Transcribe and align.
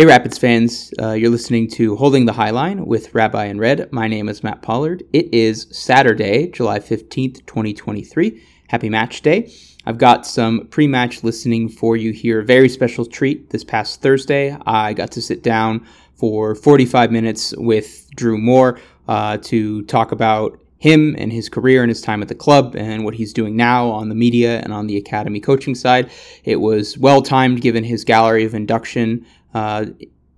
Hey, 0.00 0.06
Rapids 0.06 0.38
fans, 0.38 0.94
uh, 1.02 1.14
you're 1.14 1.28
listening 1.28 1.66
to 1.70 1.96
Holding 1.96 2.24
the 2.24 2.32
High 2.32 2.50
Line 2.50 2.86
with 2.86 3.12
Rabbi 3.16 3.46
in 3.46 3.58
Red. 3.58 3.92
My 3.92 4.06
name 4.06 4.28
is 4.28 4.44
Matt 4.44 4.62
Pollard. 4.62 5.02
It 5.12 5.34
is 5.34 5.66
Saturday, 5.72 6.46
July 6.46 6.78
15th, 6.78 7.44
2023. 7.46 8.40
Happy 8.68 8.88
match 8.88 9.22
day. 9.22 9.52
I've 9.86 9.98
got 9.98 10.24
some 10.24 10.68
pre 10.68 10.86
match 10.86 11.24
listening 11.24 11.68
for 11.68 11.96
you 11.96 12.12
here. 12.12 12.42
Very 12.42 12.68
special 12.68 13.06
treat. 13.06 13.50
This 13.50 13.64
past 13.64 14.00
Thursday, 14.00 14.56
I 14.66 14.92
got 14.92 15.10
to 15.10 15.20
sit 15.20 15.42
down 15.42 15.84
for 16.14 16.54
45 16.54 17.10
minutes 17.10 17.52
with 17.56 18.08
Drew 18.14 18.38
Moor 18.38 18.78
uh, 19.08 19.38
to 19.38 19.82
talk 19.82 20.12
about 20.12 20.60
him 20.78 21.16
and 21.18 21.32
his 21.32 21.48
career 21.48 21.82
and 21.82 21.90
his 21.90 22.00
time 22.00 22.22
at 22.22 22.28
the 22.28 22.34
club 22.34 22.76
and 22.76 23.04
what 23.04 23.14
he's 23.14 23.32
doing 23.32 23.56
now 23.56 23.88
on 23.88 24.08
the 24.08 24.14
media 24.14 24.60
and 24.60 24.72
on 24.72 24.86
the 24.86 24.96
academy 24.96 25.40
coaching 25.40 25.74
side. 25.74 26.08
It 26.44 26.60
was 26.60 26.96
well 26.96 27.20
timed 27.20 27.60
given 27.60 27.82
his 27.82 28.04
gallery 28.04 28.44
of 28.44 28.54
induction 28.54 29.26
uh, 29.54 29.86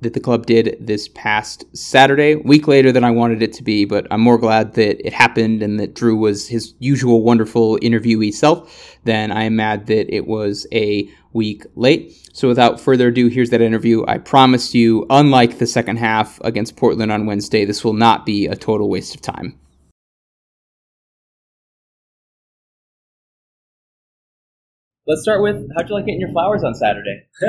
that 0.01 0.15
the 0.15 0.21
club 0.21 0.47
did 0.47 0.77
this 0.81 1.09
past 1.09 1.65
Saturday, 1.77 2.35
week 2.37 2.67
later 2.67 2.91
than 2.91 3.05
I 3.05 3.11
wanted 3.11 3.43
it 3.43 3.53
to 3.55 3.63
be, 3.63 3.85
but 3.85 4.07
I'm 4.11 4.21
more 4.21 4.39
glad 4.39 4.75
that 4.75 5.07
it 5.07 5.13
happened 5.13 5.63
and 5.63 5.79
that 5.79 5.95
Drew 5.95 6.17
was 6.17 6.49
his 6.49 6.75
usual 6.79 7.23
wonderful 7.23 7.79
interviewee 7.79 8.33
self 8.33 8.99
than 9.05 9.31
I 9.31 9.45
am 9.45 9.57
mad 9.57 9.87
that 9.87 10.15
it 10.15 10.27
was 10.27 10.67
a 10.73 11.09
week 11.33 11.65
late. 11.77 12.17
So 12.33 12.49
without 12.49 12.81
further 12.81 13.09
ado, 13.09 13.29
here's 13.29 13.51
that 13.51 13.61
interview. 13.61 14.05
I 14.09 14.19
promised 14.19 14.75
you, 14.75 15.07
unlike 15.11 15.59
the 15.59 15.67
second 15.67 15.99
half 15.99 16.41
against 16.43 16.77
Portland 16.77 17.13
on 17.13 17.27
Wednesday, 17.27 17.65
this 17.65 17.85
will 17.85 17.93
not 17.93 18.25
be 18.25 18.47
a 18.47 18.57
total 18.57 18.89
waste 18.89 19.15
of 19.15 19.21
time. 19.21 19.59
Let's 25.11 25.27
start 25.27 25.43
with 25.43 25.59
how'd 25.75 25.89
you 25.91 25.95
like 25.97 26.07
getting 26.07 26.21
your 26.23 26.31
flowers 26.31 26.63
on 26.63 26.71
Saturday? 26.79 27.27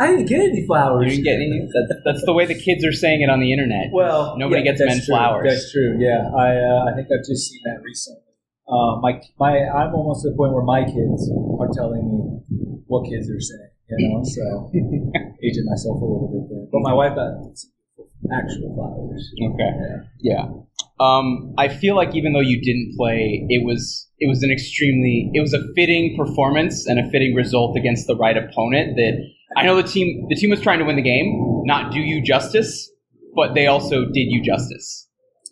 I 0.00 0.08
didn't 0.08 0.24
get 0.24 0.40
any 0.40 0.64
flowers. 0.64 1.04
You 1.04 1.20
didn't 1.20 1.28
get 1.28 1.36
any. 1.36 1.68
That's, 1.68 2.00
that's 2.00 2.24
the 2.24 2.32
way 2.32 2.46
the 2.48 2.56
kids 2.56 2.80
are 2.80 2.96
saying 2.96 3.20
it 3.20 3.28
on 3.28 3.40
the 3.40 3.52
internet. 3.52 3.92
Well, 3.92 4.38
nobody 4.38 4.64
yeah, 4.64 4.72
gets 4.72 4.80
men 4.80 4.96
true. 4.96 5.12
flowers. 5.12 5.52
That's 5.52 5.70
true. 5.70 6.00
Yeah, 6.00 6.32
I 6.32 6.56
uh, 6.56 6.88
I 6.88 6.96
think 6.96 7.12
I've 7.12 7.28
just 7.28 7.52
seen 7.52 7.60
that 7.68 7.84
recently. 7.84 8.24
Uh, 8.64 8.96
my 9.04 9.20
my 9.36 9.68
I'm 9.68 9.92
almost 9.92 10.24
to 10.24 10.30
the 10.32 10.36
point 10.36 10.56
where 10.56 10.64
my 10.64 10.88
kids 10.88 11.28
are 11.60 11.68
telling 11.76 12.08
me 12.08 12.80
what 12.88 13.04
kids 13.04 13.28
are 13.28 13.36
saying. 13.36 13.68
You 13.92 14.08
know, 14.08 14.24
so 14.24 14.72
aging 15.44 15.68
myself 15.68 16.00
a 16.00 16.08
little 16.08 16.32
bit 16.32 16.48
there. 16.48 16.64
But 16.72 16.80
my 16.80 16.96
wife 16.96 17.12
got 17.12 17.36
actual 18.32 18.72
flowers. 18.72 19.28
Okay. 19.36 19.72
Yeah. 20.24 20.48
Um, 21.02 21.54
I 21.58 21.68
feel 21.68 21.96
like 21.96 22.14
even 22.14 22.32
though 22.32 22.40
you 22.52 22.60
didn't 22.60 22.94
play, 22.96 23.44
it 23.48 23.64
was 23.66 24.08
it 24.18 24.28
was 24.28 24.42
an 24.42 24.50
extremely 24.52 25.30
it 25.34 25.40
was 25.40 25.52
a 25.52 25.62
fitting 25.74 26.14
performance 26.16 26.86
and 26.86 26.98
a 26.98 27.10
fitting 27.10 27.34
result 27.34 27.76
against 27.76 28.06
the 28.06 28.16
right 28.16 28.36
opponent. 28.36 28.96
That 28.96 29.14
I 29.56 29.64
know 29.66 29.74
the 29.76 29.82
team 29.82 30.26
the 30.28 30.36
team 30.36 30.50
was 30.50 30.60
trying 30.60 30.78
to 30.78 30.84
win 30.84 30.96
the 30.96 31.02
game, 31.02 31.28
not 31.64 31.92
do 31.92 32.00
you 32.00 32.22
justice, 32.22 32.90
but 33.34 33.54
they 33.54 33.66
also 33.66 34.04
did 34.04 34.26
you 34.34 34.42
justice. 34.44 35.08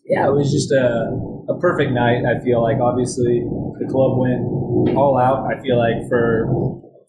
Yeah, 0.07 0.27
it 0.29 0.33
was 0.33 0.51
just 0.53 0.71
a, 0.73 1.07
a 1.53 1.59
perfect 1.61 1.93
night. 1.93 2.23
I 2.25 2.43
feel 2.45 2.63
like 2.63 2.79
obviously 2.79 3.43
the 3.79 3.87
club 3.91 4.19
went 4.19 4.97
all 4.97 5.19
out. 5.19 5.47
I 5.51 5.61
feel 5.63 5.79
like 5.79 6.09
for 6.09 6.47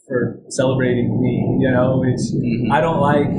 for 0.08 0.42
celebrating 0.50 1.08
me, 1.22 1.36
you 1.62 1.72
know, 1.72 2.04
it's 2.06 2.34
Mhm. 2.34 2.72
I 2.72 2.82
don't 2.82 3.00
like 3.02 3.30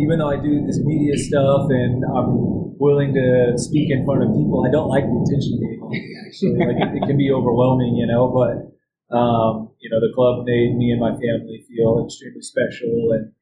even 0.00 0.18
though 0.18 0.30
I 0.32 0.40
do 0.40 0.64
this 0.66 0.80
media 0.80 1.16
stuff 1.16 1.68
and 1.68 2.02
I'm 2.04 2.78
willing 2.80 3.12
to 3.12 3.52
speak 3.60 3.92
in 3.92 4.04
front 4.04 4.24
of 4.24 4.32
people, 4.32 4.64
I 4.66 4.72
don't 4.72 4.88
like 4.88 5.04
the 5.04 5.18
attention 5.20 5.60
game. 5.60 5.80
Actually, 6.26 6.56
like 6.64 6.80
it, 6.80 6.90
it 6.96 7.06
can 7.06 7.18
be 7.20 7.30
overwhelming, 7.30 7.96
you 7.96 8.08
know. 8.08 8.32
But 8.32 8.72
um, 9.12 9.70
you 9.78 9.90
know, 9.90 10.00
the 10.00 10.12
club 10.14 10.46
made 10.46 10.76
me 10.76 10.90
and 10.90 11.00
my 11.00 11.12
family 11.12 11.64
feel 11.68 12.04
extremely 12.04 12.42
special, 12.42 13.12
and 13.12 13.32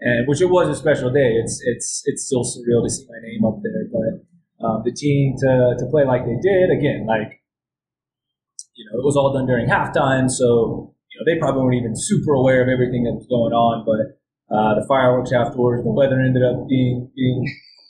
and 0.00 0.28
which 0.28 0.40
it 0.40 0.50
was 0.52 0.68
a 0.68 0.76
special 0.76 1.10
day. 1.10 1.40
It's 1.40 1.62
it's 1.64 2.02
it's 2.04 2.26
still 2.26 2.44
surreal 2.44 2.84
to 2.84 2.90
see 2.90 3.06
my 3.08 3.20
name 3.24 3.44
up 3.44 3.58
there, 3.64 3.88
but 3.88 4.12
um, 4.60 4.82
the 4.84 4.92
team 4.92 5.36
to 5.40 5.74
to 5.78 5.86
play 5.90 6.04
like 6.04 6.26
they 6.26 6.36
did 6.42 6.70
again, 6.70 7.06
like 7.06 7.40
you 8.74 8.84
know, 8.84 9.00
it 9.00 9.04
was 9.04 9.16
all 9.16 9.32
done 9.32 9.46
during 9.46 9.66
halftime, 9.66 10.30
so 10.30 10.94
you 11.10 11.16
know 11.16 11.24
they 11.24 11.38
probably 11.40 11.62
weren't 11.62 11.80
even 11.80 11.96
super 11.96 12.32
aware 12.32 12.62
of 12.62 12.68
everything 12.68 13.04
that 13.04 13.16
was 13.16 13.26
going 13.26 13.52
on, 13.56 13.86
but 13.86 14.20
uh, 14.50 14.74
the 14.78 14.84
fireworks 14.88 15.32
afterwards, 15.32 15.82
the 15.84 15.90
weather 15.90 16.20
ended 16.20 16.42
up 16.42 16.68
being 16.68 17.10
being 17.16 17.44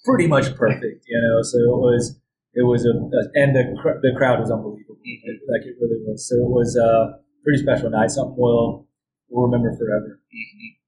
pretty 0.04 0.26
much 0.26 0.54
perfect, 0.56 1.04
you 1.06 1.20
know. 1.20 1.42
So 1.42 1.58
it 1.58 1.78
was 1.80 2.20
it 2.54 2.62
was 2.62 2.84
a, 2.86 2.90
a- 2.96 3.30
and 3.42 3.54
the 3.54 3.64
cr- 3.80 4.00
the 4.02 4.12
crowd 4.16 4.40
was 4.40 4.50
unbelievable, 4.50 4.96
Mhm. 4.96 5.36
like 5.52 5.66
it 5.66 5.76
really 5.80 6.00
was. 6.06 6.26
So 6.28 6.36
it 6.36 6.48
was 6.50 6.76
a 6.76 7.18
pretty 7.44 7.58
special 7.62 7.90
night, 7.90 8.10
something 8.10 8.34
we'll 8.38 8.86
we'll 9.28 9.46
remember 9.46 9.76
forever. 9.76 10.20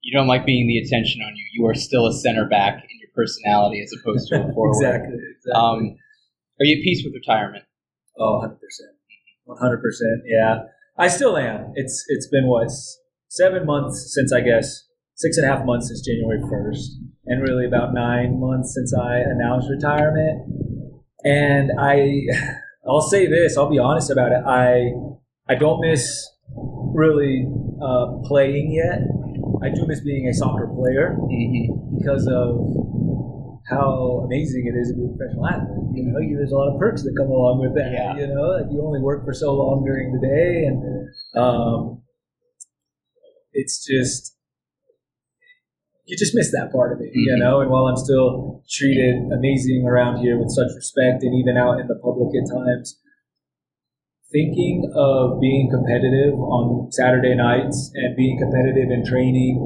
You 0.02 0.16
don't 0.16 0.26
like 0.28 0.46
being 0.46 0.66
the 0.66 0.78
attention 0.78 1.20
on 1.22 1.36
you. 1.36 1.44
You 1.54 1.66
are 1.66 1.74
still 1.74 2.06
a 2.06 2.12
center 2.14 2.46
back 2.48 2.74
in 2.82 2.96
your 3.00 3.10
personality 3.14 3.82
as 3.82 3.92
opposed 3.92 4.28
to 4.28 4.36
a 4.40 4.52
forward. 4.54 4.70
exactly. 4.80 5.14
exactly. 5.14 5.52
Um, 5.52 5.96
are 6.60 6.64
you 6.64 6.78
at 6.78 6.82
peace 6.82 7.02
with 7.04 7.12
retirement? 7.14 7.64
Oh, 8.18 8.40
100%. 8.42 8.56
100%. 9.46 9.78
Yeah. 10.26 10.62
I 10.96 11.08
still 11.08 11.36
am. 11.36 11.72
It's 11.74 12.04
It's 12.08 12.26
been 12.28 12.46
what? 12.48 12.68
Seven 13.28 13.66
months 13.66 14.12
since, 14.14 14.32
I 14.32 14.40
guess, 14.40 14.87
six 15.18 15.36
and 15.36 15.50
a 15.50 15.54
half 15.54 15.66
months 15.66 15.88
since 15.88 16.00
January 16.06 16.40
1st, 16.40 16.86
and 17.26 17.42
really 17.42 17.66
about 17.66 17.92
nine 17.92 18.38
months 18.40 18.72
since 18.74 18.94
I 18.94 19.18
announced 19.18 19.68
retirement. 19.68 20.46
And 21.24 21.72
I, 21.78 22.22
I'll 22.88 23.02
say 23.02 23.26
this, 23.26 23.58
I'll 23.58 23.68
be 23.68 23.78
honest 23.80 24.10
about 24.10 24.30
it. 24.32 24.42
I, 24.46 24.92
I 25.48 25.56
don't 25.56 25.80
miss 25.80 26.26
really 26.94 27.46
uh, 27.82 28.22
playing 28.24 28.72
yet. 28.72 29.00
I 29.60 29.74
do 29.74 29.86
miss 29.86 30.00
being 30.00 30.28
a 30.28 30.34
soccer 30.34 30.68
player 30.68 31.16
Mm-hmm. 31.18 31.98
because 31.98 32.26
of 32.28 32.78
how 33.68 34.22
amazing 34.24 34.70
it 34.72 34.78
is 34.78 34.88
to 34.90 34.96
be 34.96 35.04
a 35.04 35.08
professional 35.18 35.46
athlete. 35.46 35.98
You 35.98 36.04
know, 36.06 36.20
you, 36.20 36.36
there's 36.38 36.52
a 36.52 36.56
lot 36.56 36.72
of 36.72 36.78
perks 36.78 37.02
that 37.02 37.12
come 37.18 37.26
along 37.26 37.60
with 37.60 37.74
that. 37.74 37.92
Yeah. 37.92 38.16
You 38.16 38.32
know, 38.32 38.54
like 38.54 38.70
you 38.70 38.80
only 38.86 39.00
work 39.00 39.24
for 39.26 39.34
so 39.34 39.52
long 39.52 39.84
during 39.84 40.12
the 40.14 40.22
day, 40.24 40.64
and 40.64 40.78
um, 41.36 42.02
it's 43.52 43.84
just 43.84 44.37
you 46.08 46.16
just 46.16 46.34
miss 46.34 46.50
that 46.52 46.72
part 46.72 46.92
of 46.92 47.00
it. 47.00 47.10
You 47.12 47.36
Mhm. 47.36 47.40
know, 47.40 47.60
and 47.60 47.70
while 47.70 47.86
I'm 47.86 47.96
still 47.96 48.62
treated 48.68 49.30
amazing 49.30 49.86
around 49.86 50.18
here 50.18 50.38
with 50.38 50.50
such 50.50 50.74
respect, 50.74 51.22
and 51.22 51.34
even 51.34 51.56
out 51.56 51.78
in 51.78 51.86
the 51.86 51.96
public 51.96 52.34
at 52.34 52.48
times. 52.48 52.98
Thinking 54.30 54.90
of 54.94 55.40
being 55.40 55.70
competitive 55.70 56.34
on 56.38 56.92
Saturday 56.92 57.34
nights 57.34 57.90
and 57.94 58.14
being 58.14 58.38
competitive 58.38 58.90
in 58.90 59.02
training 59.04 59.56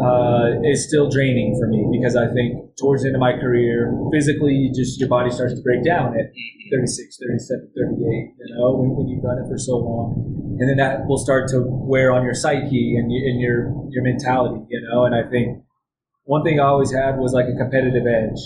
uh, 0.00 0.62
is 0.64 0.86
still 0.86 1.10
draining 1.10 1.58
for 1.58 1.66
me 1.68 1.84
because 1.92 2.16
I 2.16 2.32
think 2.32 2.76
towards 2.78 3.02
the 3.02 3.08
end 3.08 3.16
of 3.16 3.20
my 3.20 3.32
career, 3.32 3.92
physically, 4.12 4.54
you 4.54 4.72
just 4.72 4.98
your 4.98 5.08
body 5.08 5.30
starts 5.30 5.54
to 5.54 5.62
break 5.62 5.84
down 5.84 6.14
at 6.18 6.32
36, 6.70 7.18
37, 7.20 7.70
38, 7.76 7.76
you 7.76 8.56
know, 8.56 8.72
when, 8.76 8.96
when 8.96 9.08
you've 9.08 9.22
done 9.22 9.38
it 9.38 9.48
for 9.48 9.58
so 9.58 9.76
long. 9.76 10.56
And 10.60 10.68
then 10.68 10.76
that 10.76 11.06
will 11.06 11.18
start 11.18 11.48
to 11.50 11.64
wear 11.64 12.12
on 12.12 12.24
your 12.24 12.34
psyche 12.34 12.96
and, 12.96 13.10
and 13.10 13.40
your, 13.40 13.72
your 13.90 14.02
mentality, 14.02 14.64
you 14.68 14.80
know. 14.88 15.04
And 15.04 15.14
I 15.14 15.28
think 15.28 15.64
one 16.24 16.44
thing 16.44 16.60
I 16.60 16.64
always 16.64 16.92
had 16.92 17.18
was 17.18 17.32
like 17.32 17.46
a 17.46 17.56
competitive 17.56 18.06
edge. 18.06 18.40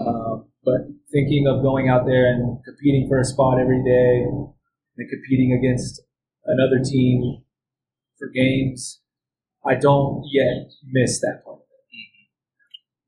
Um, 0.00 0.48
but 0.64 0.88
thinking 1.12 1.46
of 1.46 1.62
going 1.62 1.88
out 1.88 2.06
there 2.06 2.26
and 2.26 2.58
competing 2.64 3.06
for 3.08 3.20
a 3.20 3.24
spot 3.24 3.60
every 3.60 3.82
day 3.84 4.24
and 4.24 5.10
competing 5.10 5.52
against 5.52 6.00
another 6.46 6.82
team 6.82 7.42
for 8.18 8.28
games, 8.28 9.01
I 9.66 9.74
don't 9.76 10.24
yet 10.30 10.70
miss 10.90 11.20
that 11.20 11.42
part. 11.44 11.58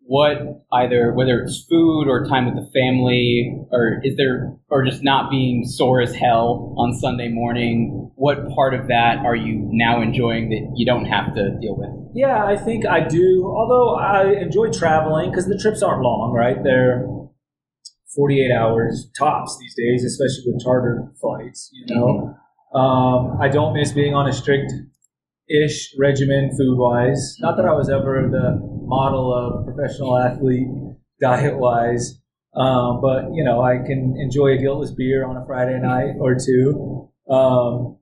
what 0.06 0.64
either 0.72 1.12
whether 1.14 1.40
it's 1.40 1.64
food 1.68 2.06
or 2.08 2.26
time 2.26 2.44
with 2.46 2.54
the 2.54 2.70
family 2.72 3.56
or 3.70 4.00
is 4.04 4.16
there 4.16 4.54
or 4.68 4.84
just 4.84 5.02
not 5.02 5.30
being 5.30 5.64
sore 5.64 6.00
as 6.02 6.14
hell 6.14 6.74
on 6.76 6.92
Sunday 6.92 7.28
morning 7.28 8.10
what 8.16 8.48
part 8.54 8.74
of 8.74 8.88
that 8.88 9.18
are 9.24 9.34
you 9.34 9.66
now 9.72 10.02
enjoying 10.02 10.50
that 10.50 10.72
you 10.76 10.84
don't 10.84 11.06
have 11.06 11.34
to 11.34 11.56
deal 11.60 11.74
with 11.76 11.90
Yeah, 12.14 12.44
I 12.44 12.56
think 12.56 12.86
I 12.86 13.00
do. 13.00 13.44
Although 13.44 13.96
I 13.96 14.34
enjoy 14.40 14.70
traveling 14.70 15.30
because 15.30 15.46
the 15.46 15.58
trips 15.58 15.82
aren't 15.82 16.02
long, 16.02 16.32
right? 16.32 16.62
They're 16.62 17.08
48 18.14 18.52
hours 18.52 19.10
tops 19.18 19.58
these 19.58 19.74
days, 19.74 20.04
especially 20.04 20.52
with 20.52 20.62
charter 20.62 21.10
flights, 21.20 21.70
you 21.72 21.92
know. 21.92 22.36
Um, 22.78 23.38
I 23.40 23.48
don't 23.48 23.74
miss 23.74 23.90
being 23.92 24.14
on 24.14 24.28
a 24.28 24.32
strict 24.32 24.72
ish 25.48 25.94
regimen 25.98 26.50
food 26.56 26.78
wise. 26.78 27.36
Not 27.40 27.56
that 27.56 27.66
I 27.66 27.72
was 27.72 27.90
ever 27.90 28.28
the 28.30 28.58
model 28.86 29.32
of 29.32 29.66
professional 29.66 30.16
athlete 30.18 30.68
diet 31.20 31.58
wise. 31.58 32.20
Um, 32.54 33.00
but 33.00 33.34
you 33.34 33.42
know, 33.44 33.62
I 33.62 33.78
can 33.78 34.16
enjoy 34.18 34.52
a 34.52 34.58
guiltless 34.58 34.92
beer 34.92 35.26
on 35.26 35.36
a 35.36 35.44
Friday 35.46 35.78
night 35.80 36.14
or 36.20 36.36
two. 36.36 37.10
Um, 37.28 37.98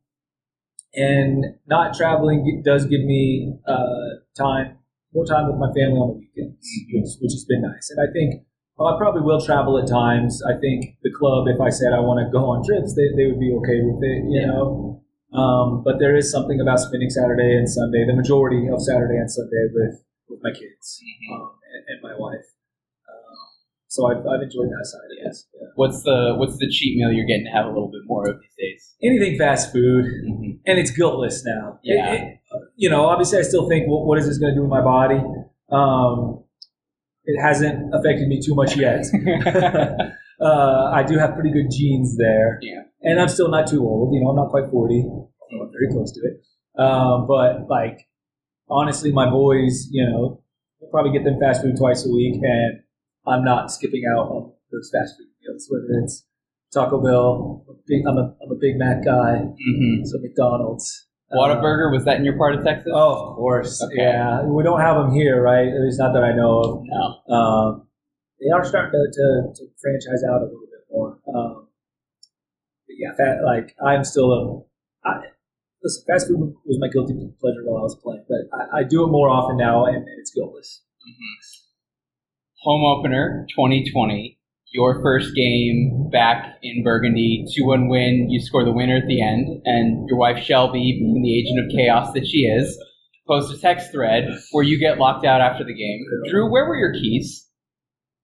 and 0.95 1.45
not 1.67 1.95
traveling 1.95 2.63
does 2.65 2.85
give 2.85 3.01
me 3.01 3.55
uh, 3.67 4.21
time, 4.37 4.77
more 5.15 5.25
time 5.25 5.47
with 5.49 5.57
my 5.57 5.69
family 5.73 5.97
on 5.97 6.09
the 6.09 6.15
weekends, 6.21 7.17
which, 7.19 7.23
which 7.23 7.33
has 7.33 7.47
been 7.49 7.63
nice. 7.63 7.89
And 7.91 8.07
I 8.07 8.13
think 8.13 8.45
well, 8.77 8.95
I 8.95 8.99
probably 8.99 9.23
will 9.23 9.41
travel 9.41 9.79
at 9.79 9.89
times. 9.89 10.43
I 10.43 10.59
think 10.59 10.97
the 11.03 11.13
club, 11.13 11.47
if 11.49 11.61
I 11.61 11.71
said 11.71 11.93
I 11.93 12.01
want 12.01 12.25
to 12.25 12.31
go 12.33 12.45
on 12.51 12.65
trips, 12.65 12.95
they, 12.95 13.09
they 13.17 13.31
would 13.31 13.41
be 13.41 13.53
okay 13.61 13.81
with 13.85 14.03
it, 14.03 14.25
you 14.29 14.41
Yeah. 14.41 14.47
know. 14.49 15.02
Um, 15.35 15.83
but 15.85 15.99
there 15.99 16.15
is 16.17 16.31
something 16.31 16.61
about 16.61 16.79
spending 16.81 17.09
Saturday 17.11 17.57
and 17.57 17.69
Sunday, 17.69 18.05
the 18.07 18.15
majority 18.15 18.69
of 18.69 18.83
Saturday 18.83 19.17
and 19.17 19.31
Sunday 19.31 19.65
with 19.73 20.03
with 20.29 20.41
my 20.43 20.51
kids 20.51 21.01
um, 21.33 21.51
and, 21.75 21.83
and 21.89 21.99
my 22.03 22.15
wife. 22.19 22.45
Um, 23.09 23.37
so 23.89 24.07
I've, 24.07 24.25
I've 24.27 24.41
enjoyed 24.43 24.69
that 24.69 24.87
side 24.87 25.05
of 25.05 25.27
it. 25.27 25.37
Yeah. 25.55 25.67
What's 25.77 26.03
the 26.03 26.35
what's 26.37 26.57
the 26.59 26.69
cheat 26.71 26.97
meal 26.97 27.13
you're 27.13 27.27
getting 27.27 27.45
to 27.47 27.51
have 27.51 27.67
a 27.67 27.69
little 27.69 27.91
bit 27.91 28.03
more 28.07 28.29
of 28.29 28.37
these 28.41 28.55
days? 28.59 28.95
Anything 29.03 29.39
fast 29.39 29.73
food, 29.73 30.05
and 30.67 30.79
it's 30.79 30.91
guiltless 30.91 31.45
now. 31.45 31.79
It- 31.83 31.97
Yeah. 31.97 32.13
it- 32.15 32.39
you 32.77 32.91
know, 32.91 33.07
obviously, 33.07 33.39
I 33.39 33.43
still 33.43 33.67
think, 33.69 33.87
well, 33.89 34.05
what 34.05 34.19
is 34.19 34.27
this 34.27 34.37
going 34.39 34.53
to 34.53 34.57
do 34.57 34.63
with 34.63 34.71
my 34.71 34.83
body? 34.83 35.21
Um, 35.71 36.45
it 37.25 37.41
hasn't 37.41 37.95
affected 37.95 38.29
me 38.29 38.41
too 38.45 38.55
much 38.55 38.77
yet. 38.77 39.05
uh, 40.41 40.91
I 40.93 41.03
do 41.03 41.17
have 41.19 41.35
pretty 41.35 41.51
good 41.51 41.71
genes 41.71 42.17
there. 42.19 42.59
Yeah. 42.61 42.83
And 43.03 43.21
I'm 43.21 43.29
still 43.29 43.49
not 43.49 43.67
too 43.67 43.81
old. 43.81 44.15
You 44.15 44.23
know, 44.23 44.31
I'm 44.31 44.37
not 44.37 44.51
quite 44.51 44.71
40. 44.71 45.05
I'm 45.53 45.71
very 45.73 45.93
close 45.93 46.13
to 46.13 46.21
it. 46.21 46.81
Um, 46.81 47.27
but, 47.27 47.69
like, 47.69 48.09
honestly, 48.69 49.13
my 49.13 49.29
boys, 49.29 49.89
you 49.91 50.05
know, 50.09 50.43
I'll 50.83 50.89
probably 50.89 51.13
get 51.13 51.25
them 51.25 51.39
fast 51.39 51.63
food 51.63 51.77
twice 51.77 52.07
a 52.07 52.11
week, 52.11 52.41
and 52.43 52.81
I'm 53.27 53.45
not 53.45 53.71
skipping 53.71 54.05
out 54.11 54.29
on 54.29 54.53
those 54.71 54.91
fast 54.93 55.15
food 55.19 55.29
meals, 55.43 55.67
whether 55.69 56.03
it's 56.03 56.25
Taco 56.73 57.03
Bell. 57.03 57.65
I'm 57.69 57.75
a 57.75 57.79
big, 57.87 58.03
I'm 58.09 58.17
a, 58.17 58.35
I'm 58.43 58.51
a 58.51 58.59
Big 58.61 58.79
Mac 58.79 59.05
guy, 59.05 59.45
mm-hmm. 59.45 60.05
so 60.05 60.19
McDonald's. 60.19 61.07
Uh, 61.31 61.37
Whataburger 61.37 61.93
was 61.93 62.05
that 62.05 62.17
in 62.19 62.25
your 62.25 62.37
part 62.37 62.55
of 62.55 62.65
Texas? 62.65 62.93
Oh, 62.95 63.31
of 63.31 63.37
course. 63.37 63.83
Okay. 63.83 63.97
Yeah. 63.97 64.43
We 64.45 64.63
don't 64.63 64.81
have 64.81 64.97
them 64.97 65.13
here, 65.13 65.41
right? 65.41 65.67
At 65.67 65.81
least 65.81 65.99
not 65.99 66.13
that 66.13 66.23
I 66.23 66.35
know 66.35 66.61
of. 66.61 66.83
no. 66.85 67.35
Um, 67.35 67.89
they 68.41 68.51
are 68.51 68.65
starting 68.65 68.91
to, 68.93 69.07
to, 69.13 69.53
to 69.55 69.71
franchise 69.81 70.25
out 70.29 70.43
a 70.43 70.45
little 70.45 70.67
bit 70.67 70.85
more. 70.91 71.19
Um, 71.35 71.62
yeah, 72.99 73.15
fat, 73.17 73.45
like 73.45 73.75
I'm 73.85 74.05
still 74.05 74.33
a. 74.33 75.09
I, 75.09 75.21
listen, 75.83 76.05
fast 76.07 76.29
food 76.29 76.55
was 76.65 76.79
my 76.81 76.89
guilty 76.89 77.15
pleasure 77.41 77.65
while 77.65 77.81
I 77.81 77.83
was 77.83 77.99
playing, 78.03 78.25
but 78.29 78.57
I, 78.57 78.81
I 78.81 78.85
do 78.85 79.05
it 79.05 79.09
more 79.09 79.29
often 79.29 79.57
now, 79.57 79.85
and, 79.87 79.97
and 79.97 80.19
it's 80.19 80.33
guiltless. 80.33 80.83
Mm-hmm. 81.09 81.63
Home 82.63 82.85
opener 82.85 83.47
2020. 83.57 84.39
Your 84.75 85.03
first 85.03 85.35
game 85.35 86.09
back 86.11 86.57
in 86.63 86.83
Burgundy, 86.83 87.45
2 87.55 87.67
1 87.67 87.89
win. 87.89 88.31
You 88.31 88.41
score 88.41 88.65
the 88.65 88.73
winner 88.73 88.97
at 88.97 89.07
the 89.07 89.21
end, 89.21 89.61
and 89.67 90.09
your 90.09 90.19
wife 90.19 90.43
Shelby, 90.43 90.97
being 90.99 91.23
the 91.23 91.39
agent 91.39 91.67
of 91.67 91.77
chaos 91.77 92.15
that 92.15 92.27
she 92.27 92.39
is, 92.39 92.79
posts 93.27 93.53
a 93.53 93.61
text 93.61 93.93
thread 93.93 94.25
where 94.53 94.65
you 94.65 94.79
get 94.79 94.99
locked 94.99 95.27
out 95.27 95.43
after 95.43 95.65
the 95.65 95.75
game. 95.75 96.05
Drew, 96.31 96.51
where 96.51 96.67
were 96.67 96.77
your 96.77 96.95
keys? 96.95 97.47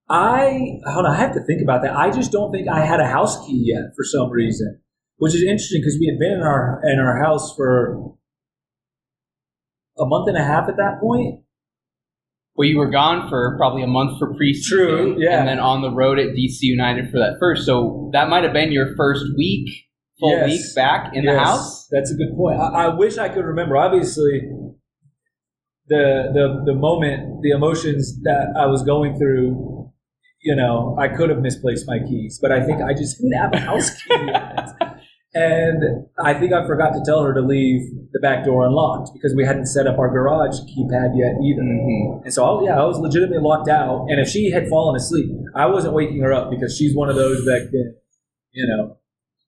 I 0.09 0.79
hold 0.85 1.05
on, 1.05 1.11
I 1.11 1.17
have 1.17 1.33
to 1.33 1.41
think 1.43 1.61
about 1.61 1.83
that. 1.83 1.95
I 1.95 2.09
just 2.09 2.31
don't 2.31 2.51
think 2.51 2.67
I 2.67 2.83
had 2.85 2.99
a 2.99 3.07
house 3.07 3.37
key 3.45 3.61
yet 3.65 3.91
for 3.95 4.03
some 4.03 4.29
reason, 4.31 4.79
which 5.17 5.35
is 5.35 5.41
interesting 5.43 5.81
because 5.81 5.97
we 5.99 6.07
had 6.07 6.17
been 6.19 6.39
in 6.39 6.41
our 6.41 6.81
in 6.83 6.99
our 6.99 7.23
house 7.23 7.55
for 7.55 8.15
a 9.97 10.05
month 10.05 10.27
and 10.29 10.37
a 10.37 10.43
half 10.43 10.67
at 10.69 10.77
that 10.77 10.99
point. 10.99 11.41
Well, 12.55 12.67
you 12.67 12.77
were 12.77 12.89
gone 12.89 13.29
for 13.29 13.55
probably 13.57 13.83
a 13.83 13.87
month 13.87 14.17
for 14.19 14.33
preseason. 14.33 14.67
True, 14.67 15.15
yeah. 15.19 15.39
And 15.39 15.47
then 15.47 15.59
on 15.59 15.81
the 15.81 15.91
road 15.91 16.19
at 16.19 16.29
DC 16.35 16.57
United 16.61 17.09
for 17.11 17.17
that 17.19 17.37
first. 17.39 17.65
So 17.65 18.09
that 18.13 18.29
might 18.29 18.43
have 18.43 18.51
been 18.53 18.71
your 18.71 18.95
first 18.97 19.25
week, 19.37 19.69
full 20.19 20.31
Yes. 20.31 20.49
week 20.49 20.75
back 20.75 21.11
in 21.15 21.23
the 21.25 21.37
house. 21.39 21.87
That's 21.89 22.11
a 22.11 22.15
good 22.15 22.35
point. 22.35 22.59
I, 22.59 22.85
I 22.85 22.87
wish 22.95 23.17
I 23.17 23.29
could 23.29 23.45
remember. 23.45 23.77
Obviously, 23.77 24.41
the 25.87 26.31
the 26.33 26.63
the 26.65 26.75
moment, 26.75 27.41
the 27.43 27.51
emotions 27.51 28.19
that 28.23 28.53
I 28.57 28.65
was 28.65 28.83
going 28.83 29.17
through, 29.17 29.78
you 30.41 30.55
know, 30.55 30.95
I 30.99 31.07
could 31.09 31.29
have 31.29 31.39
misplaced 31.39 31.85
my 31.87 31.99
keys, 31.99 32.39
but 32.41 32.51
I 32.51 32.65
think 32.65 32.81
I 32.81 32.93
just 32.93 33.17
didn't 33.17 33.33
have 33.33 33.53
a 33.53 33.59
house 33.59 33.89
key 34.01 34.25
yet. 34.27 34.69
And 35.33 36.07
I 36.23 36.33
think 36.33 36.53
I 36.53 36.65
forgot 36.65 36.91
to 36.93 37.01
tell 37.05 37.21
her 37.23 37.35
to 37.35 37.41
leave 37.41 37.81
the 38.13 38.19
back 38.19 38.45
door 38.45 38.65
unlocked 38.65 39.11
because 39.13 39.35
we 39.35 39.45
hadn't 39.45 39.67
set 39.67 39.85
up 39.85 39.99
our 39.99 40.09
garage 40.09 40.57
keypad 40.65 41.13
yet 41.15 41.37
either. 41.43 41.61
Mhm. 41.61 42.23
And 42.23 42.33
so, 42.33 42.43
I 42.45 42.51
was, 42.53 42.63
yeah, 42.65 42.81
I 42.81 42.85
was 42.85 42.97
legitimately 42.97 43.37
locked 43.37 43.69
out. 43.69 44.07
And 44.09 44.19
if 44.19 44.27
she 44.27 44.49
had 44.49 44.67
fallen 44.69 44.95
asleep, 44.95 45.29
I 45.53 45.67
wasn't 45.67 45.93
waking 45.93 46.21
her 46.21 46.33
up 46.33 46.49
because 46.49 46.75
she's 46.75 46.95
one 46.95 47.09
of 47.09 47.15
those 47.15 47.45
that 47.45 47.69
can, 47.69 47.95
you 48.53 48.65
know, 48.67 48.97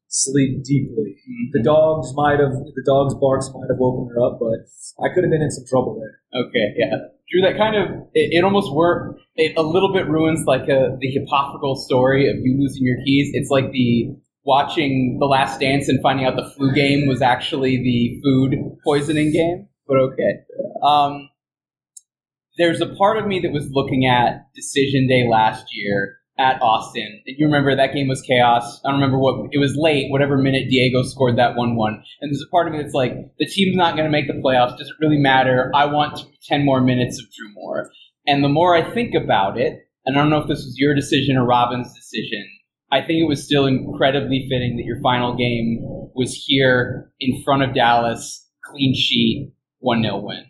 sleep 0.07 0.63
deeply. 0.63 1.15
The 1.53 1.63
dogs 1.63 2.13
might 2.13 2.39
have, 2.39 2.51
the 2.51 2.83
dog's 2.85 3.15
barks 3.15 3.49
might 3.51 3.67
have 3.71 3.79
woken 3.79 4.13
her 4.13 4.21
up, 4.21 4.37
but 4.39 4.67
I 5.03 5.09
could 5.11 5.23
have 5.23 5.31
been 5.31 5.41
in 5.41 5.49
some 5.49 5.65
trouble 5.67 5.99
there. 5.99 6.43
Okay, 6.45 6.73
yeah. 6.77 6.97
Drew, 7.31 7.41
that 7.41 7.57
kind 7.57 7.75
of, 7.75 7.89
it, 8.13 8.29
it 8.33 8.43
almost 8.43 8.73
work, 8.73 9.17
it 9.35 9.53
a 9.57 9.61
little 9.61 9.93
bit 9.93 10.07
ruins 10.07 10.45
like 10.45 10.63
a, 10.63 10.97
the 10.99 11.17
hypothetical 11.17 11.75
story 11.75 12.29
of 12.29 12.35
you 12.37 12.57
losing 12.59 12.83
your 12.83 12.97
keys. 13.05 13.31
It's 13.33 13.49
like 13.49 13.71
the 13.71 14.15
watching 14.43 15.17
The 15.19 15.25
Last 15.25 15.59
Dance 15.59 15.87
and 15.87 16.01
finding 16.01 16.25
out 16.25 16.35
the 16.35 16.51
flu 16.55 16.73
game 16.73 17.07
was 17.07 17.21
actually 17.21 17.77
the 17.77 18.19
food 18.23 18.55
poisoning 18.83 19.31
game. 19.31 19.67
But 19.87 19.97
okay. 19.97 20.41
Um, 20.83 21.29
there's 22.57 22.81
a 22.81 22.87
part 22.95 23.17
of 23.17 23.27
me 23.27 23.39
that 23.39 23.51
was 23.51 23.69
looking 23.71 24.05
at 24.05 24.53
decision 24.53 25.07
day 25.07 25.27
last 25.29 25.65
year 25.71 26.17
at 26.41 26.59
Austin. 26.61 27.21
And 27.27 27.35
you 27.37 27.45
remember 27.45 27.75
that 27.75 27.93
game 27.93 28.07
was 28.07 28.21
chaos. 28.21 28.81
I 28.83 28.89
don't 28.89 28.99
remember 28.99 29.19
what 29.19 29.49
it 29.51 29.59
was 29.59 29.75
late, 29.77 30.09
whatever 30.09 30.37
minute 30.37 30.69
Diego 30.69 31.03
scored 31.03 31.37
that 31.37 31.55
one 31.55 31.75
one. 31.75 32.03
And 32.19 32.31
there's 32.31 32.43
a 32.45 32.49
part 32.49 32.67
of 32.67 32.73
me 32.73 32.81
that's 32.81 32.95
like, 32.95 33.13
the 33.37 33.45
team's 33.45 33.75
not 33.75 33.95
going 33.95 34.05
to 34.05 34.11
make 34.11 34.27
the 34.27 34.41
playoffs. 34.41 34.77
Does 34.77 34.87
it 34.87 34.95
really 34.99 35.19
matter? 35.19 35.71
I 35.75 35.85
want 35.85 36.19
ten 36.47 36.65
more 36.65 36.81
minutes 36.81 37.21
of 37.21 37.31
Drew 37.31 37.53
Moor. 37.53 37.91
And 38.25 38.43
the 38.43 38.49
more 38.49 38.75
I 38.75 38.91
think 38.91 39.13
about 39.13 39.59
it, 39.59 39.79
and 40.05 40.17
I 40.17 40.21
don't 40.21 40.31
know 40.31 40.39
if 40.39 40.47
this 40.47 40.65
was 40.65 40.75
your 40.77 40.95
decision 40.95 41.37
or 41.37 41.45
Robin's 41.45 41.93
decision, 41.93 42.43
I 42.91 42.99
think 43.01 43.21
it 43.21 43.29
was 43.29 43.45
still 43.45 43.67
incredibly 43.67 44.47
fitting 44.49 44.77
that 44.77 44.85
your 44.85 44.99
final 45.01 45.35
game 45.35 45.77
was 46.15 46.33
here 46.33 47.11
in 47.19 47.43
front 47.43 47.63
of 47.63 47.75
Dallas, 47.75 48.47
clean 48.65 48.95
sheet, 48.95 49.53
one 49.79 50.01
0 50.01 50.19
win. 50.19 50.45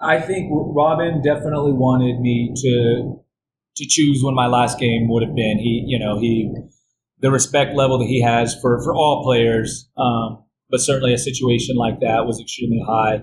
I 0.00 0.20
think 0.20 0.50
Robin 0.50 1.22
definitely 1.22 1.72
wanted 1.72 2.20
me 2.20 2.52
to 2.56 3.21
to 3.76 3.86
choose 3.88 4.22
when 4.22 4.34
my 4.34 4.46
last 4.46 4.78
game 4.78 5.08
would 5.08 5.22
have 5.22 5.34
been. 5.34 5.58
He, 5.58 5.84
you 5.86 5.98
know, 5.98 6.18
he 6.18 6.52
the 7.20 7.30
respect 7.30 7.74
level 7.74 7.98
that 7.98 8.06
he 8.06 8.20
has 8.20 8.54
for 8.60 8.82
for 8.82 8.94
all 8.94 9.22
players, 9.24 9.88
um, 9.96 10.44
but 10.70 10.80
certainly 10.80 11.14
a 11.14 11.18
situation 11.18 11.76
like 11.76 12.00
that 12.00 12.26
was 12.26 12.40
extremely 12.40 12.82
high. 12.86 13.22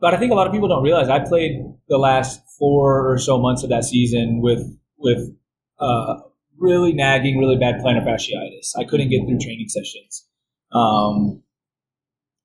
But 0.00 0.14
I 0.14 0.18
think 0.18 0.32
a 0.32 0.34
lot 0.34 0.46
of 0.46 0.52
people 0.52 0.68
don't 0.68 0.82
realize 0.82 1.08
I 1.08 1.20
played 1.20 1.52
the 1.88 1.98
last 1.98 2.40
four 2.58 3.12
or 3.12 3.18
so 3.18 3.38
months 3.38 3.62
of 3.62 3.70
that 3.70 3.84
season 3.84 4.40
with 4.40 4.62
with 4.98 5.30
uh, 5.78 6.20
really 6.58 6.92
nagging, 6.92 7.38
really 7.38 7.56
bad 7.56 7.80
plantar 7.80 8.06
fasciitis. 8.06 8.76
I 8.78 8.84
couldn't 8.84 9.10
get 9.10 9.20
through 9.26 9.38
training 9.38 9.68
sessions. 9.68 10.26
Um, 10.72 11.42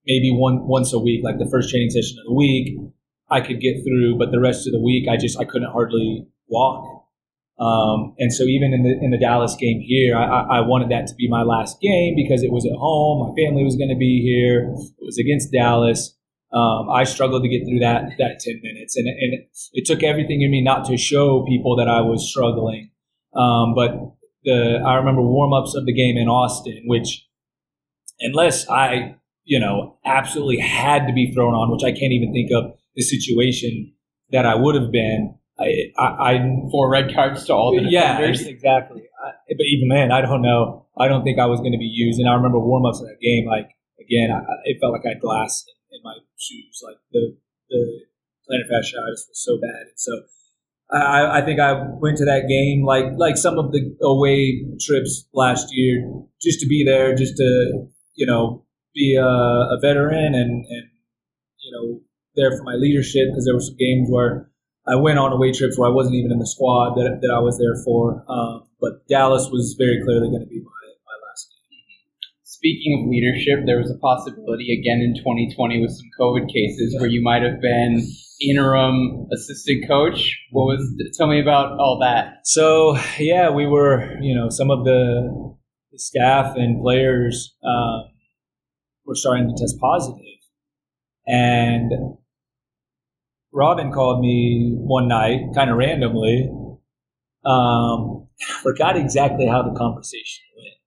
maybe 0.06 0.32
one 0.32 0.68
once 0.68 0.94
a 0.94 1.00
week, 1.00 1.22
like 1.24 1.38
the 1.38 1.50
first 1.50 1.70
training 1.70 1.92
session 1.92 2.18
of 2.20 2.26
the 2.26 2.34
week, 2.34 2.78
I 3.30 3.42
could 3.42 3.62
get 3.62 3.84
through, 3.84 4.18
but 4.18 4.32
the 4.32 4.40
rest 4.40 4.68
of 4.68 4.74
the 4.74 4.82
week, 4.82 5.08
I 5.10 5.18
just 5.18 5.40
I 5.40 5.46
couldn't 5.46 5.72
hardly 5.72 6.28
walk. 6.48 6.97
Um, 7.60 8.14
and 8.20 8.32
so 8.32 8.44
even 8.44 8.72
in 8.74 8.84
the 8.84 8.94
in 9.02 9.12
the 9.12 9.18
Dallas 9.18 9.56
game 9.56 9.82
here, 9.82 10.16
I, 10.16 10.60
I 10.60 10.62
wanted 10.62 10.90
that 10.90 11.08
to 11.08 11.16
be 11.16 11.28
my 11.28 11.42
last 11.42 11.82
game 11.82 12.16
because 12.16 12.44
it 12.44 12.52
was 12.52 12.66
at 12.66 12.78
home. 12.78 13.28
My 13.28 13.34
family 13.44 13.64
was 13.64 13.76
going 13.76 13.90
to 13.90 13.98
be 13.98 14.22
here. 14.22 14.70
It 14.70 15.06
was 15.06 15.18
against 15.18 15.52
Dallas. 15.52 16.16
Um, 16.54 16.90
I 16.90 17.04
struggled 17.04 17.44
to 17.44 17.50
get 17.50 17.66
through 17.68 17.80
that 17.80 18.12
that 18.20 18.40
ten 18.40 18.62
minutes, 18.62 18.96
and 18.96 19.08
and 19.08 19.34
it, 19.34 19.50
it 19.74 19.86
took 19.86 20.04
everything 20.04 20.42
in 20.42 20.52
me 20.52 20.62
not 20.62 20.86
to 20.86 20.98
show 20.98 21.44
people 21.46 21.76
that 21.78 21.88
I 21.88 22.02
was 22.02 22.30
struggling. 22.30 22.92
Um, 23.36 23.74
but 23.74 23.92
the 24.44 24.82
I 24.86 24.96
remember 24.96 25.22
warm 25.22 25.54
ups 25.54 25.74
of 25.76 25.86
the 25.86 25.94
game 25.94 26.16
in 26.16 26.28
Austin, 26.28 26.84
which 26.86 27.28
unless 28.20 28.70
I 28.70 29.16
you 29.46 29.60
know 29.60 29.98
absolutely 30.06 30.60
had 30.60 31.08
to 31.08 31.14
be 31.14 31.34
thrown 31.34 31.54
on, 31.54 31.72
which 31.72 31.84
I 31.84 31.92
can't 31.92 32.14
even 32.14 32.34
think 32.34 32.52
of 32.52 32.78
the 32.96 33.02
situation 33.02 33.94
that 34.32 34.46
I 34.46 34.56
would 34.56 34.76
have 34.76 34.92
been. 34.92 35.37
I, 35.60 35.92
I, 35.98 36.06
I 36.34 36.40
Four 36.72 36.90
red 36.92 37.14
cards 37.14 37.46
to 37.46 37.54
all 37.54 37.72
the 37.76 37.82
yeah, 37.90 38.18
exactly. 38.48 39.04
I, 39.24 39.32
but 39.50 39.66
even 39.66 39.90
then, 39.90 40.12
I 40.12 40.22
don't 40.22 40.42
know. 40.42 40.86
I 40.98 41.08
don't 41.08 41.24
think 41.24 41.40
I 41.40 41.46
was 41.48 41.60
going 41.60 41.72
to 41.72 41.78
be 41.78 41.86
used. 41.92 42.20
And 42.20 42.30
I 42.30 42.34
remember 42.36 42.60
warm 42.60 42.86
ups 42.86 43.02
of 43.02 43.08
that 43.08 43.20
game. 43.22 43.46
Like 43.48 43.70
again, 44.00 44.30
I- 44.32 44.44
it 44.66 44.78
felt 44.80 44.94
like 44.94 45.06
I 45.06 45.10
had 45.10 45.22
glass 45.22 45.66
in, 45.92 45.98
in 45.98 46.02
my 46.04 46.14
shoes. 46.38 46.82
Like 46.86 46.98
the 47.12 47.36
the 47.70 48.00
plantar 48.50 48.70
fasciitis 48.72 49.28
was 49.28 49.30
so 49.34 49.58
bad. 49.60 49.82
And 49.90 49.98
so 49.98 50.12
I, 50.90 51.40
I 51.42 51.46
think 51.46 51.60
I 51.60 51.74
went 52.00 52.18
to 52.18 52.26
that 52.26 52.48
game 52.48 52.86
like 52.86 53.06
like 53.18 53.36
some 53.38 53.58
of 53.58 53.72
the 53.72 53.96
away 54.02 54.64
trips 54.80 55.28
last 55.34 55.68
year, 55.72 56.08
just 56.42 56.60
to 56.62 56.68
be 56.68 56.84
there, 56.86 57.16
just 57.16 57.36
to 57.38 57.88
you 58.16 58.26
know 58.26 58.66
be 58.94 59.16
a, 59.16 59.26
a 59.26 59.78
veteran 59.82 60.34
and 60.36 60.66
and 60.66 60.84
you 61.60 61.72
know 61.72 62.02
there 62.36 62.56
for 62.56 62.64
my 62.64 62.74
leadership 62.76 63.28
because 63.30 63.46
there 63.46 63.56
were 63.56 63.60
some 63.60 63.76
games 63.78 64.08
where 64.10 64.50
I 64.88 64.96
went 64.96 65.20
on 65.20 65.34
away 65.34 65.52
trips 65.52 65.78
where 65.78 65.90
I 65.90 65.94
wasn't 65.94 66.16
even 66.16 66.32
in 66.32 66.40
the 66.40 66.48
squad 66.48 66.96
that, 66.96 67.20
that 67.22 67.32
I 67.36 67.40
was 67.40 67.60
there 67.60 67.76
for. 67.84 68.24
Um, 68.30 68.64
but 68.80 69.06
Dallas 69.10 69.50
was 69.52 69.76
very 69.78 70.02
clearly 70.04 70.30
going 70.30 70.42
to 70.42 70.48
be 70.48 70.64
my, 70.64 70.88
my 71.04 71.18
last 71.28 71.52
game. 71.68 71.84
Speaking 72.44 73.04
of 73.04 73.10
leadership, 73.10 73.66
there 73.66 73.80
was 73.80 73.92
a 73.92 74.00
possibility 74.00 74.72
again 74.72 75.04
in 75.04 75.14
2020 75.20 75.82
with 75.82 75.92
some 75.92 76.08
COVID 76.20 76.48
cases 76.48 76.96
where 77.00 77.10
you 77.10 77.22
might 77.22 77.44
have 77.44 77.60
been 77.60 78.08
interim 78.42 79.28
assistant 79.34 79.88
coach. 79.88 80.40
What 80.52 80.66
was? 80.66 81.04
Tell 81.18 81.28
me 81.28 81.42
about 81.42 81.78
all 81.80 82.00
that. 82.02 82.46
So 82.46 82.98
yeah, 83.20 83.50
we 83.50 83.66
were 83.66 84.18
you 84.22 84.36
know 84.36 84.50
some 84.50 84.72
of 84.72 84.86
the, 84.86 85.56
the 85.92 86.00
staff 86.00 86.56
and 86.56 86.82
players 86.82 87.56
um, 87.66 88.12
were 89.06 89.16
starting 89.16 89.48
to 89.50 89.62
test 89.62 89.80
positive, 89.80 90.22
and 91.26 91.92
Robin 93.58 93.92
called 93.92 94.22
me 94.22 94.76
one 94.78 95.08
night, 95.08 95.40
kind 95.56 95.72
of 95.72 95.78
randomly. 95.78 96.48
Um, 97.44 98.28
forgot 98.62 98.96
exactly 98.96 99.48
how 99.48 99.64
the 99.64 99.76
conversation 99.76 100.46
went, 100.56 100.78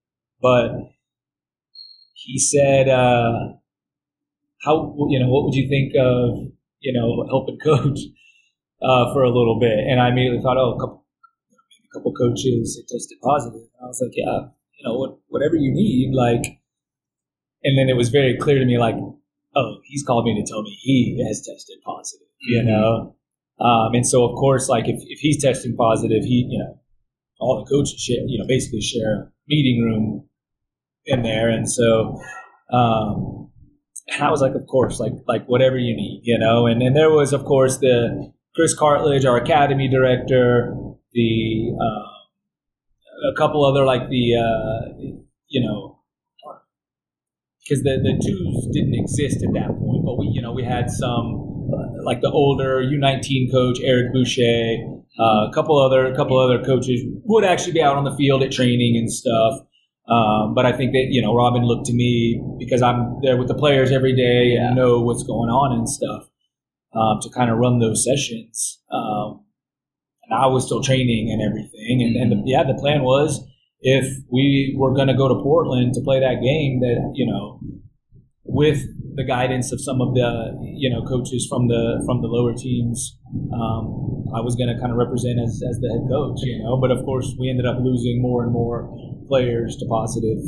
but 0.40 0.70
he 2.14 2.38
said, 2.38 2.88
uh, 2.88 3.54
"How 4.62 4.94
you 5.08 5.18
know 5.18 5.28
what 5.30 5.46
would 5.46 5.54
you 5.54 5.68
think 5.68 5.94
of 5.98 6.52
you 6.78 6.92
know 6.92 7.26
helping 7.28 7.58
coach 7.58 7.98
uh, 8.80 9.12
for 9.12 9.24
a 9.24 9.34
little 9.36 9.58
bit?" 9.58 9.76
And 9.90 10.00
I 10.00 10.10
immediately 10.10 10.40
thought, 10.40 10.56
"Oh, 10.56 10.76
a 10.76 10.78
couple, 10.78 11.04
a 11.50 11.98
couple 11.98 12.12
coaches 12.12 12.78
had 12.78 12.86
tested 12.86 13.18
positive." 13.20 13.62
And 13.62 13.82
I 13.82 13.86
was 13.86 14.00
like, 14.00 14.14
"Yeah, 14.14 14.46
you 14.78 14.86
know 14.86 14.96
what, 14.96 15.18
whatever 15.26 15.56
you 15.56 15.72
need." 15.74 16.14
Like, 16.14 16.60
and 17.64 17.76
then 17.76 17.88
it 17.88 17.96
was 17.96 18.10
very 18.10 18.36
clear 18.36 18.60
to 18.60 18.64
me, 18.64 18.78
like, 18.78 18.94
"Oh, 19.56 19.80
he's 19.86 20.04
called 20.04 20.24
me 20.24 20.40
to 20.40 20.46
tell 20.48 20.62
me 20.62 20.70
he 20.70 21.24
has 21.26 21.42
tested 21.44 21.78
positive," 21.84 22.29
you 22.40 22.62
Mhm. 22.62 22.66
know. 22.66 23.16
Um, 23.58 23.94
and 23.94 24.06
so, 24.06 24.24
of 24.24 24.34
course, 24.36 24.68
like 24.68 24.88
if, 24.88 25.02
if 25.06 25.20
he's 25.20 25.42
testing 25.42 25.76
positive, 25.76 26.24
he, 26.24 26.46
you 26.48 26.58
know, 26.58 26.78
all 27.40 27.62
the 27.62 27.70
coaches 27.70 28.00
share, 28.00 28.24
you 28.26 28.38
know, 28.38 28.46
basically 28.46 28.80
share 28.80 29.14
a 29.14 29.32
meeting 29.48 29.82
room 29.82 30.28
in 31.04 31.22
there. 31.22 31.48
And 31.48 31.70
so, 31.70 32.18
um, 32.72 33.50
and 34.08 34.22
I 34.22 34.30
was 34.30 34.40
like, 34.40 34.54
of 34.54 34.66
course, 34.66 34.98
like, 34.98 35.12
like 35.28 35.46
whatever 35.46 35.78
you 35.78 35.94
need, 35.94 36.22
you 36.24 36.38
know, 36.38 36.66
and, 36.66 36.82
and 36.82 36.96
there 36.96 37.10
was, 37.10 37.32
of 37.32 37.44
course, 37.44 37.78
the 37.78 38.32
Chris 38.54 38.74
Cartledge, 38.78 39.24
our 39.26 39.36
academy 39.36 39.88
director, 39.88 40.74
the, 41.12 41.70
um, 41.80 43.32
a 43.32 43.36
couple 43.36 43.64
other 43.64 43.84
like 43.84 44.08
the, 44.08 44.36
uh, 44.36 44.92
you 45.48 45.60
know, 45.60 45.98
because 47.62 47.82
the, 47.82 47.98
the 48.02 48.18
twos 48.24 48.68
didn't 48.72 48.94
exist 48.94 49.44
at 49.44 49.52
that 49.52 49.68
point, 49.78 50.04
but 50.04 50.18
we, 50.18 50.30
you 50.32 50.40
know, 50.42 50.52
we 50.52 50.64
had 50.64 50.90
some, 50.90 51.46
uh, 51.46 51.49
like 52.04 52.20
the 52.20 52.30
older 52.30 52.82
U19 52.82 53.50
coach, 53.50 53.78
Eric 53.84 54.12
Boucher, 54.12 54.76
uh, 55.18 55.48
a 55.48 55.50
couple 55.54 55.76
other 55.78 56.06
a 56.06 56.16
couple 56.16 56.38
other 56.38 56.62
coaches 56.62 57.00
would 57.24 57.44
actually 57.44 57.72
be 57.72 57.82
out 57.82 57.96
on 57.96 58.04
the 58.04 58.14
field 58.16 58.42
at 58.42 58.52
training 58.52 58.96
and 58.96 59.12
stuff. 59.12 59.60
Um, 60.08 60.54
but 60.54 60.66
I 60.66 60.72
think 60.72 60.92
that 60.92 61.06
you 61.10 61.22
know 61.22 61.34
Robin 61.34 61.62
looked 61.64 61.86
to 61.86 61.92
me 61.92 62.42
because 62.58 62.82
I'm 62.82 63.18
there 63.22 63.36
with 63.36 63.48
the 63.48 63.54
players 63.54 63.92
every 63.92 64.14
day 64.14 64.54
and 64.54 64.74
Yeah. 64.76 64.82
know 64.82 65.00
what's 65.00 65.22
going 65.22 65.50
on 65.50 65.76
and 65.78 65.88
stuff 65.88 66.24
um, 66.94 67.20
to 67.22 67.30
kind 67.30 67.50
of 67.50 67.58
run 67.58 67.78
those 67.78 68.04
sessions. 68.04 68.80
Um, 68.92 69.44
and 70.24 70.38
I 70.38 70.46
was 70.46 70.64
still 70.66 70.82
training 70.82 71.30
and 71.30 71.42
everything. 71.42 72.02
And, 72.02 72.16
and 72.16 72.32
the, 72.32 72.42
yeah, 72.46 72.62
the 72.64 72.74
plan 72.74 73.02
was 73.02 73.40
if 73.80 74.06
we 74.30 74.74
were 74.78 74.94
going 74.94 75.08
to 75.08 75.14
go 75.14 75.28
to 75.28 75.42
Portland 75.42 75.94
to 75.94 76.00
play 76.02 76.20
that 76.20 76.40
game, 76.42 76.80
that 76.80 77.12
you 77.14 77.26
know, 77.26 77.60
with 78.44 78.82
the 79.16 79.24
guidance 79.24 79.72
of 79.72 79.80
some 79.80 80.00
of 80.00 80.14
the 80.14 80.56
you 80.76 80.90
know 80.90 81.02
coaches 81.04 81.46
from 81.48 81.68
the 81.68 82.02
from 82.06 82.22
the 82.22 82.28
lower 82.28 82.54
teams, 82.54 83.16
um, 83.52 84.24
I 84.34 84.40
was 84.40 84.56
going 84.56 84.68
to 84.74 84.78
kind 84.80 84.92
of 84.92 84.98
represent 84.98 85.38
as, 85.40 85.60
as 85.68 85.78
the 85.80 85.88
head 85.90 86.04
coach. 86.08 86.38
You 86.42 86.62
know, 86.62 86.76
but 86.80 86.90
of 86.90 87.04
course 87.04 87.34
we 87.38 87.50
ended 87.50 87.66
up 87.66 87.78
losing 87.80 88.20
more 88.22 88.44
and 88.44 88.52
more 88.52 88.88
players 89.28 89.76
to 89.78 89.86
positive 89.86 90.38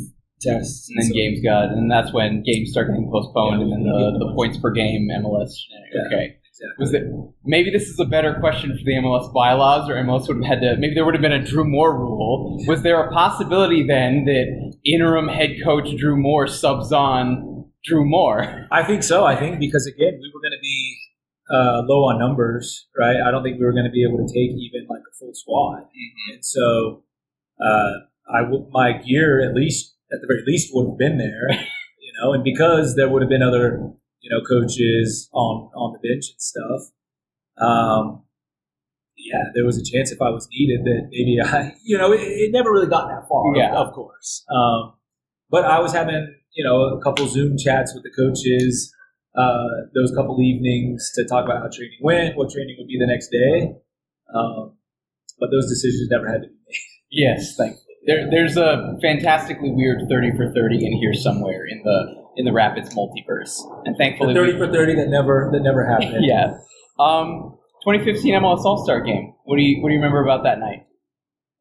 tests. 0.41 0.89
And 0.89 1.01
then 1.01 1.09
So- 1.09 1.15
games 1.15 1.39
got, 1.43 1.69
and 1.71 1.89
that's 1.89 2.13
when 2.13 2.43
games 2.43 2.71
started 2.71 2.91
getting 2.93 3.09
postponed, 3.11 3.59
Yeah, 3.59 3.75
and 3.75 3.85
then 3.85 3.93
we 3.93 4.17
the, 4.19 4.25
the 4.27 4.33
points 4.35 4.57
per 4.57 4.71
game 4.71 5.07
MLS. 5.11 5.51
Yeah. 5.93 6.01
Okay. 6.07 6.35
Exactly. 6.53 6.75
Was 6.77 6.93
it 6.93 7.03
maybe 7.43 7.71
this 7.71 7.87
is 7.89 7.99
a 7.99 8.05
better 8.05 8.35
question 8.39 8.69
for 8.77 8.83
the 8.85 8.93
MLS 8.93 9.33
bylaws, 9.33 9.89
or 9.89 9.95
MLS 9.95 10.27
would 10.27 10.37
have 10.37 10.45
had 10.45 10.61
to 10.61 10.75
maybe 10.77 10.93
there 10.93 11.03
would 11.03 11.15
have 11.15 11.21
been 11.21 11.31
a 11.33 11.43
Drew 11.43 11.63
Moor 11.65 11.97
rule. 11.97 12.63
Was 12.67 12.83
there 12.83 13.01
a 13.01 13.11
possibility 13.11 13.85
then 13.87 14.25
that 14.25 14.73
interim 14.85 15.27
head 15.29 15.55
coach 15.63 15.89
Drew 15.97 16.15
Moor 16.15 16.45
subs 16.45 16.91
on 16.91 17.52
Drew 17.85 18.05
Moor? 18.05 18.67
I 18.71 18.83
think 18.83 19.03
so. 19.03 19.25
I 19.25 19.35
think 19.35 19.59
because 19.59 19.85
again, 19.87 20.19
we 20.21 20.31
were 20.33 20.41
going 20.41 20.57
to 20.57 20.61
be 20.61 20.97
uh, 21.53 21.81
low 21.85 22.05
on 22.05 22.19
numbers, 22.19 22.87
right? 22.97 23.17
I 23.25 23.31
don't 23.31 23.43
think 23.43 23.59
we 23.59 23.65
were 23.65 23.73
going 23.73 23.85
to 23.85 23.91
be 23.91 24.03
able 24.07 24.17
to 24.25 24.27
take 24.33 24.51
even 24.57 24.87
like 24.89 25.01
a 25.01 25.13
full 25.19 25.33
squad, 25.33 25.83
and 26.31 26.43
so 26.43 27.03
uh, 27.63 27.91
I 28.33 28.41
w- 28.43 28.67
my 28.71 28.93
gear 28.93 29.41
at 29.47 29.53
least 29.55 29.95
at 30.11 30.19
the 30.21 30.27
very 30.27 30.43
least 30.47 30.71
would 30.73 30.89
have 30.89 30.97
been 30.97 31.17
there, 31.17 31.47
you 31.99 32.13
know, 32.21 32.33
and 32.33 32.43
because 32.43 32.95
there 32.95 33.09
would 33.09 33.21
have 33.21 33.29
been 33.29 33.43
other 33.43 33.79
you 34.21 34.29
know 34.29 34.41
coaches 34.47 35.29
on 35.33 35.69
on 35.75 35.93
the 35.93 35.99
bench 36.07 36.25
and 36.31 36.39
stuff. 36.41 36.81
Um, 37.57 38.23
yeah, 39.17 39.43
there 39.53 39.65
was 39.65 39.77
a 39.77 39.83
chance 39.83 40.11
if 40.11 40.21
I 40.21 40.29
was 40.29 40.47
needed 40.51 40.83
that 40.85 41.07
maybe 41.11 41.37
I, 41.43 41.73
you 41.83 41.97
know, 41.97 42.11
it, 42.13 42.21
it 42.21 42.51
never 42.51 42.71
really 42.71 42.87
got 42.87 43.07
that 43.09 43.27
far, 43.29 43.55
Yeah. 43.55 43.73
of 43.75 43.93
course. 43.93 44.43
Um, 44.49 44.93
but 45.49 45.65
I 45.65 45.79
was 45.79 45.93
having, 45.93 46.33
you 46.53 46.63
know, 46.63 46.97
a 46.97 47.01
couple 47.01 47.27
Zoom 47.27 47.57
chats 47.57 47.93
with 47.93 48.03
the 48.03 48.11
coaches 48.11 48.93
uh, 49.35 49.89
those 49.95 50.13
couple 50.15 50.39
evenings 50.41 51.11
to 51.15 51.25
talk 51.25 51.45
about 51.45 51.57
how 51.57 51.69
training 51.73 51.97
went, 52.01 52.37
what 52.37 52.51
training 52.51 52.75
would 52.77 52.87
be 52.87 52.97
the 52.99 53.07
next 53.07 53.29
day. 53.29 53.73
Um, 54.33 54.77
but 55.39 55.49
those 55.51 55.67
decisions 55.67 56.07
never 56.09 56.27
had 56.27 56.41
to 56.43 56.47
be 56.47 56.53
made. 56.67 56.77
Yes, 57.15 57.55
thankfully. 57.55 57.93
There, 58.07 58.27
there's 58.31 58.57
a 58.57 58.97
fantastically 58.99 59.69
weird 59.69 60.01
thirty 60.09 60.31
for 60.35 60.51
thirty 60.51 60.83
in 60.83 60.93
here 60.93 61.13
somewhere 61.13 61.67
in 61.69 61.83
the 61.83 62.15
in 62.37 62.45
the 62.45 62.51
Rapids 62.51 62.89
multiverse, 62.95 63.53
and 63.85 63.93
The 63.93 63.97
thankfully, 63.99 64.33
thirty 64.33 64.57
for 64.57 64.65
thirty 64.65 64.95
that 64.95 65.09
never 65.09 65.47
that 65.53 65.59
never 65.59 65.85
happened. 65.85 66.15
yeah. 66.25 66.57
Um, 66.99 67.59
2015 67.85 68.33
MLS 68.33 68.65
All 68.65 68.83
Star 68.83 68.99
Game. 69.01 69.35
What 69.43 69.57
do 69.57 69.61
you 69.61 69.79
what 69.83 69.89
do 69.89 69.93
you 69.93 69.99
remember 69.99 70.23
about 70.23 70.41
that 70.45 70.57
night? 70.57 70.87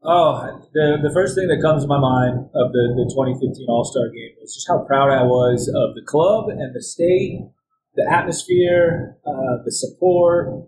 Oh, 0.04 0.58
the 0.74 0.98
the 1.00 1.14
first 1.14 1.36
thing 1.36 1.46
that 1.46 1.62
comes 1.62 1.84
to 1.84 1.88
my 1.88 1.98
mind 1.98 2.50
of 2.58 2.74
the, 2.74 2.84
the 2.98 3.06
2015 3.14 3.66
All 3.68 3.84
Star 3.84 4.10
Game 4.10 4.34
was 4.40 4.52
just 4.52 4.66
how 4.66 4.82
proud 4.82 5.14
I 5.14 5.22
was 5.22 5.70
of 5.70 5.94
the 5.94 6.02
club 6.02 6.48
and 6.50 6.74
the 6.74 6.82
state, 6.82 7.38
the 7.94 8.02
atmosphere, 8.10 9.16
uh, 9.24 9.62
the 9.64 9.70
support, 9.70 10.66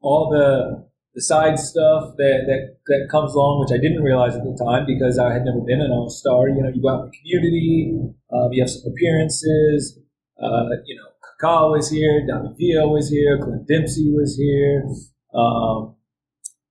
all 0.00 0.30
the 0.30 0.88
the 1.12 1.20
side 1.20 1.58
stuff 1.58 2.16
that, 2.16 2.48
that 2.48 2.80
that 2.88 3.08
comes 3.10 3.34
along, 3.34 3.60
which 3.60 3.76
I 3.76 3.80
didn't 3.80 4.02
realize 4.02 4.36
at 4.36 4.44
the 4.44 4.56
time 4.56 4.86
because 4.86 5.18
I 5.18 5.32
had 5.32 5.44
never 5.44 5.60
been 5.60 5.84
an 5.84 5.92
All 5.92 6.08
Star. 6.08 6.48
You 6.48 6.62
know, 6.62 6.72
you 6.72 6.80
go 6.80 6.88
out 6.88 7.04
in 7.04 7.10
the 7.12 7.16
community, 7.20 7.92
um, 8.32 8.52
you 8.52 8.62
have 8.62 8.70
some 8.70 8.88
appearances. 8.88 10.00
Uh, 10.40 10.80
you 10.88 10.96
know, 10.96 11.12
Kaká 11.20 11.68
was 11.70 11.90
here, 11.90 12.24
Villa 12.24 12.88
was 12.88 13.10
here, 13.10 13.36
Clint 13.36 13.68
Dempsey 13.68 14.12
was 14.16 14.36
here. 14.36 14.88
Um, 15.36 15.95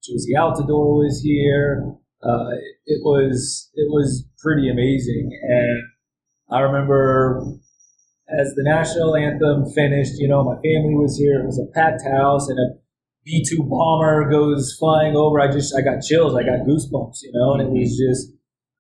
Jozy 0.06 0.38
Altidore 0.38 1.04
was 1.04 1.22
here. 1.22 1.96
Uh, 2.24 2.58
it, 2.86 3.02
was 3.04 3.70
it 3.76 3.90
was 3.90 4.26
pretty 4.42 4.70
amazing, 4.70 5.30
and 5.44 5.84
I 6.50 6.62
remember 6.62 7.42
as 8.30 8.54
the 8.56 8.64
national 8.64 9.16
anthem 9.16 9.66
finished. 9.74 10.14
You 10.18 10.28
know, 10.28 10.44
my 10.44 10.56
family 10.56 10.96
was 10.96 11.18
here. 11.18 11.42
It 11.42 11.46
was 11.46 11.60
a 11.60 11.72
packed 11.74 12.04
house, 12.04 12.48
and 12.50 12.58
a 12.58 12.78
B 13.24 13.46
two 13.48 13.64
bomber 13.64 14.30
goes 14.30 14.76
flying 14.78 15.16
over. 15.16 15.40
I 15.40 15.52
just 15.52 15.76
I 15.76 15.82
got 15.82 16.02
chills. 16.02 16.36
I 16.36 16.44
got 16.44 16.66
goosebumps. 16.66 17.22
You 17.22 17.32
know, 17.34 17.54
and 17.54 17.62
it 17.62 17.70
was 17.70 17.98
just 17.98 18.34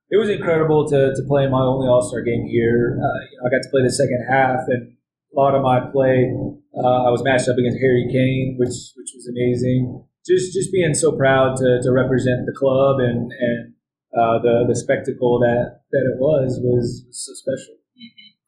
it 0.10 0.18
was 0.18 0.30
incredible 0.30 0.88
to 0.90 1.14
to 1.14 1.22
play 1.28 1.48
my 1.48 1.62
only 1.62 1.88
All 1.88 2.02
Star 2.02 2.22
game 2.22 2.46
here. 2.46 2.98
Uh, 2.98 3.20
you 3.30 3.38
know, 3.38 3.46
I 3.46 3.50
got 3.50 3.62
to 3.62 3.70
play 3.70 3.84
the 3.84 3.92
second 3.92 4.26
half, 4.30 4.62
and 4.68 4.94
a 5.34 5.36
lot 5.40 5.56
of 5.56 5.62
my 5.62 5.80
play 5.92 6.34
uh, 6.78 7.06
I 7.06 7.10
was 7.10 7.24
matched 7.24 7.50
up 7.50 7.58
against 7.58 7.80
Harry 7.80 8.10
Kane, 8.12 8.58
which 8.58 8.74
which 8.98 9.12
was 9.14 9.30
amazing 9.30 10.06
just 10.26 10.54
just 10.54 10.72
being 10.72 10.94
so 10.94 11.12
proud 11.14 11.56
to, 11.58 11.80
to 11.82 11.92
represent 11.92 12.46
the 12.46 12.54
club 12.58 13.00
and 13.00 13.32
and 13.32 13.74
uh, 14.16 14.40
the 14.42 14.66
the 14.68 14.76
spectacle 14.76 15.40
that 15.40 15.82
that 15.92 16.04
it 16.14 16.18
was 16.20 16.60
was, 16.64 17.06
so 17.12 17.34
special. 17.34 17.76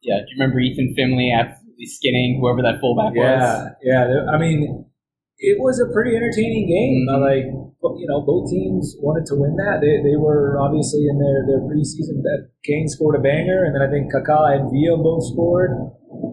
Yeah, 0.02 0.22
do 0.22 0.30
you 0.30 0.36
remember 0.38 0.60
Ethan 0.60 0.94
Finlay 0.94 1.34
absolutely 1.34 1.86
skinning 1.86 2.38
whoever 2.40 2.62
that 2.62 2.80
fullback 2.80 3.14
was? 3.14 3.42
Yeah, 3.82 4.06
yeah. 4.06 4.30
I 4.30 4.38
mean, 4.38 4.86
it 5.38 5.58
was 5.58 5.78
a 5.82 5.90
pretty 5.92 6.14
entertaining 6.16 6.66
game. 6.66 7.06
Mhm. 7.06 7.20
Like 7.20 7.46
you 7.98 8.06
know, 8.10 8.22
both 8.22 8.50
teams 8.50 8.96
wanted 8.98 9.26
to 9.26 9.34
win 9.38 9.54
that. 9.56 9.78
They, 9.80 10.02
they 10.02 10.16
were 10.18 10.58
obviously 10.58 11.06
in 11.06 11.18
their 11.18 11.46
their 11.46 11.62
preseason. 11.66 12.22
That 12.26 12.50
Kane 12.64 12.88
scored 12.88 13.14
a 13.14 13.22
banger, 13.22 13.64
and 13.64 13.74
then 13.74 13.82
I 13.82 13.90
think 13.90 14.10
Kaká 14.10 14.58
and 14.58 14.70
Villa 14.70 14.98
both 14.98 15.26
scored, 15.30 15.70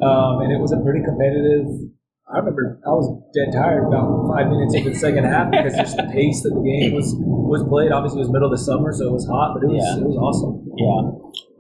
um, 0.01 0.41
and 0.41 0.49
it 0.53 0.61
was 0.61 0.71
a 0.71 0.81
pretty 0.81 1.05
competitive. 1.05 1.91
I 2.25 2.39
remember 2.41 2.81
I 2.85 2.89
was 2.89 3.05
dead 3.37 3.53
tired 3.53 3.85
about 3.85 4.25
five 4.33 4.49
minutes 4.49 4.73
into 4.73 4.89
the 4.89 4.97
second 4.97 5.25
half 5.29 5.51
because 5.53 5.77
just 5.77 5.93
the 5.95 6.09
pace 6.09 6.41
that 6.41 6.57
the 6.57 6.63
game 6.65 6.93
was 6.97 7.13
was 7.21 7.61
played. 7.69 7.93
Obviously, 7.93 8.17
it 8.21 8.25
was 8.25 8.33
middle 8.33 8.49
of 8.49 8.55
the 8.57 8.63
summer, 8.65 8.89
so 8.89 9.05
it 9.05 9.13
was 9.13 9.29
hot, 9.29 9.53
but 9.53 9.61
it 9.61 9.69
was 9.69 9.77
Yeah. 9.85 10.01
it 10.01 10.07
was 10.09 10.17
awesome. 10.17 10.65
Yeah. 10.73 11.01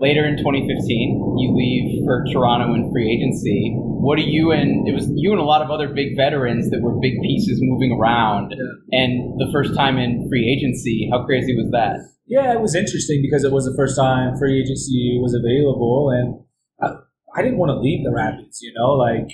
Later 0.01 0.25
in 0.25 0.35
2015, 0.41 1.37
you 1.37 1.53
leave 1.53 2.01
for 2.03 2.25
Toronto 2.33 2.73
in 2.73 2.89
free 2.91 3.05
agency. 3.13 3.77
What 3.77 4.17
do 4.17 4.25
you 4.25 4.51
and 4.51 4.87
it 4.89 4.93
was 4.97 5.05
you 5.13 5.31
and 5.31 5.39
a 5.39 5.45
lot 5.45 5.61
of 5.61 5.69
other 5.69 5.87
big 5.93 6.17
veterans 6.17 6.69
that 6.73 6.81
were 6.81 6.97
big 6.99 7.21
pieces 7.21 7.59
moving 7.61 7.93
around, 7.93 8.49
Yeah. 8.57 9.05
and 9.05 9.37
the 9.37 9.47
first 9.53 9.75
time 9.77 9.97
in 10.01 10.25
free 10.29 10.49
agency. 10.49 11.07
How 11.13 11.23
crazy 11.29 11.55
was 11.55 11.69
that? 11.77 12.01
Yeah, 12.25 12.51
it 12.53 12.59
was 12.59 12.73
interesting 12.73 13.21
because 13.21 13.43
it 13.45 13.51
was 13.53 13.65
the 13.69 13.75
first 13.77 13.95
time 13.95 14.33
free 14.41 14.59
agency 14.59 15.19
was 15.21 15.37
available, 15.37 16.09
and 16.09 16.41
I, 16.81 16.97
I 17.37 17.43
didn't 17.45 17.59
want 17.61 17.69
to 17.69 17.77
leave 17.79 18.03
the 18.03 18.11
Rapids. 18.11 18.59
You 18.65 18.73
know, 18.73 18.93
like 18.97 19.29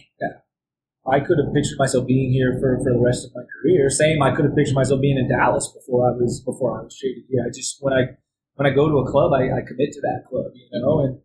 I 1.06 1.20
could 1.20 1.42
have 1.42 1.54
pictured 1.54 1.80
myself 1.80 2.06
being 2.06 2.32
here 2.32 2.58
for, 2.60 2.78
for 2.84 2.94
the 2.94 3.02
rest 3.02 3.26
of 3.26 3.34
my 3.34 3.42
career. 3.50 3.90
Same, 3.90 4.22
I 4.22 4.36
could 4.36 4.46
have 4.46 4.56
pictured 4.56 4.76
myself 4.76 5.02
being 5.02 5.18
in 5.18 5.28
Dallas 5.28 5.68
before 5.74 6.06
I 6.08 6.14
was 6.14 6.42
before 6.46 6.78
I 6.80 6.84
was 6.84 6.98
traded 6.98 7.26
here. 7.28 7.42
I 7.42 7.50
just 7.50 7.78
when 7.82 7.94
I 7.94 8.18
when 8.56 8.70
I 8.70 8.76
go 8.76 8.88
to 8.88 9.02
a 9.02 9.10
club, 9.10 9.34
I, 9.34 9.50
I 9.50 9.66
commit 9.66 9.94
to 9.94 10.02
that 10.02 10.30
club. 10.30 10.54
You 10.54 10.70
know, 10.78 11.02
and 11.02 11.20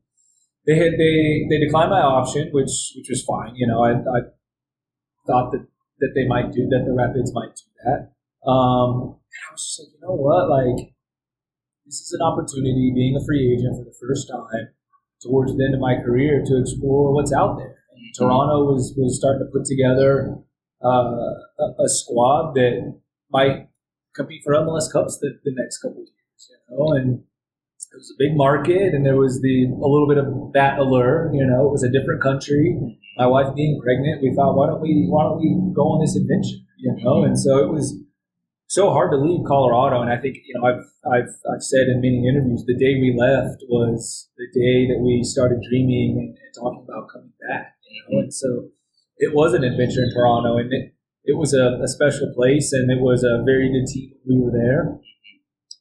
they 0.67 0.77
had 0.77 0.97
they 0.97 1.45
they 1.51 1.61
declined 1.61 1.91
my 1.91 2.01
option, 2.01 2.49
which 2.53 2.97
which 2.97 3.09
was 3.09 3.23
fine. 3.29 3.53
You 3.55 3.67
know, 3.67 3.85
I, 3.85 4.01
I 4.01 4.21
thought 5.27 5.53
that 5.53 5.67
that 6.01 6.13
they 6.15 6.27
might 6.27 6.53
do 6.53 6.65
that 6.73 6.85
the 6.89 6.97
Rapids 6.97 7.33
might 7.35 7.53
do 7.53 7.69
that. 7.85 8.17
Um, 8.49 9.21
and 9.29 9.43
I 9.45 9.53
was 9.53 9.61
just 9.61 9.81
like, 9.81 9.93
you 9.93 10.01
know 10.01 10.17
what, 10.17 10.49
like 10.49 10.97
this 11.85 12.01
is 12.01 12.17
an 12.19 12.25
opportunity, 12.25 12.93
being 12.95 13.17
a 13.17 13.25
free 13.25 13.53
agent 13.53 13.77
for 13.77 13.85
the 13.85 13.97
first 14.01 14.29
time 14.29 14.73
towards 15.21 15.57
the 15.57 15.65
end 15.65 15.75
of 15.75 15.81
my 15.81 15.97
career, 16.01 16.43
to 16.45 16.61
explore 16.61 17.13
what's 17.13 17.33
out 17.33 17.57
there. 17.59 17.76
Toronto 18.15 18.65
was 18.65 18.95
was 18.97 19.19
starting 19.19 19.47
to 19.47 19.51
put 19.53 19.65
together 19.65 20.37
uh, 20.85 21.35
a, 21.59 21.85
a, 21.85 21.89
squad 21.89 22.55
that 22.55 23.01
might 23.31 23.69
compete 24.15 24.43
for 24.45 24.53
MLS 24.53 24.93
Cups 24.93 25.19
the, 25.19 25.39
the 25.45 25.53
next 25.57 25.79
couple 25.79 26.03
of 26.03 26.09
years, 26.09 26.51
you 26.51 26.77
know, 26.77 26.93
and 26.93 27.25
it 27.93 27.97
was 27.97 28.13
a 28.13 28.19
big 28.19 28.37
market, 28.37 28.93
and 28.93 29.07
there 29.07 29.17
was 29.17 29.41
the 29.41 29.65
a 29.65 29.89
little 29.89 30.07
bit 30.09 30.19
of 30.19 30.53
that 30.53 30.79
allure. 30.79 31.31
You 31.33 31.47
know, 31.47 31.67
it 31.67 31.73
was 31.73 31.83
a 31.83 31.91
different 31.91 32.23
country. 32.23 32.77
My 33.17 33.27
wife 33.27 33.55
being 33.55 33.81
pregnant, 33.83 34.23
we 34.23 34.35
thought, 34.35 34.57
why 34.57 34.67
don't 34.67 34.83
we 34.83 35.07
why 35.09 35.25
don't 35.25 35.41
we 35.41 35.57
go 35.75 35.97
on 35.97 36.05
this 36.05 36.17
adventure? 36.17 36.61
You 36.77 36.93
know, 37.01 37.25
and 37.25 37.39
so 37.39 37.59
it 37.59 37.73
was 37.73 37.97
so 38.69 38.91
hard 38.91 39.13
to 39.13 39.17
leave 39.17 39.47
Colorado. 39.47 40.03
And 40.03 40.11
I 40.11 40.19
think 40.19 40.37
you 40.45 40.55
know 40.61 40.67
I've 40.69 40.85
I've 41.09 41.33
I've 41.49 41.63
said 41.63 41.89
in 41.89 42.01
many 42.01 42.29
interviews 42.29 42.65
the 42.67 42.77
day 42.77 43.01
we 43.01 43.17
left 43.17 43.65
was 43.69 44.29
the 44.37 44.49
day 44.53 44.93
that 44.93 45.01
we 45.01 45.23
started 45.25 45.65
dreaming 45.69 46.19
and, 46.21 46.29
and 46.37 46.55
talking 46.55 46.85
about 46.85 47.09
coming 47.13 47.33
back. 47.49 47.76
Know, 48.11 48.21
and 48.21 48.33
so 48.33 48.69
it 49.19 49.35
was 49.35 49.55
an 49.55 49.65
adventure 49.65 50.03
in 50.03 50.13
Toronto, 50.13 50.59
and 50.59 50.73
it 50.73 50.93
it 51.25 51.37
was 51.37 51.55
a, 51.55 51.81
a 51.83 51.89
special 51.89 52.33
place, 52.35 52.73
and 52.73 52.91
it 52.91 53.01
was 53.01 53.25
a 53.25 53.43
very 53.45 53.69
good 53.69 53.87
team. 53.87 54.13
We 54.29 54.39
were 54.39 54.53
there. 54.53 54.99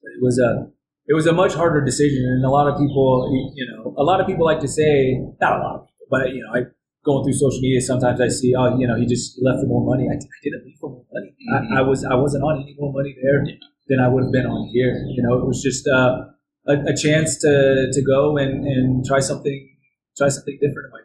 It 0.04 0.22
was 0.22 0.40
a 0.40 0.72
it 1.08 1.14
was 1.14 1.28
a 1.28 1.34
much 1.34 1.54
harder 1.54 1.84
decision, 1.86 2.26
and 2.26 2.44
a 2.46 2.50
lot 2.50 2.68
of 2.68 2.80
people, 2.80 3.30
you 3.56 3.66
know, 3.70 3.94
a 3.98 4.04
lot 4.04 4.20
of 4.20 4.28
people 4.28 4.46
like 4.46 4.60
to 4.62 4.68
say, 4.68 5.20
not 5.40 5.60
a 5.60 5.64
lot 5.64 5.76
of 5.76 5.82
people, 5.88 6.08
but 6.10 6.34
you 6.34 6.42
know, 6.42 6.52
I 6.54 6.66
going 7.06 7.24
through 7.24 7.38
social 7.38 7.62
media, 7.62 7.80
sometimes 7.80 8.20
I 8.20 8.28
see, 8.28 8.54
oh, 8.58 8.78
you 8.78 8.88
know, 8.88 8.98
he 8.98 9.06
just 9.06 9.38
left 9.42 9.62
for 9.62 9.68
more 9.68 9.86
money. 9.86 10.10
I, 10.10 10.16
I 10.16 10.40
didn't 10.42 10.66
leave 10.66 10.78
for 10.82 10.90
more 10.90 11.06
money. 11.14 11.38
Mm-hmm. 11.38 11.74
I, 11.74 11.80
I, 11.80 11.82
was 11.84 12.04
I 12.04 12.16
wasn't 12.16 12.44
on 12.44 12.64
any 12.64 12.76
more 12.80 12.92
money 12.92 13.16
there 13.22 13.46
yeah. 13.46 13.62
than 13.88 14.00
I 14.00 14.08
would 14.10 14.24
have 14.24 14.34
been 14.34 14.48
on 14.48 14.68
here. 14.74 15.06
You 15.14 15.22
know, 15.22 15.38
it 15.38 15.46
was 15.46 15.62
just 15.62 15.88
uh, 15.88 16.26
a, 16.68 16.74
a 16.90 16.96
chance 16.98 17.38
to 17.46 17.88
to 17.94 18.02
go 18.02 18.38
and, 18.38 18.66
and 18.66 19.06
try 19.06 19.20
something 19.20 19.70
try 20.18 20.30
something 20.30 20.58
different 20.60 20.90
in 20.90 20.92
my. 20.92 21.05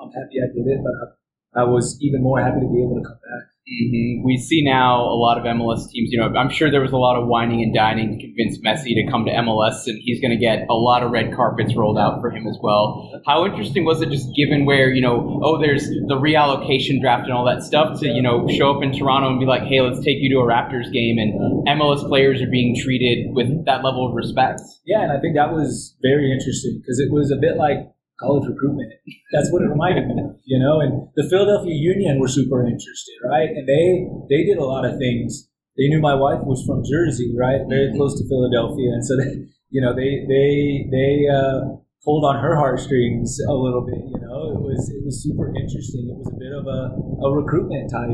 I'm 0.00 0.10
happy 0.10 0.40
I 0.40 0.48
did 0.56 0.66
it, 0.66 0.80
but 0.82 0.94
I, 0.96 1.62
I 1.62 1.64
was 1.64 1.98
even 2.00 2.22
more 2.22 2.40
happy 2.40 2.60
to 2.60 2.68
be 2.72 2.82
able 2.82 2.96
to 2.96 3.04
come 3.04 3.20
back. 3.20 3.50
Mm-hmm. 3.70 4.24
We 4.24 4.36
see 4.36 4.64
now 4.64 4.98
a 4.98 5.14
lot 5.14 5.38
of 5.38 5.44
MLS 5.44 5.86
teams. 5.90 6.10
You 6.10 6.18
know, 6.18 6.34
I'm 6.34 6.50
sure 6.50 6.70
there 6.70 6.80
was 6.80 6.90
a 6.90 6.96
lot 6.96 7.20
of 7.20 7.28
wining 7.28 7.62
and 7.62 7.72
dining 7.72 8.18
to 8.18 8.26
convince 8.26 8.58
Messi 8.58 8.98
to 8.98 9.06
come 9.08 9.24
to 9.26 9.30
MLS, 9.30 9.86
and 9.86 10.00
he's 10.02 10.20
going 10.20 10.32
to 10.32 10.40
get 10.40 10.66
a 10.68 10.74
lot 10.74 11.04
of 11.04 11.12
red 11.12 11.36
carpets 11.36 11.76
rolled 11.76 11.98
out 11.98 12.20
for 12.20 12.30
him 12.30 12.48
as 12.48 12.58
well. 12.60 13.22
How 13.26 13.46
interesting 13.46 13.84
was 13.84 14.02
it, 14.02 14.10
just 14.10 14.34
given 14.34 14.64
where 14.64 14.90
you 14.90 15.00
know, 15.00 15.40
oh, 15.44 15.60
there's 15.60 15.86
the 15.86 16.18
reallocation 16.18 17.00
draft 17.00 17.24
and 17.24 17.32
all 17.32 17.44
that 17.44 17.62
stuff, 17.62 18.00
to 18.00 18.08
you 18.08 18.22
know, 18.22 18.48
show 18.48 18.74
up 18.74 18.82
in 18.82 18.90
Toronto 18.90 19.28
and 19.28 19.38
be 19.38 19.46
like, 19.46 19.62
hey, 19.62 19.80
let's 19.80 20.02
take 20.02 20.18
you 20.18 20.34
to 20.34 20.40
a 20.40 20.46
Raptors 20.46 20.90
game, 20.90 21.18
and 21.18 21.68
MLS 21.68 22.02
players 22.08 22.42
are 22.42 22.50
being 22.50 22.74
treated 22.74 23.30
with 23.34 23.66
that 23.66 23.84
level 23.84 24.08
of 24.08 24.14
respect. 24.16 24.62
Yeah, 24.84 25.02
and 25.02 25.12
I 25.12 25.20
think 25.20 25.36
that 25.36 25.52
was 25.52 25.94
very 26.02 26.32
interesting 26.32 26.80
because 26.82 26.98
it 26.98 27.12
was 27.12 27.30
a 27.30 27.38
bit 27.38 27.56
like 27.56 27.86
college 28.20 28.46
recruitment. 28.46 28.92
That's 29.32 29.50
what 29.50 29.62
it 29.62 29.72
reminded 29.72 30.06
me 30.06 30.20
of, 30.20 30.36
you 30.44 30.60
know. 30.60 30.80
And 30.80 31.08
the 31.16 31.24
Philadelphia 31.28 31.74
Union 31.74 32.20
were 32.20 32.28
super 32.28 32.60
interested, 32.60 33.16
right? 33.24 33.48
And 33.48 33.66
they 33.66 34.06
they 34.28 34.44
did 34.44 34.58
a 34.58 34.64
lot 34.64 34.84
of 34.84 35.00
things. 35.00 35.48
They 35.76 35.88
knew 35.88 36.00
my 36.00 36.14
wife 36.14 36.44
was 36.44 36.62
from 36.66 36.84
Jersey, 36.84 37.32
right, 37.32 37.64
very 37.68 37.88
mm-hmm. 37.88 37.96
close 37.96 38.20
to 38.20 38.28
Philadelphia, 38.28 38.92
and 38.92 39.04
so 39.04 39.16
they, 39.16 39.48
you 39.70 39.80
know, 39.80 39.96
they 39.96 40.28
they 40.28 40.84
they 40.92 41.24
uh, 41.26 41.80
pulled 42.04 42.24
on 42.24 42.36
her 42.42 42.54
heartstrings 42.56 43.40
a 43.48 43.54
little 43.54 43.86
bit. 43.88 44.04
You 44.04 44.20
know, 44.20 44.52
it 44.52 44.60
was 44.60 44.92
it 44.92 45.02
was 45.04 45.22
super 45.22 45.48
interesting. 45.56 46.12
It 46.12 46.18
was 46.20 46.28
a 46.28 46.36
bit 46.36 46.52
of 46.52 46.68
a, 46.68 46.80
a 47.24 47.28
recruitment 47.32 47.90
type 47.90 48.12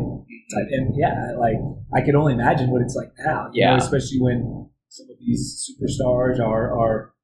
type, 0.54 0.68
and 0.70 0.94
yeah, 0.94 1.34
like 1.38 1.58
I 1.94 2.06
can 2.06 2.14
only 2.14 2.34
imagine 2.34 2.70
what 2.70 2.82
it's 2.82 2.94
like 2.94 3.10
now. 3.18 3.50
yeah, 3.52 3.74
know, 3.74 3.82
especially 3.82 4.20
when 4.20 4.70
some 4.88 5.10
of 5.10 5.18
these 5.18 5.66
superstars 5.66 6.38
are 6.38 6.78
are 6.78 7.15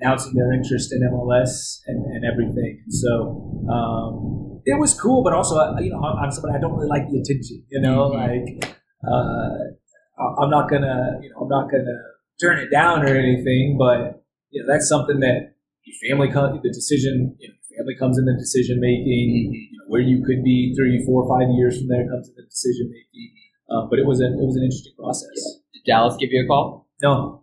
announcing 0.00 0.34
their 0.34 0.52
interest 0.52 0.92
in 0.92 1.00
MLS 1.02 1.80
and, 1.86 2.04
and 2.06 2.24
everything. 2.24 2.82
So 2.90 3.66
um, 3.70 4.62
it 4.64 4.78
was 4.78 4.94
cool, 4.94 5.22
but 5.22 5.32
also 5.32 5.56
uh, 5.56 5.78
you 5.80 5.90
know 5.90 6.02
I'm 6.02 6.30
somebody 6.30 6.54
I 6.56 6.60
don't 6.60 6.74
really 6.74 6.88
like 6.88 7.08
the 7.10 7.18
attention. 7.18 7.64
You 7.68 7.80
know, 7.80 8.10
mm-hmm. 8.10 8.62
like 8.62 8.76
uh, 9.06 10.42
I'm 10.42 10.50
not 10.50 10.68
gonna 10.70 11.18
you 11.22 11.30
know 11.30 11.42
I'm 11.42 11.48
not 11.48 11.70
gonna 11.70 11.98
turn 12.40 12.58
it 12.58 12.70
down 12.70 13.02
or 13.02 13.16
anything, 13.16 13.76
but 13.78 14.24
you 14.50 14.62
know 14.62 14.72
that's 14.72 14.88
something 14.88 15.20
that 15.20 15.54
your 15.84 15.96
family 16.08 16.32
comes 16.32 16.60
the 16.62 16.68
decision. 16.68 17.36
You 17.38 17.48
know, 17.48 17.54
family 17.78 17.96
comes 17.98 18.18
in 18.18 18.24
the 18.24 18.36
decision 18.38 18.80
making. 18.80 19.48
Mm-hmm. 19.48 19.54
You 19.54 19.78
know, 19.78 19.84
where 19.88 20.02
you 20.02 20.22
could 20.24 20.44
be 20.44 20.74
three, 20.76 21.02
four, 21.06 21.26
five 21.28 21.48
years 21.56 21.78
from 21.78 21.88
there 21.88 22.06
comes 22.08 22.28
in 22.28 22.34
the 22.36 22.44
decision 22.44 22.90
making. 22.92 23.32
Uh, 23.70 23.86
but 23.88 23.98
it 23.98 24.06
was 24.06 24.20
an 24.20 24.38
it 24.40 24.44
was 24.44 24.56
an 24.56 24.64
interesting 24.64 24.94
process. 24.98 25.36
Yeah. 25.36 25.80
Did 25.80 25.90
Dallas 25.90 26.16
give 26.18 26.30
you 26.32 26.44
a 26.44 26.46
call? 26.46 26.88
No. 27.02 27.42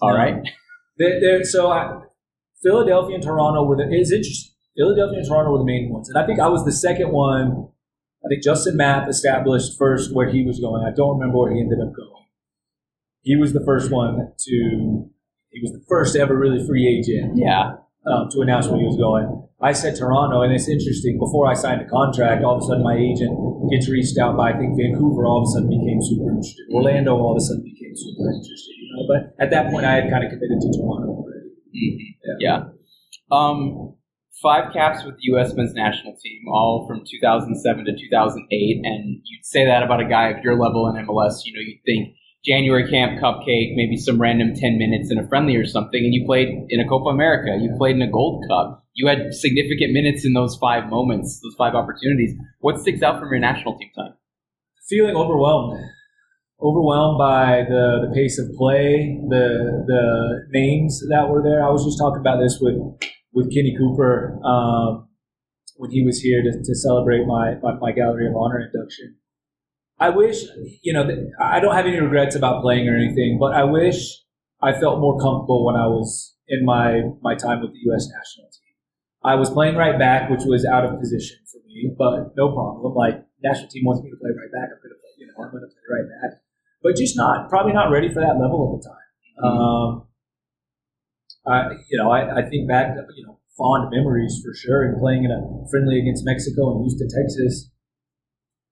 All 0.00 0.10
no. 0.10 0.16
right. 0.16 0.42
They're, 0.98 1.20
they're, 1.20 1.44
so 1.44 1.70
I, 1.70 2.00
Philadelphia 2.62 3.14
and 3.14 3.22
Toronto 3.22 3.64
were 3.64 3.76
the. 3.76 3.86
It's 3.90 4.12
interesting. 4.12 4.52
Philadelphia 4.76 5.18
and 5.18 5.26
Toronto 5.26 5.52
were 5.52 5.58
the 5.58 5.64
main 5.64 5.90
ones, 5.90 6.08
and 6.08 6.18
I 6.18 6.26
think 6.26 6.40
I 6.40 6.48
was 6.48 6.64
the 6.64 6.72
second 6.72 7.12
one. 7.12 7.68
I 8.24 8.28
think 8.28 8.42
Justin 8.42 8.76
Mapp 8.76 9.08
established 9.08 9.78
first 9.78 10.14
where 10.14 10.28
he 10.28 10.44
was 10.44 10.58
going. 10.58 10.82
I 10.84 10.94
don't 10.94 11.18
remember 11.18 11.38
where 11.38 11.54
he 11.54 11.60
ended 11.60 11.78
up 11.78 11.94
going. 11.94 12.26
He 13.22 13.36
was 13.36 13.52
the 13.52 13.64
first 13.64 13.90
one 13.90 14.32
to. 14.38 15.10
He 15.50 15.60
was 15.62 15.72
the 15.72 15.82
first 15.88 16.14
ever 16.16 16.36
really 16.36 16.64
free 16.66 16.86
agent. 16.86 17.36
Yeah. 17.36 17.76
Um, 18.06 18.28
to 18.30 18.40
announce 18.40 18.68
where 18.68 18.78
he 18.78 18.86
was 18.86 18.96
going. 18.96 19.26
I 19.60 19.72
said 19.72 19.96
Toronto, 19.96 20.42
and 20.42 20.52
it's 20.52 20.68
interesting. 20.68 21.18
Before 21.18 21.46
I 21.46 21.54
signed 21.54 21.82
a 21.82 21.88
contract, 21.88 22.44
all 22.44 22.56
of 22.56 22.62
a 22.62 22.66
sudden 22.66 22.82
my 22.82 22.94
agent 22.94 23.34
gets 23.70 23.90
reached 23.90 24.16
out 24.18 24.36
by 24.36 24.50
I 24.50 24.56
think 24.56 24.78
Vancouver. 24.78 25.26
All 25.26 25.42
of 25.42 25.46
a 25.46 25.50
sudden 25.52 25.68
became 25.68 26.00
super 26.00 26.30
interested. 26.30 26.66
Orlando 26.72 27.16
all 27.18 27.32
of 27.34 27.38
a 27.38 27.44
sudden 27.44 27.62
became 27.62 27.94
super 27.94 28.30
interested. 28.30 28.77
You 28.98 29.06
know, 29.06 29.14
but 29.36 29.44
at 29.44 29.50
that 29.50 29.70
point 29.70 29.86
I 29.86 29.94
had 29.94 30.10
kind 30.10 30.24
of 30.24 30.30
committed 30.30 30.60
to 30.60 30.68
Toronto 30.78 31.08
already. 31.08 31.48
Mm-hmm. 31.70 32.40
Yeah. 32.40 32.58
yeah. 32.60 32.64
Um, 33.30 33.94
five 34.42 34.72
caps 34.72 35.04
with 35.04 35.16
the 35.16 35.32
U.S. 35.34 35.52
men's 35.54 35.74
national 35.74 36.16
team, 36.22 36.42
all 36.48 36.86
from 36.86 37.04
2007 37.08 37.84
to 37.84 37.92
2008, 37.96 38.80
and 38.84 39.20
you'd 39.24 39.44
say 39.44 39.66
that 39.66 39.82
about 39.82 40.00
a 40.00 40.08
guy 40.08 40.28
of 40.28 40.42
your 40.44 40.58
level 40.58 40.88
in 40.88 41.06
MLS. 41.06 41.42
You 41.44 41.54
know, 41.54 41.60
you'd 41.60 41.82
think 41.84 42.16
January 42.44 42.88
camp 42.88 43.20
cupcake, 43.20 43.74
maybe 43.74 43.96
some 43.96 44.20
random 44.20 44.54
10 44.54 44.78
minutes 44.78 45.10
in 45.10 45.18
a 45.18 45.28
friendly 45.28 45.56
or 45.56 45.66
something, 45.66 46.02
and 46.02 46.14
you 46.14 46.24
played 46.24 46.48
in 46.68 46.80
a 46.80 46.88
Copa 46.88 47.10
America, 47.10 47.56
you 47.60 47.74
played 47.76 47.96
in 47.96 48.02
a 48.02 48.10
Gold 48.10 48.44
Cup, 48.48 48.84
you 48.94 49.08
had 49.08 49.32
significant 49.34 49.92
minutes 49.92 50.24
in 50.24 50.32
those 50.32 50.56
five 50.56 50.88
moments, 50.88 51.40
those 51.42 51.54
five 51.56 51.74
opportunities. 51.74 52.34
What 52.60 52.80
sticks 52.80 53.02
out 53.02 53.20
from 53.20 53.30
your 53.30 53.40
national 53.40 53.76
team 53.78 53.90
time? 53.96 54.14
Feeling 54.88 55.16
overwhelmed. 55.16 55.78
Overwhelmed 56.60 57.18
by 57.18 57.64
the, 57.68 58.08
the 58.08 58.12
pace 58.14 58.38
of 58.38 58.50
play, 58.56 59.16
the 59.28 59.84
the 59.86 60.46
names 60.50 61.00
that 61.08 61.28
were 61.28 61.42
there. 61.42 61.64
I 61.64 61.70
was 61.70 61.84
just 61.84 61.98
talking 61.98 62.20
about 62.20 62.40
this 62.40 62.58
with 62.60 62.76
with 63.32 63.54
Kenny 63.54 63.76
Cooper 63.78 64.40
um, 64.44 65.08
when 65.76 65.90
he 65.90 66.04
was 66.04 66.20
here 66.20 66.42
to, 66.42 66.50
to 66.50 66.74
celebrate 66.74 67.26
my, 67.26 67.54
my, 67.62 67.74
my 67.78 67.92
Gallery 67.92 68.26
of 68.26 68.34
Honor 68.34 68.58
induction 68.58 69.14
I 70.00 70.10
wish, 70.10 70.44
you 70.82 70.92
know, 70.92 71.08
I 71.40 71.58
don't 71.58 71.74
have 71.74 71.86
any 71.86 71.98
regrets 71.98 72.36
about 72.36 72.62
playing 72.62 72.88
or 72.88 72.94
anything, 72.94 73.36
but 73.40 73.52
I 73.52 73.64
wish 73.64 74.22
I 74.62 74.72
felt 74.72 75.00
more 75.00 75.18
comfortable 75.18 75.66
when 75.66 75.74
I 75.74 75.86
was 75.88 76.36
in 76.46 76.64
my, 76.64 77.02
my 77.20 77.34
time 77.34 77.60
with 77.60 77.72
the 77.72 77.82
U.S. 77.90 78.06
national 78.06 78.46
team. 78.46 78.74
I 79.24 79.34
was 79.34 79.50
playing 79.50 79.74
right 79.74 79.98
back, 79.98 80.30
which 80.30 80.44
was 80.46 80.64
out 80.64 80.84
of 80.84 81.00
position 81.00 81.38
for 81.50 81.58
me, 81.66 81.90
but 81.98 82.30
no 82.36 82.52
problem. 82.54 82.94
Like, 82.94 83.26
national 83.42 83.68
team 83.70 83.84
wants 83.84 84.02
me 84.02 84.10
to 84.10 84.16
play 84.16 84.30
right 84.30 84.52
back. 84.54 84.70
I'm 84.70 84.78
to 84.78 84.94
play, 85.02 85.14
you 85.18 85.26
know, 85.26 85.34
I'm 85.42 85.50
to 85.50 85.66
play 85.66 85.86
right 85.90 86.06
back. 86.22 86.38
But 86.82 86.96
just 86.96 87.16
not, 87.16 87.48
probably 87.48 87.72
not 87.72 87.90
ready 87.90 88.08
for 88.08 88.20
that 88.20 88.38
level 88.38 88.70
at 88.70 88.70
the 88.78 88.88
time. 88.88 89.08
Mm-hmm. 89.42 89.58
Um, 89.58 90.06
I, 91.46 91.58
you 91.90 91.98
know, 91.98 92.10
I, 92.10 92.40
I 92.40 92.48
think 92.48 92.68
back 92.68 92.94
to, 92.94 93.02
you 93.16 93.26
know, 93.26 93.40
fond 93.56 93.90
memories 93.90 94.40
for 94.44 94.54
sure 94.54 94.84
and 94.84 95.00
playing 95.00 95.24
in 95.24 95.30
a 95.30 95.40
friendly 95.70 95.98
against 95.98 96.24
Mexico 96.24 96.70
and 96.70 96.84
Houston, 96.84 97.08
Texas 97.08 97.70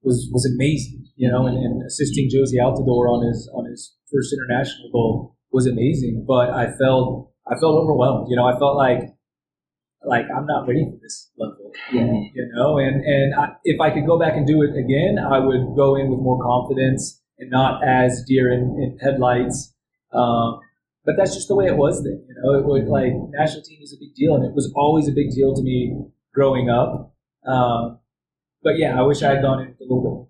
was, 0.03 0.29
was 0.33 0.47
amazing 0.47 1.07
you 1.17 1.33
know, 1.33 1.47
and, 1.47 1.57
and 1.57 1.83
assisting 1.83 2.29
Jozy 2.29 2.61
Altidore 2.61 3.09
on 3.09 3.27
his 3.27 3.51
on 3.53 3.65
his 3.65 3.97
first 4.13 4.33
international 4.33 4.91
goal 4.93 5.37
was 5.51 5.67
amazing. 5.67 6.25
But 6.29 6.51
I 6.51 6.71
felt 6.77 7.33
I 7.49 7.59
felt 7.59 7.83
overwhelmed. 7.83 8.29
You 8.29 8.37
know, 8.37 8.47
I 8.47 8.57
felt 8.59 8.77
like 8.77 9.01
like 10.05 10.27
I'm 10.31 10.47
not 10.47 10.69
ready 10.69 10.85
for 10.85 10.99
this 11.03 11.33
level 11.37 11.73
mm-hmm. 11.91 12.23
You 12.35 12.53
know, 12.55 12.79
and 12.79 13.03
and 13.03 13.35
I, 13.35 13.57
if 13.65 13.81
I 13.81 13.91
could 13.91 14.07
go 14.07 14.19
back 14.19 14.35
and 14.37 14.47
do 14.47 14.63
it 14.63 14.77
again, 14.77 15.17
I 15.19 15.41
would 15.41 15.75
go 15.75 15.97
in 15.97 16.11
with 16.11 16.21
more 16.21 16.41
confidence 16.45 17.21
and 17.39 17.51
not 17.51 17.83
as 17.87 18.25
deer 18.27 18.53
in, 18.53 18.77
in 18.81 18.99
headlights. 19.03 19.75
Um, 20.13 20.61
but 21.05 21.15
that's 21.17 21.35
just 21.35 21.49
the 21.49 21.55
way 21.55 21.67
it 21.67 21.77
was 21.77 22.03
then. 22.03 22.25
You 22.29 22.35
know, 22.43 22.59
it 22.59 22.65
was 22.65 22.89
like 22.89 23.13
national 23.31 23.63
team 23.63 23.79
is 23.83 23.93
a 23.93 24.01
big 24.01 24.15
deal, 24.15 24.35
and 24.35 24.45
it 24.45 24.55
was 24.55 24.73
always 24.75 25.09
a 25.09 25.13
big 25.13 25.31
deal 25.31 25.55
to 25.55 25.63
me 25.63 25.97
growing 26.35 26.69
up. 26.69 27.15
Um, 27.47 28.01
but 28.63 28.79
yeah, 28.79 28.99
I 28.99 29.03
wish 29.03 29.23
I 29.23 29.35
had 29.35 29.43
gone 29.43 29.61
in 29.61 29.69
with 29.69 29.81
a 29.81 29.85
little 29.85 30.03
bit 30.03 30.11
more 30.11 30.27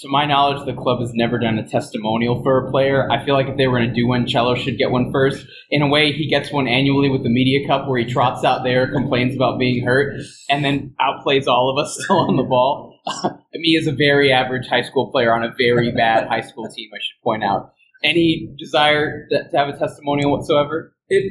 to 0.00 0.08
my 0.08 0.24
knowledge, 0.24 0.64
the 0.64 0.72
club 0.72 1.00
has 1.00 1.12
never 1.12 1.38
done 1.38 1.58
a 1.58 1.68
testimonial 1.68 2.42
for 2.42 2.66
a 2.66 2.70
player. 2.70 3.10
I 3.10 3.22
feel 3.22 3.34
like 3.34 3.48
if 3.48 3.58
they 3.58 3.66
were 3.66 3.78
going 3.78 3.90
to 3.90 3.94
do 3.94 4.06
one, 4.06 4.26
Cello 4.26 4.54
should 4.54 4.78
get 4.78 4.90
one 4.90 5.12
first. 5.12 5.46
In 5.68 5.82
a 5.82 5.88
way, 5.88 6.12
he 6.12 6.26
gets 6.26 6.50
one 6.50 6.66
annually 6.66 7.10
with 7.10 7.22
the 7.22 7.28
Media 7.28 7.66
Cup 7.66 7.86
where 7.86 7.98
he 7.98 8.10
trots 8.10 8.42
out 8.42 8.64
there, 8.64 8.90
complains 8.90 9.36
about 9.36 9.58
being 9.58 9.84
hurt, 9.84 10.18
and 10.48 10.64
then 10.64 10.94
outplays 10.98 11.46
all 11.46 11.70
of 11.70 11.84
us 11.84 11.98
still 12.02 12.16
on 12.16 12.36
the 12.36 12.42
ball. 12.42 12.98
Me 13.54 13.76
as 13.76 13.86
a 13.86 13.92
very 13.92 14.32
average 14.32 14.68
high 14.68 14.82
school 14.82 15.10
player 15.10 15.32
on 15.34 15.42
a 15.42 15.52
very 15.58 15.90
bad 15.96 16.28
high 16.28 16.40
school 16.40 16.68
team, 16.68 16.88
I 16.94 16.98
should 16.98 17.22
point 17.22 17.42
out. 17.44 17.72
Any 18.02 18.48
desire 18.58 19.26
to, 19.30 19.48
to 19.50 19.56
have 19.56 19.68
a 19.68 19.76
testimonial 19.76 20.30
whatsoever? 20.32 20.94
If, 21.08 21.24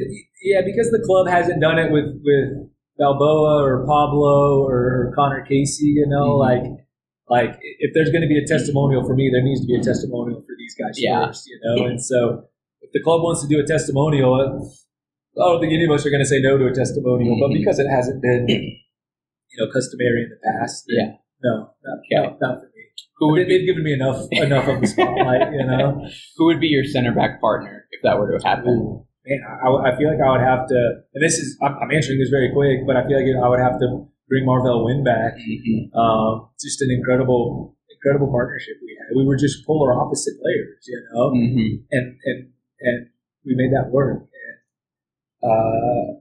yeah, 0.43 0.61
because 0.65 0.91
the 0.91 1.01
club 1.05 1.27
hasn't 1.27 1.61
done 1.61 1.79
it 1.79 1.91
with 1.91 2.05
with 2.23 2.69
Balboa 2.97 3.63
or 3.63 3.85
Pablo 3.87 4.61
or 4.67 5.13
Conor 5.15 5.45
Casey, 5.47 5.85
you 5.95 6.05
know, 6.07 6.37
Mhm. 6.37 6.39
like 6.39 6.63
like 7.29 7.59
if 7.79 7.91
there's 7.93 8.09
going 8.09 8.21
to 8.23 8.27
be 8.27 8.37
a 8.37 8.45
testimonial 8.45 9.05
for 9.05 9.15
me, 9.15 9.29
there 9.31 9.41
needs 9.43 9.61
to 9.61 9.67
be 9.67 9.75
a 9.75 9.81
testimonial 9.81 10.41
for 10.41 10.55
these 10.57 10.75
guys 10.75 10.95
Yeah. 11.01 11.27
first, 11.27 11.47
you 11.47 11.59
know. 11.63 11.85
And 11.85 12.03
so, 12.03 12.43
if 12.81 12.91
the 12.91 13.01
club 13.01 13.21
wants 13.21 13.41
to 13.43 13.47
do 13.47 13.59
a 13.59 13.65
testimonial, 13.65 14.33
I 14.35 15.45
don't 15.45 15.59
think 15.61 15.71
any 15.71 15.85
of 15.85 15.91
us 15.91 16.05
are 16.05 16.09
going 16.09 16.21
to 16.23 16.27
say 16.27 16.41
no 16.41 16.57
to 16.57 16.65
a 16.67 16.73
testimonial. 16.73 17.37
But 17.39 17.49
Mhm. 17.51 17.59
because 17.61 17.77
it 17.79 17.87
hasn't 17.87 18.21
been, 18.21 18.47
you 18.49 19.57
know, 19.57 19.71
customary 19.71 20.23
in 20.25 20.29
the 20.29 20.41
past, 20.43 20.85
Yeah. 20.89 21.13
No, 21.43 21.71
not, 21.83 21.97
Okay. 21.99 22.15
not, 22.27 22.41
not 22.41 22.59
for 22.59 22.65
me. 22.75 22.83
Who 23.17 23.35
They, 23.35 23.41
would 23.41 23.47
be, 23.47 23.57
they've 23.57 23.67
given 23.67 23.83
me 23.83 23.93
enough 23.93 24.27
enough 24.31 24.67
of 24.67 24.81
the 24.81 24.87
spotlight, 24.87 25.51
you 25.53 25.65
know. 25.65 26.05
who 26.37 26.45
would 26.45 26.59
be 26.59 26.67
your 26.67 26.83
center 26.83 27.11
back 27.13 27.39
partner 27.41 27.85
if 27.91 28.01
that 28.03 28.17
were 28.19 28.37
to 28.37 28.47
happen? 28.47 28.69
Ooh, 28.69 29.05
man, 29.25 29.39
I, 29.43 29.91
I 29.91 29.97
feel 29.97 30.09
like 30.11 30.21
I 30.23 30.31
would 30.31 30.41
have 30.41 30.67
to, 30.67 30.79
and 31.13 31.21
this 31.23 31.37
is, 31.37 31.57
I'm, 31.61 31.75
I'm 31.81 31.91
answering 31.91 32.19
this 32.19 32.29
very 32.29 32.51
quick, 32.53 32.85
but 32.87 32.95
I 32.95 33.05
feel 33.07 33.17
like 33.19 33.27
I 33.43 33.47
would 33.49 33.59
have 33.59 33.79
to 33.79 34.07
bring 34.27 34.45
Marvell 34.45 34.85
Wynn 34.85 35.03
back. 35.03 35.35
Mhm. 35.35 35.89
Um, 35.95 36.49
just 36.61 36.81
an 36.81 36.91
incredible, 36.91 37.75
incredible 37.89 38.31
partnership 38.31 38.75
we 38.83 38.95
had. 38.99 39.15
We 39.17 39.25
were 39.25 39.35
just 39.37 39.65
polar 39.65 39.91
opposite 39.93 40.39
players, 40.39 40.83
you 40.87 41.01
know, 41.11 41.31
Mhm. 41.31 41.83
and 41.91 42.15
and 42.23 42.39
and 42.81 43.07
we 43.45 43.55
made 43.55 43.71
that 43.73 43.89
work. 43.91 44.23
And 45.41 45.49
uh, 45.51 46.19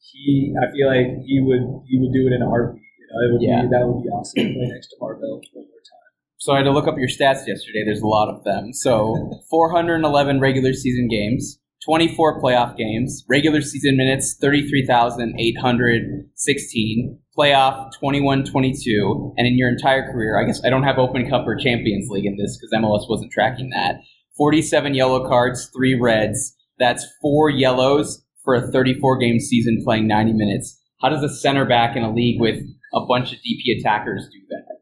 he, 0.00 0.54
I 0.60 0.70
feel 0.72 0.86
like 0.88 1.24
he 1.26 1.40
would 1.40 1.82
he 1.86 1.98
would 1.98 2.12
do 2.12 2.26
it 2.28 2.32
in 2.34 2.42
a 2.42 2.46
heartbeat. 2.48 2.77
It 3.10 3.32
would 3.32 3.42
Yeah. 3.42 3.62
be 3.62 3.68
that 3.68 3.86
would 3.86 4.02
be 4.02 4.08
awesome 4.10 4.46
to 4.46 4.52
play 4.54 4.68
next 4.72 4.88
to 4.88 4.96
Marvell 5.00 5.40
one 5.52 5.64
more 5.64 5.64
time. 5.64 6.12
So 6.38 6.52
I 6.52 6.56
had 6.58 6.64
to 6.64 6.70
look 6.70 6.86
up 6.86 6.96
your 6.98 7.08
stats 7.08 7.46
yesterday. 7.46 7.82
There's 7.84 8.00
a 8.02 8.06
lot 8.06 8.28
of 8.28 8.44
them. 8.44 8.72
So 8.72 9.40
411 9.50 10.40
regular 10.40 10.72
season 10.72 11.08
games, 11.08 11.58
24 11.84 12.40
playoff 12.40 12.76
games, 12.76 13.24
regular 13.28 13.60
season 13.60 13.96
minutes 13.96 14.36
33,816, 14.40 17.18
playoff 17.36 17.90
21-22, 18.02 19.32
and 19.36 19.46
in 19.46 19.56
your 19.56 19.68
entire 19.70 20.10
career, 20.12 20.40
I 20.40 20.44
guess 20.46 20.60
I 20.64 20.70
don't 20.70 20.82
have 20.84 20.98
Open 20.98 21.28
Cup 21.28 21.46
or 21.46 21.56
Champions 21.56 22.08
League 22.10 22.26
in 22.26 22.36
this 22.36 22.56
because 22.58 22.72
MLS 22.72 23.08
wasn't 23.08 23.32
tracking 23.32 23.70
that. 23.70 24.00
47 24.36 24.94
yellow 24.94 25.26
cards, 25.28 25.68
three 25.76 25.98
reds. 26.00 26.54
That's 26.78 27.04
four 27.20 27.50
yellows 27.50 28.24
for 28.44 28.54
a 28.54 28.70
34 28.70 29.18
game 29.18 29.40
season 29.40 29.80
playing 29.84 30.06
90 30.06 30.32
minutes. 30.34 30.80
How 31.00 31.08
does 31.08 31.22
a 31.22 31.28
center 31.28 31.64
back 31.64 31.96
in 31.96 32.02
a 32.02 32.12
league 32.14 32.40
with 32.40 32.60
a 32.94 33.04
bunch 33.06 33.32
of 33.32 33.38
DP 33.38 33.80
attackers 33.80 34.28
do 34.32 34.38
that? 34.48 34.78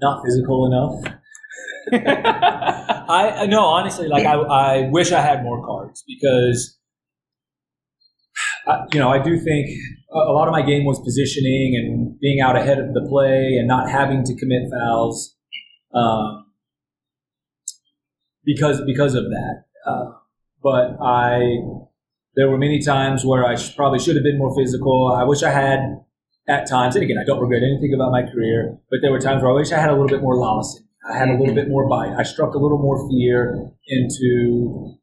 Not 0.00 0.24
physical 0.24 0.66
enough. 0.66 1.18
I 1.92 3.46
no, 3.46 3.60
honestly, 3.64 4.08
like 4.08 4.26
I, 4.26 4.34
I 4.34 4.88
wish 4.90 5.12
I 5.12 5.20
had 5.20 5.42
more 5.42 5.64
cards 5.64 6.02
because, 6.06 6.78
I, 8.66 8.84
you 8.92 8.98
know, 8.98 9.10
I 9.10 9.22
do 9.22 9.38
think 9.38 9.68
a, 10.12 10.18
a 10.18 10.32
lot 10.32 10.48
of 10.48 10.52
my 10.52 10.62
game 10.62 10.84
was 10.84 11.00
positioning 11.00 11.74
and 11.76 12.18
being 12.20 12.40
out 12.40 12.56
ahead 12.56 12.78
of 12.78 12.94
the 12.94 13.06
play 13.08 13.56
and 13.58 13.66
not 13.68 13.90
having 13.90 14.24
to 14.24 14.34
commit 14.36 14.62
fouls, 14.70 15.36
um, 15.94 16.46
because 18.44 18.80
because 18.86 19.14
of 19.14 19.24
that. 19.24 19.64
Uh, 19.86 20.12
but 20.62 20.96
I, 21.02 21.58
there 22.36 22.48
were 22.48 22.58
many 22.58 22.80
times 22.80 23.24
where 23.24 23.44
I 23.44 23.56
sh- 23.56 23.74
probably 23.74 23.98
should 23.98 24.14
have 24.14 24.24
been 24.24 24.38
more 24.38 24.54
physical. 24.54 25.12
I 25.12 25.24
wish 25.24 25.42
I 25.42 25.50
had 25.50 25.80
at 26.48 26.68
times, 26.68 26.96
and 26.96 27.04
again, 27.04 27.18
I 27.20 27.24
don't 27.24 27.40
regret 27.40 27.62
anything 27.62 27.92
about 27.94 28.10
my 28.10 28.22
career, 28.22 28.78
but 28.90 28.98
there 29.02 29.12
were 29.12 29.20
times 29.20 29.42
where 29.42 29.52
I 29.52 29.54
wish 29.54 29.70
I 29.72 29.78
had 29.80 29.90
a 29.90 29.92
little 29.92 30.08
bit 30.08 30.22
more 30.22 30.36
loss. 30.36 30.80
I 31.08 31.16
had 31.16 31.28
a 31.28 31.36
little 31.38 31.54
bit 31.54 31.68
more 31.68 31.88
bite. 31.88 32.14
I 32.18 32.22
struck 32.22 32.54
a 32.54 32.58
little 32.58 32.78
more 32.78 33.08
fear 33.08 33.70
into 33.88 34.94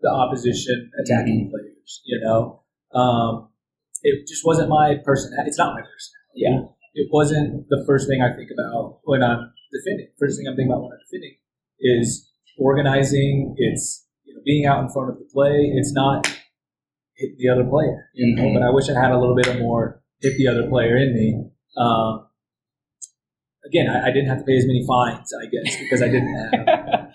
the 0.00 0.10
opposition 0.10 0.90
attacking 1.00 1.50
players. 1.50 2.02
You 2.04 2.20
know, 2.20 2.62
um, 2.92 3.48
it 4.02 4.26
just 4.28 4.44
wasn't 4.44 4.68
my 4.68 4.96
person. 5.04 5.32
It's 5.46 5.58
not 5.58 5.74
my 5.74 5.80
personality. 5.80 6.34
Yeah. 6.34 6.60
It 6.94 7.08
wasn't 7.12 7.68
the 7.68 7.82
first 7.86 8.08
thing 8.08 8.22
I 8.22 8.34
think 8.34 8.50
about 8.52 9.00
when 9.04 9.22
I'm 9.22 9.52
defending. 9.72 10.08
First 10.18 10.36
thing 10.38 10.46
I'm 10.48 10.54
thinking 10.54 10.70
about 10.72 10.82
when 10.82 10.92
I'm 10.92 10.98
defending 11.10 11.36
is 11.80 12.30
organizing. 12.58 13.54
It's 13.58 14.06
you 14.24 14.34
know, 14.34 14.40
being 14.44 14.66
out 14.66 14.82
in 14.82 14.88
front 14.90 15.10
of 15.10 15.18
the 15.18 15.24
play. 15.32 15.72
It's 15.74 15.92
not 15.92 16.26
hitting 17.16 17.36
the 17.38 17.48
other 17.48 17.64
player. 17.64 18.10
You 18.14 18.34
know, 18.36 18.42
Mhm. 18.42 18.54
but 18.54 18.62
I 18.62 18.70
wish 18.70 18.88
I 18.88 19.00
had 19.00 19.12
a 19.12 19.18
little 19.18 19.34
bit 19.34 19.46
of 19.48 19.58
more 19.58 20.02
hit 20.24 20.34
the 20.40 20.48
other 20.48 20.66
player 20.68 20.96
in 20.96 21.12
me. 21.14 21.44
Um, 21.76 22.26
again, 23.68 23.86
I, 23.88 24.08
I 24.08 24.10
didn't 24.12 24.28
have 24.28 24.38
to 24.38 24.44
pay 24.44 24.56
as 24.56 24.66
many 24.66 24.84
fines, 24.86 25.28
I 25.36 25.46
guess, 25.52 25.76
because 25.80 26.02
I 26.02 26.08
didn't 26.08 26.32
have 26.34 27.08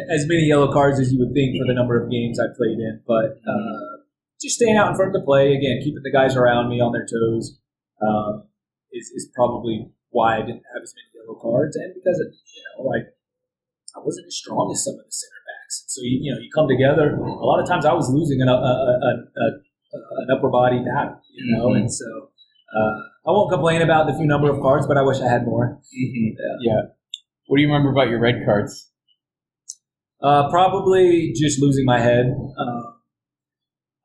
as 0.10 0.26
many 0.26 0.44
yellow 0.46 0.72
cards 0.72 0.98
as 1.00 1.12
you 1.12 1.18
would 1.20 1.32
think 1.32 1.56
for 1.56 1.66
the 1.66 1.74
number 1.74 1.94
of 2.00 2.10
games 2.10 2.38
I 2.38 2.50
played 2.56 2.78
in. 2.78 3.00
But 3.06 3.38
uh, 3.46 4.02
just 4.42 4.56
staying 4.56 4.76
out 4.76 4.90
in 4.90 4.96
front 4.96 5.14
of 5.14 5.20
the 5.20 5.24
play, 5.24 5.54
again, 5.54 5.80
keeping 5.82 6.02
the 6.02 6.12
guys 6.12 6.36
around 6.36 6.68
me 6.68 6.80
on 6.80 6.92
their 6.92 7.06
toes, 7.06 7.58
um, 8.02 8.44
is, 8.92 9.08
is 9.14 9.30
probably 9.34 9.88
why 10.10 10.36
I 10.36 10.40
didn't 10.40 10.64
have 10.74 10.82
as 10.82 10.92
many 10.96 11.08
yellow 11.24 11.38
cards, 11.40 11.76
and 11.76 11.92
because 11.94 12.18
it, 12.20 12.28
you 12.32 12.62
know, 12.76 12.84
like 12.88 13.04
I 13.96 14.00
wasn't 14.04 14.26
as 14.26 14.36
strong 14.36 14.70
as 14.72 14.84
some 14.84 14.94
of 14.94 15.04
the 15.04 15.12
center 15.12 15.40
backs. 15.48 15.84
So 15.88 16.00
you, 16.02 16.20
you 16.22 16.32
know, 16.32 16.38
you 16.40 16.48
come 16.54 16.68
together. 16.68 17.16
A 17.16 17.44
lot 17.44 17.60
of 17.60 17.68
times, 17.68 17.84
I 17.84 17.92
was 17.92 18.08
losing 18.12 18.40
an, 18.40 18.48
a, 18.48 18.52
a, 18.52 19.12
a, 19.36 19.46
an 20.24 20.28
upper 20.30 20.48
body 20.48 20.80
battle, 20.84 21.20
you 21.32 21.56
know, 21.56 21.68
Mhm. 21.68 21.76
and 21.80 21.92
so. 21.92 22.30
Uh, 22.74 23.28
I 23.28 23.32
won't 23.32 23.50
complain 23.50 23.82
about 23.82 24.06
the 24.06 24.14
few 24.14 24.26
number 24.26 24.50
of 24.50 24.60
cards, 24.60 24.86
but 24.86 24.96
I 24.96 25.02
wish 25.02 25.20
I 25.20 25.28
had 25.28 25.44
more. 25.44 25.78
Mhm. 25.96 26.34
Yeah. 26.60 26.82
What 27.46 27.56
do 27.58 27.62
you 27.62 27.68
remember 27.68 27.90
about 27.90 28.08
your 28.08 28.18
red 28.20 28.44
cards? 28.44 28.90
Uh, 30.22 30.48
probably 30.50 31.32
just 31.34 31.60
losing 31.60 31.84
my 31.84 32.00
head. 32.00 32.26
Uh, 32.58 32.82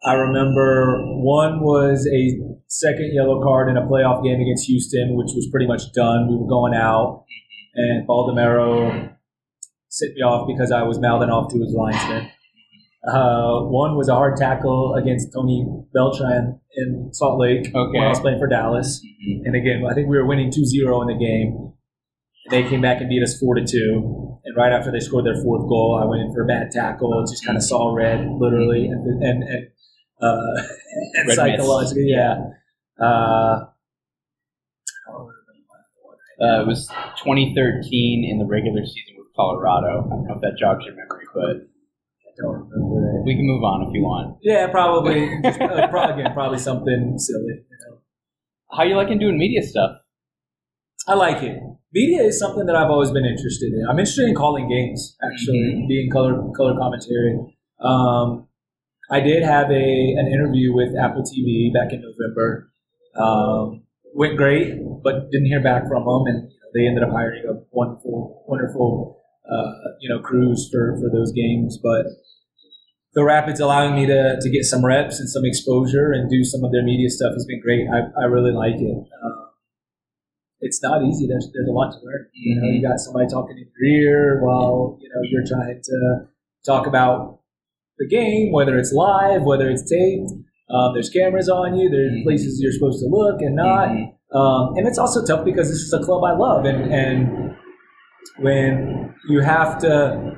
I 0.03 0.13
remember 0.13 1.01
one 1.05 1.61
was 1.61 2.07
a 2.07 2.39
second 2.67 3.11
yellow 3.13 3.41
card 3.43 3.69
in 3.69 3.77
a 3.77 3.81
playoff 3.85 4.23
game 4.23 4.41
against 4.41 4.65
Houston, 4.67 5.15
which 5.15 5.31
was 5.35 5.47
pretty 5.51 5.67
much 5.67 5.91
done. 5.93 6.27
We 6.27 6.37
were 6.37 6.47
going 6.47 6.73
out, 6.73 7.25
and 7.75 8.07
Baldomero 8.07 9.13
sent 9.89 10.15
me 10.15 10.21
off 10.21 10.47
because 10.47 10.71
I 10.71 10.83
was 10.83 10.99
mouthing 10.99 11.29
off 11.29 11.51
to 11.51 11.59
his 11.59 11.73
linesman. 11.73 12.29
Uh, 13.07 13.61
one 13.61 13.95
was 13.97 14.09
a 14.09 14.13
hard 14.13 14.37
tackle 14.37 14.93
against 14.95 15.33
Tony 15.33 15.65
Beltran 15.93 16.59
in 16.75 17.09
Salt 17.13 17.39
Lake 17.39 17.67
Okay. 17.73 17.97
when 17.97 18.03
I 18.03 18.09
was 18.09 18.19
playing 18.19 18.39
for 18.39 18.47
Dallas. 18.47 19.01
And 19.43 19.55
again, 19.55 19.83
I 19.89 19.93
think 19.95 20.07
we 20.07 20.17
were 20.17 20.25
winning 20.25 20.51
2-0 20.51 21.01
in 21.01 21.07
the 21.07 21.17
game. 21.25 21.73
They 22.51 22.67
came 22.69 22.81
back 22.81 22.99
and 23.01 23.09
beat 23.09 23.23
us 23.23 23.39
4 23.39 23.55
to 23.55 23.65
2. 23.65 24.39
And 24.43 24.57
right 24.57 24.71
after 24.71 24.91
they 24.91 24.99
scored 24.99 25.25
their 25.25 25.41
fourth 25.41 25.67
goal, 25.69 25.99
I 26.01 26.05
went 26.05 26.21
in 26.21 26.33
for 26.33 26.43
a 26.43 26.47
bad 26.47 26.71
tackle, 26.71 27.23
just 27.29 27.45
kind 27.45 27.57
of 27.57 27.63
saw 27.63 27.93
red, 27.93 28.27
literally, 28.39 28.85
and 28.87 29.23
and 29.23 29.43
and, 29.43 29.67
uh, 30.21 30.63
and 31.13 31.31
psychologically, 31.31 32.05
yeah. 32.07 32.37
Uh, 32.99 33.65
I 33.67 35.11
don't 35.11 35.27
remember 35.27 36.41
Uh, 36.41 36.61
it 36.61 36.67
was 36.67 36.87
2013 37.23 38.27
in 38.29 38.39
the 38.39 38.45
regular 38.45 38.83
season 38.83 39.13
with 39.17 39.27
Colorado. 39.35 40.05
I 40.05 40.09
don't 40.09 40.27
know 40.27 40.35
if 40.35 40.41
that 40.41 40.57
jogs 40.57 40.85
your 40.85 40.95
memory, 40.95 41.25
but 41.35 41.67
don't 42.37 42.69
remember 42.69 43.19
it. 43.19 43.25
we 43.25 43.35
can 43.35 43.45
move 43.45 43.63
on 43.63 43.87
if 43.87 43.93
you 43.93 44.01
want. 44.01 44.37
Yeah, 44.41 44.67
probably. 44.67 45.29
Just, 45.43 45.61
uh, 45.61 45.87
probably 45.87 46.21
again, 46.21 46.33
probably 46.33 46.57
something 46.59 47.15
silly. 47.17 47.53
You 47.69 47.77
know. 47.89 47.97
How 48.71 48.83
you 48.83 48.95
liking 48.95 49.19
doing 49.19 49.37
media 49.37 49.61
stuff? 49.63 49.97
I 51.07 51.15
like 51.15 51.41
it. 51.43 51.57
Media 51.93 52.23
is 52.23 52.39
something 52.39 52.65
that 52.67 52.75
I've 52.75 52.89
always 52.89 53.11
been 53.11 53.25
interested 53.25 53.73
in. 53.73 53.85
I'm 53.89 53.99
interested 53.99 54.27
in 54.29 54.35
calling 54.35 54.69
games, 54.69 55.17
actually, 55.23 55.59
Mhm. 55.83 55.87
being 55.89 56.09
color 56.09 56.33
color 56.55 56.75
commentary. 56.77 57.37
Um, 57.79 58.47
I 59.09 59.19
did 59.19 59.43
have 59.43 59.69
a 59.71 60.15
an 60.21 60.27
interview 60.31 60.73
with 60.73 60.95
Apple 60.95 61.23
TV 61.23 61.71
back 61.73 61.91
in 61.91 62.01
November. 62.01 62.71
Um, 63.15 63.83
went 64.15 64.37
great, 64.37 64.75
but 65.03 65.29
didn't 65.31 65.47
hear 65.47 65.61
back 65.61 65.87
from 65.89 66.05
them, 66.05 66.27
and 66.33 66.49
they 66.73 66.87
ended 66.87 67.03
up 67.03 67.09
hiring 67.11 67.43
a 67.45 67.53
wonderful, 67.71 68.45
wonderful, 68.47 69.20
uh, 69.49 69.71
you 69.99 70.09
know, 70.09 70.19
crews 70.19 70.69
for 70.71 70.97
for 70.99 71.09
those 71.11 71.31
games. 71.31 71.77
But 71.81 72.05
the 73.13 73.23
Rapids 73.23 73.59
allowing 73.59 73.95
me 73.95 74.05
to 74.07 74.37
to 74.39 74.49
get 74.49 74.63
some 74.65 74.85
reps 74.85 75.19
and 75.19 75.29
some 75.29 75.43
exposure 75.45 76.11
and 76.11 76.29
do 76.29 76.43
some 76.43 76.63
of 76.63 76.71
their 76.71 76.83
media 76.83 77.09
stuff 77.09 77.33
has 77.33 77.45
been 77.45 77.61
great. 77.61 77.85
I, 77.91 78.21
I 78.21 78.25
really 78.25 78.51
like 78.53 78.75
it. 78.75 78.97
Um, 79.23 79.47
it's 80.61 80.81
not 80.83 81.03
easy. 81.03 81.27
There's 81.27 81.49
there's 81.53 81.67
a 81.67 81.71
lot 81.71 81.91
to 81.91 81.97
learn. 82.05 82.27
You 82.33 82.55
know, 82.61 82.67
you 82.69 82.81
got 82.81 82.99
somebody 82.99 83.27
talking 83.27 83.57
in 83.57 83.65
your 83.75 83.91
ear 83.91 84.41
while 84.43 84.97
you 85.01 85.09
know 85.09 85.21
you're 85.29 85.45
trying 85.45 85.81
to 85.83 86.27
talk 86.65 86.85
about 86.87 87.39
the 87.97 88.07
game, 88.07 88.51
whether 88.51 88.77
it's 88.77 88.93
live, 88.93 89.43
whether 89.43 89.69
it's 89.69 89.89
taped. 89.89 90.31
Um, 90.69 90.93
there's 90.93 91.09
cameras 91.09 91.49
on 91.49 91.75
you. 91.77 91.89
There's 91.89 92.13
Mhm. 92.13 92.23
places 92.23 92.61
you're 92.61 92.71
supposed 92.71 92.99
to 93.03 93.07
look 93.09 93.41
and 93.41 93.55
not. 93.55 93.89
Mhm. 93.89 94.13
Um, 94.33 94.77
and 94.77 94.87
it's 94.87 94.97
also 94.97 95.25
tough 95.25 95.43
because 95.43 95.67
this 95.67 95.79
is 95.81 95.91
a 95.91 95.99
club 95.99 96.23
I 96.23 96.31
love, 96.33 96.63
and 96.65 96.93
and 96.93 97.55
when 98.39 99.00
you 99.27 99.41
have 99.41 99.77
to 99.79 100.37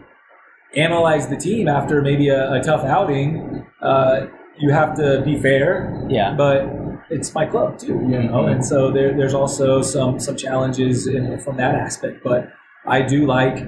analyze 0.75 1.27
the 1.27 1.37
team 1.37 1.67
after 1.67 2.01
maybe 2.01 2.29
a, 2.29 2.53
a 2.53 2.61
tough 2.61 2.83
outing, 2.83 3.65
uh, 3.81 4.27
you 4.57 4.71
have 4.71 4.95
to 4.95 5.21
be 5.23 5.39
fair 5.39 6.05
Yeah. 6.09 6.33
but 6.37 6.65
it's 7.09 7.33
my 7.35 7.45
club 7.45 7.77
too, 7.77 7.93
you 8.09 8.23
know. 8.23 8.45
And 8.47 8.65
so 8.65 8.91
there, 8.91 9.15
there's 9.15 9.33
also 9.33 9.81
some 9.81 10.19
some 10.19 10.35
challenges 10.35 11.05
in, 11.07 11.39
from 11.41 11.57
that 11.57 11.75
aspect. 11.75 12.23
But 12.23 12.51
I 12.87 13.01
do 13.01 13.25
like 13.25 13.65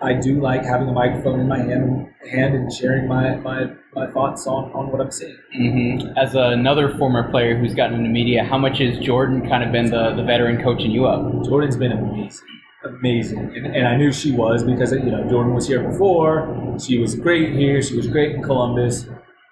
I 0.00 0.12
do 0.14 0.40
like 0.40 0.64
having 0.64 0.88
a 0.88 0.92
microphone 0.92 1.40
in 1.40 1.48
my 1.48 1.58
hand, 1.58 2.08
hand 2.30 2.54
and 2.54 2.70
sharing 2.72 3.08
my, 3.08 3.36
my, 3.36 3.66
my 3.94 4.10
thoughts 4.10 4.46
on, 4.46 4.70
on 4.72 4.90
what 4.90 5.00
I'm 5.00 5.10
seeing. 5.10 5.36
Mm-hmm. 5.56 6.18
As 6.18 6.34
another 6.34 6.94
former 6.98 7.30
player 7.30 7.56
who's 7.56 7.74
gotten 7.74 7.98
into 7.98 8.10
media, 8.10 8.44
how 8.44 8.58
much 8.58 8.80
has 8.80 8.98
Jordan 8.98 9.48
kind 9.48 9.62
of 9.62 9.72
been 9.72 9.90
the, 9.90 10.14
the 10.14 10.22
veteran 10.22 10.62
coaching 10.62 10.90
you 10.90 11.06
up? 11.06 11.44
Jordan's 11.44 11.76
been 11.76 11.92
amazing, 11.92 12.42
amazing, 12.84 13.38
and, 13.38 13.66
and 13.66 13.86
I 13.86 13.96
knew 13.96 14.12
she 14.12 14.32
was 14.32 14.62
because 14.62 14.92
you 14.92 15.10
know 15.10 15.28
Jordan 15.28 15.54
was 15.54 15.66
here 15.66 15.82
before. 15.88 16.76
She 16.84 16.98
was 16.98 17.14
great 17.14 17.54
here. 17.54 17.82
She 17.82 17.96
was 17.96 18.06
great 18.06 18.34
in 18.34 18.42
Columbus, 18.42 19.06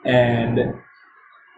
and 0.05 0.75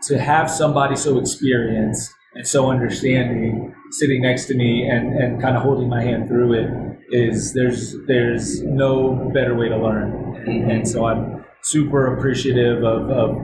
to 0.02 0.18
have 0.18 0.50
somebody 0.50 0.96
so 0.96 1.18
experienced 1.18 2.12
and 2.34 2.46
so 2.46 2.70
understanding 2.70 3.74
sitting 3.92 4.22
next 4.22 4.46
to 4.46 4.54
me 4.54 4.88
and, 4.88 5.16
and 5.16 5.40
kind 5.40 5.56
of 5.56 5.62
holding 5.62 5.88
my 5.88 6.02
hand 6.02 6.28
through 6.28 6.52
it 6.52 6.68
is 7.10 7.54
there's 7.54 7.94
there's 8.06 8.60
no 8.62 9.30
better 9.32 9.54
way 9.54 9.68
to 9.68 9.76
learn 9.76 10.34
and, 10.46 10.70
and 10.70 10.88
so 10.88 11.06
I'm 11.06 11.44
super 11.64 12.14
appreciative 12.14 12.84
of, 12.84 13.10
of, 13.10 13.36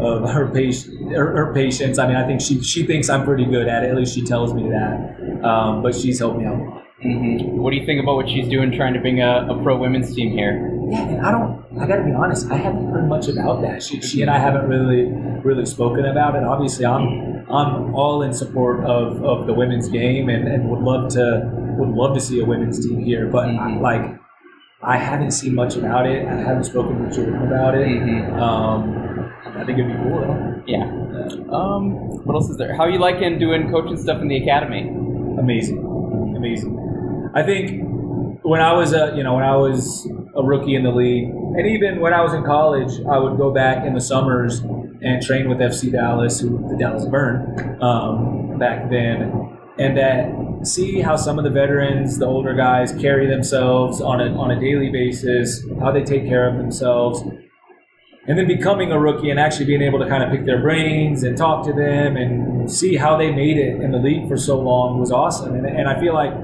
of 0.00 0.30
her, 0.30 0.48
patience, 0.48 0.94
her, 1.14 1.36
her, 1.36 1.54
patience. 1.54 1.98
I 1.98 2.08
mean, 2.08 2.16
I 2.16 2.26
think 2.26 2.40
she, 2.40 2.60
she 2.62 2.84
thinks 2.84 3.08
I'm 3.08 3.24
pretty 3.24 3.44
good 3.44 3.68
at 3.68 3.84
it. 3.84 3.90
At 3.90 3.96
least 3.96 4.14
she 4.14 4.22
tells 4.22 4.52
me 4.52 4.68
that. 4.68 5.44
Um, 5.44 5.82
but 5.82 5.94
she's 5.94 6.18
helped 6.18 6.38
me 6.38 6.44
out 6.44 6.60
a 6.60 6.64
lot. 6.64 6.87
Mm-hmm. 7.04 7.58
What 7.58 7.70
do 7.70 7.76
you 7.76 7.86
think 7.86 8.02
about 8.02 8.16
what 8.16 8.28
she's 8.28 8.48
doing 8.48 8.72
trying 8.72 8.94
to 8.94 9.00
bring 9.00 9.22
a, 9.22 9.46
a 9.48 9.62
pro 9.62 9.76
women's 9.76 10.14
team 10.14 10.32
here? 10.32 10.68
Yeah, 10.90 11.08
and 11.08 11.26
I 11.26 11.30
don't. 11.30 11.64
I 11.80 11.86
got 11.86 11.96
to 11.96 12.04
be 12.04 12.12
honest. 12.12 12.50
I 12.50 12.56
haven't 12.56 12.90
heard 12.90 13.08
much 13.08 13.28
about 13.28 13.62
that. 13.62 13.82
She, 13.82 14.00
she 14.00 14.22
and 14.22 14.30
I 14.30 14.38
haven't 14.38 14.68
really 14.68 15.12
really 15.44 15.66
spoken 15.66 16.06
about 16.06 16.34
it. 16.34 16.42
Obviously, 16.42 16.86
I'm 16.86 17.46
I'm 17.50 17.94
all 17.94 18.22
in 18.22 18.32
support 18.32 18.84
of, 18.84 19.22
of 19.24 19.46
the 19.46 19.54
women's 19.54 19.88
game 19.88 20.28
and, 20.28 20.48
and 20.48 20.68
would 20.70 20.80
love 20.80 21.12
to 21.12 21.50
would 21.78 21.90
love 21.90 22.14
to 22.14 22.20
see 22.20 22.40
a 22.40 22.44
women's 22.44 22.84
team 22.84 23.04
here. 23.04 23.28
But 23.28 23.46
mm-hmm. 23.46 23.80
like, 23.80 24.18
I 24.82 24.96
haven't 24.96 25.30
seen 25.30 25.54
much 25.54 25.76
about 25.76 26.06
it. 26.06 26.26
I 26.26 26.34
haven't 26.34 26.64
spoken 26.64 27.04
with 27.04 27.14
Jordan 27.14 27.46
about 27.46 27.76
it. 27.76 27.86
Mm-hmm. 27.86 28.40
Um, 28.40 29.32
I 29.46 29.64
think 29.64 29.78
it'd 29.78 29.86
be 29.86 30.02
cool. 30.02 30.20
Though. 30.20 30.62
Yeah. 30.66 30.84
Um, 31.52 31.92
what 32.24 32.34
else 32.34 32.50
is 32.50 32.56
there? 32.56 32.74
How 32.74 32.84
are 32.84 32.90
you 32.90 32.98
liking 32.98 33.38
doing 33.38 33.70
coaching 33.70 33.96
stuff 33.96 34.20
in 34.20 34.28
the 34.28 34.36
academy? 34.42 34.88
Amazing, 35.38 35.78
amazing. 36.36 36.87
I 37.34 37.42
think 37.42 37.82
when 38.42 38.60
I 38.60 38.72
was 38.72 38.92
a 38.92 39.12
you 39.16 39.22
know 39.22 39.34
when 39.34 39.44
I 39.44 39.56
was 39.56 40.08
a 40.34 40.42
rookie 40.42 40.74
in 40.74 40.82
the 40.82 40.90
league, 40.90 41.28
and 41.28 41.66
even 41.66 42.00
when 42.00 42.14
I 42.14 42.22
was 42.22 42.32
in 42.32 42.44
college, 42.44 42.92
I 43.10 43.18
would 43.18 43.36
go 43.36 43.52
back 43.52 43.84
in 43.84 43.94
the 43.94 44.00
summers 44.00 44.60
and 44.60 45.22
train 45.22 45.48
with 45.48 45.58
FC 45.58 45.92
Dallas, 45.92 46.40
who 46.40 46.66
the 46.68 46.76
Dallas 46.76 47.04
Burn 47.04 47.82
um, 47.82 48.58
back 48.58 48.90
then, 48.90 49.56
and 49.78 49.96
that 49.96 50.66
see 50.66 51.00
how 51.00 51.16
some 51.16 51.38
of 51.38 51.44
the 51.44 51.50
veterans, 51.50 52.18
the 52.18 52.26
older 52.26 52.54
guys, 52.54 52.92
carry 52.92 53.26
themselves 53.26 54.00
on 54.00 54.20
a 54.20 54.34
on 54.36 54.50
a 54.50 54.60
daily 54.60 54.90
basis, 54.90 55.64
how 55.80 55.92
they 55.92 56.02
take 56.02 56.26
care 56.26 56.48
of 56.48 56.56
themselves. 56.56 57.22
And 58.26 58.38
then 58.38 58.46
becoming 58.46 58.92
a 58.92 59.00
rookie 59.00 59.30
and 59.30 59.40
actually 59.40 59.64
being 59.64 59.80
able 59.80 59.98
to 60.00 60.06
kind 60.06 60.22
of 60.22 60.30
pick 60.30 60.44
their 60.44 60.60
brains 60.60 61.22
and 61.22 61.34
talk 61.34 61.64
to 61.64 61.72
them 61.72 62.14
and 62.18 62.70
see 62.70 62.94
how 62.94 63.16
they 63.16 63.30
made 63.32 63.56
it 63.56 63.80
in 63.80 63.90
the 63.90 63.96
league 63.96 64.28
for 64.28 64.36
so 64.36 64.60
long 64.60 65.00
was 65.00 65.10
awesome. 65.10 65.54
And, 65.54 65.64
and 65.64 65.88
I 65.88 65.98
feel 65.98 66.12
like 66.12 66.34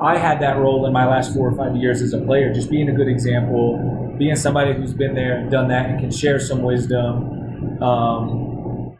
I 0.00 0.16
had 0.16 0.40
that 0.40 0.56
role 0.56 0.86
in 0.86 0.92
my 0.92 1.06
last 1.06 1.34
four 1.34 1.50
or 1.50 1.56
five 1.56 1.76
years 1.76 2.00
as 2.00 2.14
a 2.14 2.18
player, 2.18 2.52
just 2.52 2.70
being 2.70 2.88
a 2.88 2.92
good 2.92 3.08
example, 3.08 4.14
being 4.18 4.34
somebody 4.34 4.72
who's 4.72 4.94
been 4.94 5.14
there 5.14 5.36
and 5.36 5.50
done 5.50 5.68
that 5.68 5.90
and 5.90 6.00
can 6.00 6.10
share 6.10 6.38
some 6.40 6.62
wisdom. 6.62 7.82
Um, 7.82 8.96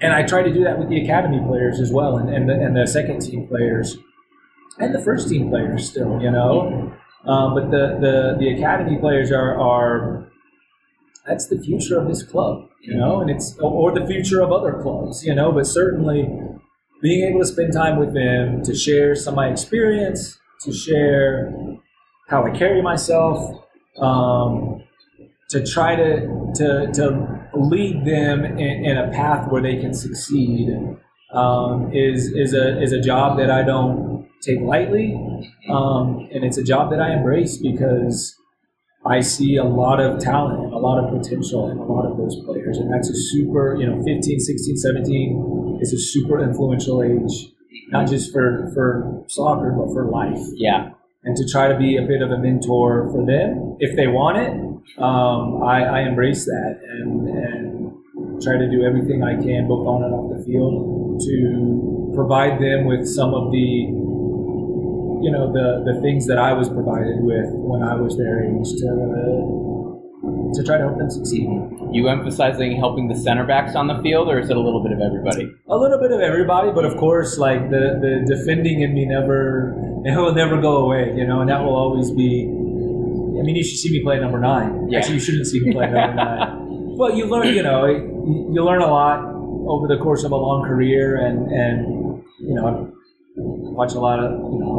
and 0.00 0.12
I 0.12 0.22
try 0.22 0.42
to 0.42 0.52
do 0.52 0.62
that 0.64 0.78
with 0.78 0.88
the 0.88 1.02
academy 1.02 1.40
players 1.46 1.80
as 1.80 1.92
well, 1.92 2.16
and, 2.16 2.32
and, 2.32 2.48
the, 2.48 2.54
and 2.54 2.76
the 2.76 2.86
second 2.86 3.20
team 3.20 3.48
players, 3.48 3.96
and 4.78 4.94
the 4.94 5.02
first 5.02 5.28
team 5.28 5.50
players 5.50 5.90
still, 5.90 6.20
you 6.22 6.30
know. 6.30 6.92
Um, 7.26 7.54
but 7.54 7.70
the, 7.70 7.98
the, 8.00 8.36
the 8.38 8.54
academy 8.54 8.98
players 8.98 9.30
are, 9.30 9.60
are 9.60 10.30
that's 11.26 11.48
the 11.48 11.58
future 11.58 12.00
of 12.00 12.08
this 12.08 12.22
club, 12.22 12.68
you 12.80 12.96
know, 12.96 13.20
and 13.20 13.30
it's 13.30 13.56
or 13.60 13.92
the 13.92 14.06
future 14.06 14.40
of 14.40 14.52
other 14.52 14.80
clubs, 14.82 15.24
you 15.24 15.34
know. 15.34 15.52
But 15.52 15.66
certainly, 15.66 16.28
being 17.02 17.28
able 17.28 17.40
to 17.40 17.46
spend 17.46 17.72
time 17.72 17.98
with 17.98 18.14
them, 18.14 18.62
to 18.62 18.74
share 18.74 19.14
some 19.14 19.34
of 19.34 19.36
my 19.36 19.48
experience, 19.48 20.38
to 20.62 20.72
share 20.72 21.52
how 22.28 22.44
I 22.44 22.50
carry 22.50 22.82
myself, 22.82 23.64
um, 23.98 24.82
to 25.50 25.66
try 25.66 25.96
to, 25.96 26.52
to, 26.56 26.90
to 26.92 27.38
lead 27.54 28.04
them 28.04 28.44
in, 28.44 28.84
in, 28.84 28.96
a 28.96 29.10
path 29.10 29.50
where 29.50 29.62
they 29.62 29.76
can 29.76 29.92
succeed 29.92 30.68
um, 31.34 31.90
is, 31.92 32.32
is, 32.32 32.54
a, 32.54 32.80
is 32.80 32.92
a 32.92 33.00
job 33.00 33.38
that 33.38 33.50
I 33.50 33.62
don't 33.62 34.28
take 34.42 34.60
lightly. 34.60 35.14
Um, 35.68 36.28
and 36.32 36.44
it's 36.44 36.58
a 36.58 36.62
job 36.62 36.90
that 36.90 37.00
I 37.00 37.14
embrace 37.14 37.56
because 37.56 38.36
I 39.04 39.20
see 39.20 39.56
a 39.56 39.64
lot 39.64 39.98
of 39.98 40.20
talent 40.20 40.62
and 40.62 40.72
a 40.72 40.78
lot 40.78 41.02
of 41.02 41.10
potential 41.10 41.70
in 41.70 41.78
a 41.78 41.84
lot 41.84 42.04
of 42.08 42.16
those 42.16 42.36
players. 42.44 42.78
And 42.78 42.92
that's 42.92 43.08
a 43.08 43.16
super, 43.16 43.76
you 43.78 43.86
know, 43.86 43.96
15, 44.04 44.38
16, 44.38 44.76
17 44.76 45.59
is 45.80 45.92
a 45.92 45.98
super 45.98 46.42
influential 46.42 47.02
age, 47.02 47.52
not 47.88 48.08
just 48.08 48.32
for, 48.32 48.70
for 48.74 49.24
soccer, 49.28 49.72
but 49.72 49.92
for 49.92 50.10
life. 50.10 50.40
Yeah. 50.54 50.90
And 51.24 51.36
to 51.36 51.46
try 51.46 51.68
to 51.68 51.76
be 51.76 51.96
a 51.96 52.02
bit 52.02 52.22
of 52.22 52.30
a 52.30 52.38
mentor 52.38 53.10
for 53.12 53.24
them, 53.26 53.76
if 53.78 53.96
they 53.96 54.06
want 54.06 54.38
it, 54.38 54.52
um, 54.98 55.62
I, 55.62 55.84
I 55.84 56.00
embrace 56.08 56.44
that 56.46 56.80
and, 56.82 57.28
and 57.28 58.42
try 58.42 58.56
to 58.56 58.68
do 58.70 58.82
everything 58.82 59.22
I 59.22 59.36
can, 59.36 59.68
both 59.68 59.86
on 59.86 60.02
and 60.02 60.14
off 60.14 60.32
the 60.32 60.44
field, 60.44 61.20
to 61.20 62.12
provide 62.14 62.60
them 62.60 62.86
with 62.86 63.06
some 63.06 63.34
of 63.34 63.52
the 63.52 63.96
you 65.20 65.30
know 65.30 65.52
the 65.52 65.84
the 65.84 66.00
things 66.00 66.26
that 66.26 66.38
I 66.38 66.52
was 66.52 66.68
provided 66.68 67.20
with 67.20 67.44
when 67.52 67.82
I 67.82 67.94
was 67.94 68.16
their 68.16 68.40
age 68.40 68.72
to 68.80 68.88
to 70.54 70.64
try 70.64 70.78
to 70.78 70.84
help 70.84 70.98
them 70.98 71.10
succeed. 71.10 71.48
You 71.92 72.08
emphasizing 72.08 72.76
helping 72.76 73.08
the 73.08 73.16
center 73.16 73.46
backs 73.46 73.74
on 73.74 73.86
the 73.86 74.00
field, 74.02 74.28
or 74.28 74.38
is 74.38 74.50
it 74.50 74.56
a 74.56 74.60
little 74.60 74.82
bit 74.82 74.92
of 74.92 75.00
everybody? 75.00 75.52
A 75.68 75.76
little 75.76 75.98
bit 75.98 76.12
of 76.12 76.20
everybody, 76.20 76.70
but 76.70 76.84
of 76.84 76.96
course, 76.96 77.38
like 77.38 77.70
the 77.70 77.98
the 78.00 78.24
defending 78.26 78.82
in 78.82 78.94
me 78.94 79.06
never 79.06 79.74
it 80.04 80.16
will 80.16 80.34
never 80.34 80.60
go 80.60 80.78
away, 80.78 81.12
you 81.16 81.26
know, 81.26 81.40
and 81.40 81.50
that 81.50 81.62
will 81.62 81.76
always 81.76 82.10
be. 82.10 82.46
I 82.46 83.42
mean, 83.42 83.56
you 83.56 83.64
should 83.64 83.78
see 83.78 83.90
me 83.90 84.02
play 84.02 84.20
number 84.20 84.38
nine. 84.38 84.88
Yeah. 84.90 84.98
Actually, 84.98 85.14
you 85.14 85.20
shouldn't 85.20 85.46
see 85.46 85.60
me 85.60 85.72
play 85.72 85.86
number 85.90 86.14
nine. 86.24 86.96
But 86.96 87.16
you 87.16 87.24
learn, 87.26 87.48
you 87.54 87.62
know, 87.62 87.86
you 87.86 88.62
learn 88.62 88.82
a 88.82 88.86
lot 88.86 89.24
over 89.66 89.88
the 89.88 89.96
course 89.96 90.24
of 90.24 90.32
a 90.32 90.36
long 90.36 90.62
career, 90.66 91.16
and 91.16 91.50
and 91.50 92.22
you 92.38 92.54
know, 92.54 92.92
watch 93.36 93.94
a 93.94 94.00
lot 94.00 94.20
of 94.20 94.30
you 94.30 94.58
know 94.60 94.70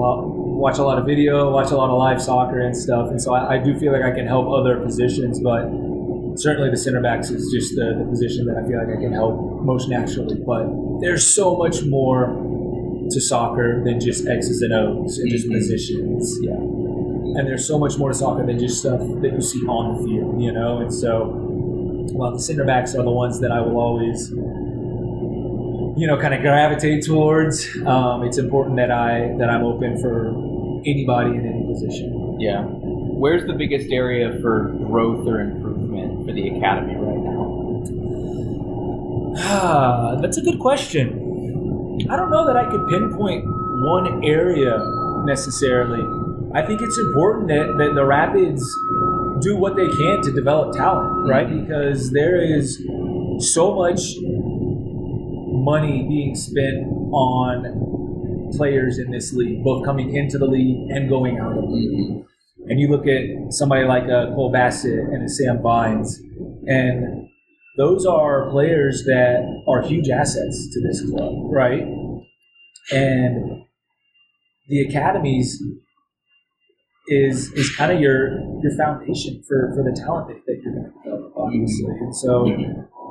watch 0.62 0.78
a 0.78 0.84
lot 0.84 1.00
of 1.00 1.06
video, 1.06 1.52
watch 1.52 1.72
a 1.72 1.76
lot 1.76 1.90
of 1.90 1.98
live 1.98 2.22
soccer 2.22 2.60
and 2.60 2.78
stuff, 2.78 3.10
and 3.10 3.22
so 3.22 3.34
I, 3.34 3.56
I 3.56 3.58
do 3.58 3.78
feel 3.80 3.92
like 3.92 4.04
I 4.04 4.12
can 4.12 4.28
help 4.28 4.48
other 4.48 4.80
positions, 4.80 5.40
but 5.40 5.66
certainly 6.36 6.70
the 6.70 6.78
center 6.78 7.02
backs 7.02 7.30
is 7.30 7.52
just 7.52 7.76
the, 7.76 7.96
the 7.98 8.06
position 8.10 8.46
that 8.46 8.58
I 8.58 8.68
feel 8.68 8.80
like 8.80 8.98
I 8.98 9.02
can 9.02 9.14
help 9.14 9.62
most 9.62 9.90
naturally. 9.90 10.36
But 10.36 10.68
there's 11.02 11.34
so 11.34 11.56
much 11.56 11.84
more 11.84 12.28
to 13.10 13.22
soccer 13.22 13.84
than 13.84 14.00
just 14.00 14.28
X's 14.28 14.62
and 14.62 14.74
O's 14.74 15.18
and 15.18 15.30
just 15.30 15.46
mm-hmm. 15.46 15.58
positions. 15.58 16.38
Yeah. 16.42 16.54
And 16.54 17.48
there's 17.48 17.68
so 17.68 17.80
much 17.80 17.98
more 17.98 18.10
to 18.10 18.16
soccer 18.16 18.46
than 18.46 18.60
just 18.60 18.80
stuff 18.80 19.00
that 19.00 19.32
you 19.34 19.42
see 19.42 19.62
on 19.68 19.98
the 19.98 20.04
field, 20.04 20.42
you 20.42 20.52
know? 20.52 20.80
And 20.80 20.94
so, 20.94 21.32
well, 22.14 22.32
the 22.32 22.40
center 22.40 22.66
backs 22.66 22.94
are 22.96 23.04
the 23.04 23.12
ones 23.12 23.40
that 23.40 23.52
I 23.52 23.62
will 23.62 23.80
always 23.80 24.32
you 25.98 26.08
know 26.08 26.18
kind 26.18 26.34
of 26.34 26.42
gravitate 26.42 27.06
towards. 27.06 27.68
Um, 27.86 28.24
it's 28.24 28.38
important 28.38 28.78
that 28.78 28.92
I 28.92 29.36
that 29.38 29.50
I'm 29.50 29.64
open 29.64 30.00
for 30.02 30.30
anybody 30.86 31.32
in 31.32 31.46
any 31.46 31.66
position. 31.68 32.40
Yeah. 32.40 32.64
Where's 32.64 33.46
the 33.46 33.54
biggest 33.54 33.92
area 33.92 34.40
for 34.42 34.70
growth 34.88 35.28
or 35.28 35.42
improvement 35.42 35.61
for 36.26 36.34
the 36.34 36.50
academy 36.50 36.96
right 36.96 37.18
now? 37.18 37.42
Ah, 39.38 40.18
that's 40.22 40.38
a 40.38 40.42
good 40.42 40.60
question. 40.60 42.08
I 42.10 42.16
don't 42.16 42.32
know 42.32 42.46
that 42.48 42.58
I 42.58 42.70
could 42.70 42.88
pinpoint 42.88 43.46
one 43.46 44.24
area 44.24 44.78
necessarily. 45.26 46.02
I 46.54 46.66
think 46.66 46.82
it's 46.82 46.98
important 46.98 47.48
that, 47.48 47.78
that 47.78 47.96
the 47.96 48.06
Rapids 48.06 48.62
do 49.42 49.56
what 49.58 49.76
they 49.76 49.88
can 49.88 50.22
to 50.22 50.32
develop 50.32 50.76
talent, 50.76 51.30
right? 51.30 51.48
Mm-hmm. 51.48 51.66
Because 51.66 52.12
there 52.12 52.42
is 52.42 52.78
so 53.40 53.76
much 53.76 54.02
money 54.22 56.04
being 56.08 56.36
spent 56.36 56.88
on 57.12 58.52
players 58.58 59.00
in 59.00 59.12
this 59.12 59.34
league, 59.34 59.64
both 59.64 59.86
coming 59.86 60.16
into 60.16 60.38
the 60.38 60.46
league 60.46 60.90
and 60.90 61.10
going 61.10 61.40
out 61.40 61.58
of 61.58 61.62
the 61.64 61.68
league. 61.68 62.26
And 62.68 62.80
you 62.80 62.90
look 62.90 63.08
at 63.08 63.54
somebody 63.54 63.86
like 63.86 64.04
a 64.04 64.18
uh, 64.18 64.36
Cole 64.36 64.52
Bassett 64.52 65.00
and 65.00 65.24
a 65.24 65.30
Sam 65.30 65.62
Vines, 65.62 66.20
and 66.68 67.28
those 67.78 68.06
are 68.06 68.50
players 68.52 69.04
that 69.06 69.64
are 69.68 69.82
huge 69.82 70.10
assets 70.10 70.70
to 70.74 70.82
this 70.82 71.02
club, 71.10 71.34
right? 71.52 71.84
And 72.92 73.64
the 74.68 74.82
academies 74.82 75.62
is 77.08 77.52
is 77.54 77.76
kind 77.76 77.92
of 77.92 78.00
your 78.00 78.40
your 78.62 78.76
foundation 78.78 79.44
for, 79.48 79.74
for 79.76 79.84
the 79.84 80.00
talent 80.00 80.28
that, 80.28 80.46
that 80.46 80.62
you're 80.64 80.74
going 80.74 80.86
to 80.86 81.04
develop, 81.04 81.34
obviously. 81.36 81.92
And 82.00 82.16
so, 82.16 82.46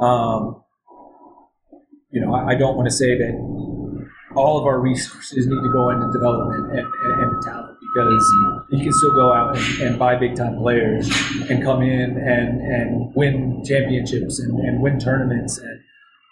um, 0.00 0.62
you 2.10 2.20
know, 2.20 2.34
I, 2.34 2.52
I 2.52 2.54
don't 2.54 2.76
want 2.76 2.86
to 2.88 2.94
say 2.94 3.18
that 3.18 3.34
all 4.36 4.58
of 4.58 4.64
our 4.64 4.78
resources 4.80 5.46
need 5.46 5.60
to 5.60 5.72
go 5.72 5.90
into 5.90 6.06
development 6.12 6.70
and, 6.70 6.78
and, 6.78 7.22
and 7.22 7.42
talent 7.42 7.79
because 7.92 8.34
you 8.70 8.82
can 8.82 8.92
still 8.92 9.12
go 9.12 9.32
out 9.32 9.56
and, 9.56 9.80
and, 9.82 9.98
buy 9.98 10.16
big 10.16 10.36
time 10.36 10.56
players 10.56 11.08
and 11.48 11.62
come 11.62 11.82
in 11.82 12.16
and, 12.18 12.60
and 12.60 13.14
win 13.14 13.62
championships 13.64 14.38
and, 14.38 14.58
and 14.60 14.80
win 14.80 14.98
tournaments 14.98 15.58
and 15.58 15.80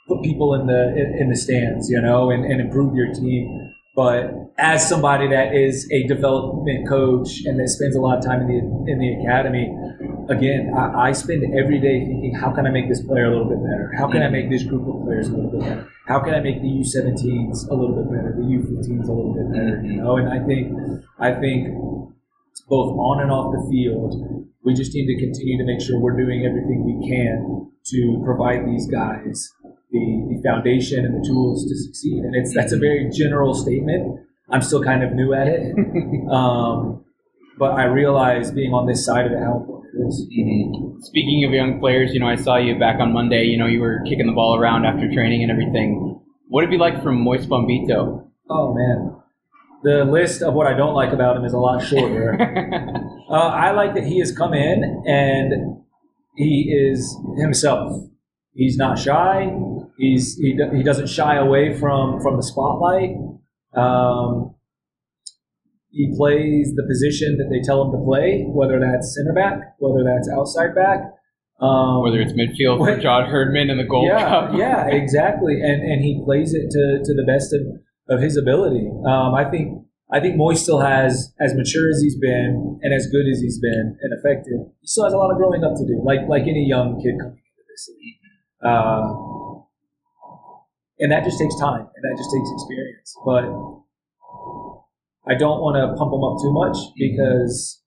put 0.06 0.22
people 0.22 0.54
in 0.54 0.66
the 0.66 0.88
in, 0.96 1.22
in 1.22 1.30
the 1.30 1.36
stands, 1.36 1.90
you 1.90 2.00
know, 2.00 2.30
and, 2.30 2.44
and 2.44 2.60
improve 2.60 2.94
your 2.94 3.12
team. 3.12 3.74
But 3.94 4.30
as 4.58 4.88
somebody 4.88 5.28
that 5.28 5.54
is 5.54 5.88
a 5.92 6.06
development 6.06 6.88
coach 6.88 7.40
and 7.44 7.58
that 7.58 7.68
spends 7.68 7.96
a 7.96 8.00
lot 8.00 8.18
of 8.18 8.24
time 8.24 8.42
in 8.42 8.48
the 8.48 8.92
in 8.92 8.98
the 8.98 9.22
academy, 9.22 9.66
again, 10.28 10.72
I, 10.76 11.08
I, 11.08 11.12
spend 11.12 11.42
every 11.56 11.80
day 11.80 12.00
thinking, 12.00 12.34
how 12.34 12.50
can 12.50 12.66
I 12.66 12.70
make 12.70 12.88
this 12.88 13.02
player 13.02 13.26
a 13.26 13.30
little 13.30 13.48
bit 13.48 13.62
better? 13.62 13.92
How 13.96 14.08
can 14.08 14.22
I 14.22 14.28
make 14.28 14.50
this 14.50 14.62
group 14.62 14.86
of 14.86 15.02
players 15.04 15.28
a 15.28 15.32
little 15.32 15.50
bit 15.50 15.60
better? 15.60 15.88
How 16.06 16.20
can 16.20 16.34
I 16.34 16.40
make 16.40 16.60
the 16.60 16.68
U17s 16.68 17.68
a 17.68 17.74
little 17.74 17.96
bit 17.96 18.10
better, 18.10 18.34
the 18.36 18.44
U15s 18.44 19.08
a 19.08 19.12
little 19.12 19.34
bit 19.34 19.52
better? 19.52 19.82
You 19.84 19.96
know, 20.02 20.16
and 20.16 20.28
I 20.28 20.44
think, 20.46 20.72
I 21.18 21.32
think 21.32 21.74
both 22.68 22.96
on 22.96 23.22
and 23.22 23.30
off 23.30 23.52
the 23.52 23.66
field, 23.70 24.14
we 24.64 24.74
just 24.74 24.94
need 24.94 25.06
to 25.06 25.18
continue 25.18 25.58
to 25.58 25.64
make 25.64 25.80
sure 25.80 25.98
we're 25.98 26.16
doing 26.16 26.44
everything 26.44 26.84
we 26.84 27.08
can 27.08 27.70
to 27.86 28.22
provide 28.24 28.66
these 28.66 28.86
guys 28.86 29.50
the, 29.90 30.28
the 30.28 30.42
foundation 30.44 31.04
and 31.04 31.14
the 31.14 31.26
tools 31.26 31.66
to 31.66 31.76
succeed. 31.76 32.22
And 32.24 32.34
it's 32.34 32.54
that's 32.54 32.72
a 32.72 32.78
very 32.78 33.08
general 33.10 33.54
statement. 33.54 34.20
I'm 34.50 34.62
still 34.62 34.82
kind 34.82 35.02
of 35.02 35.12
new 35.12 35.32
at 35.32 35.48
it. 35.48 35.74
Um, 36.28 37.04
but 37.58 37.72
I 37.72 37.84
realize 37.84 38.50
being 38.52 38.72
on 38.72 38.86
this 38.86 39.04
side 39.04 39.26
of 39.26 39.32
it 39.32 39.38
how 39.38 39.58
important 39.58 39.94
it 39.94 40.06
is. 40.06 40.26
Mm-hmm. 40.26 41.00
Speaking 41.00 41.44
of 41.44 41.52
young 41.52 41.80
players, 41.80 42.14
you 42.14 42.20
know, 42.20 42.28
I 42.28 42.36
saw 42.36 42.56
you 42.56 42.78
back 42.78 43.00
on 43.00 43.12
Monday. 43.12 43.44
You 43.44 43.58
know, 43.58 43.66
you 43.66 43.80
were 43.80 44.00
kicking 44.06 44.26
the 44.26 44.32
ball 44.32 44.56
around 44.56 44.84
after 44.84 45.10
training 45.12 45.42
and 45.42 45.50
everything. 45.50 46.20
What 46.48 46.64
have 46.64 46.72
you 46.72 46.78
like 46.78 47.02
from 47.02 47.20
Moise 47.20 47.46
Bombito? 47.46 48.28
Oh 48.48 48.74
man, 48.74 49.16
the 49.82 50.04
list 50.04 50.42
of 50.42 50.54
what 50.54 50.66
I 50.66 50.74
don't 50.74 50.94
like 50.94 51.12
about 51.12 51.36
him 51.36 51.44
is 51.44 51.52
a 51.52 51.58
lot 51.58 51.84
shorter. 51.84 52.36
uh, 53.30 53.34
I 53.34 53.72
like 53.72 53.94
that 53.94 54.04
he 54.04 54.18
has 54.20 54.32
come 54.32 54.54
in 54.54 55.02
and 55.06 55.82
he 56.36 56.72
is 56.72 57.16
himself. 57.38 58.04
He's 58.54 58.76
not 58.76 58.98
shy. 58.98 59.52
He's 59.98 60.36
he, 60.36 60.58
he 60.74 60.82
doesn't 60.82 61.08
shy 61.08 61.36
away 61.36 61.74
from 61.78 62.20
from 62.20 62.36
the 62.36 62.42
spotlight. 62.42 63.10
Um, 63.74 64.54
he 65.90 66.12
plays 66.16 66.74
the 66.76 66.84
position 66.86 67.38
that 67.38 67.48
they 67.50 67.60
tell 67.64 67.82
him 67.82 67.92
to 67.92 68.04
play, 68.04 68.44
whether 68.48 68.78
that's 68.78 69.14
center 69.14 69.32
back, 69.32 69.74
whether 69.78 70.04
that's 70.04 70.28
outside 70.28 70.74
back, 70.74 71.00
um, 71.60 72.02
whether 72.02 72.20
it's 72.20 72.32
midfield 72.32 72.78
for 72.78 72.96
John 73.00 73.28
Herdman 73.28 73.68
in 73.70 73.78
the 73.78 73.84
Gold 73.84 74.06
yeah, 74.06 74.28
Cup. 74.28 74.50
yeah, 74.54 74.86
exactly, 74.90 75.60
and 75.60 75.82
and 75.82 76.04
he 76.04 76.22
plays 76.24 76.54
it 76.54 76.70
to, 76.70 77.02
to 77.02 77.14
the 77.14 77.24
best 77.26 77.52
of, 77.52 77.62
of 78.08 78.22
his 78.22 78.36
ability. 78.36 78.88
Um, 79.06 79.34
I 79.34 79.44
think 79.50 79.82
I 80.12 80.20
think 80.20 80.36
Moise 80.36 80.62
still 80.62 80.80
has 80.80 81.34
as 81.40 81.54
mature 81.54 81.90
as 81.90 82.00
he's 82.00 82.18
been 82.18 82.78
and 82.82 82.94
as 82.94 83.08
good 83.08 83.26
as 83.28 83.40
he's 83.40 83.58
been 83.58 83.98
and 84.00 84.12
effective. 84.18 84.70
He 84.80 84.86
still 84.86 85.04
has 85.04 85.12
a 85.12 85.16
lot 85.16 85.30
of 85.30 85.36
growing 85.36 85.64
up 85.64 85.74
to 85.74 85.84
do, 85.84 86.00
like 86.04 86.20
like 86.28 86.42
any 86.42 86.64
young 86.64 87.00
kid 87.02 87.18
coming 87.18 87.42
into 87.42 87.64
this 87.68 87.90
league. 87.98 88.16
Uh, 88.62 89.28
and 91.00 91.12
that 91.12 91.24
just 91.24 91.38
takes 91.38 91.54
time 91.58 91.80
and 91.82 92.02
that 92.02 92.14
just 92.16 92.30
takes 92.30 92.50
experience. 92.54 93.14
But 93.24 93.44
I 95.26 95.34
don't 95.34 95.60
want 95.60 95.76
to 95.76 95.96
pump 95.98 96.12
him 96.12 96.24
up 96.24 96.38
too 96.40 96.52
much 96.52 96.78
because 96.96 97.82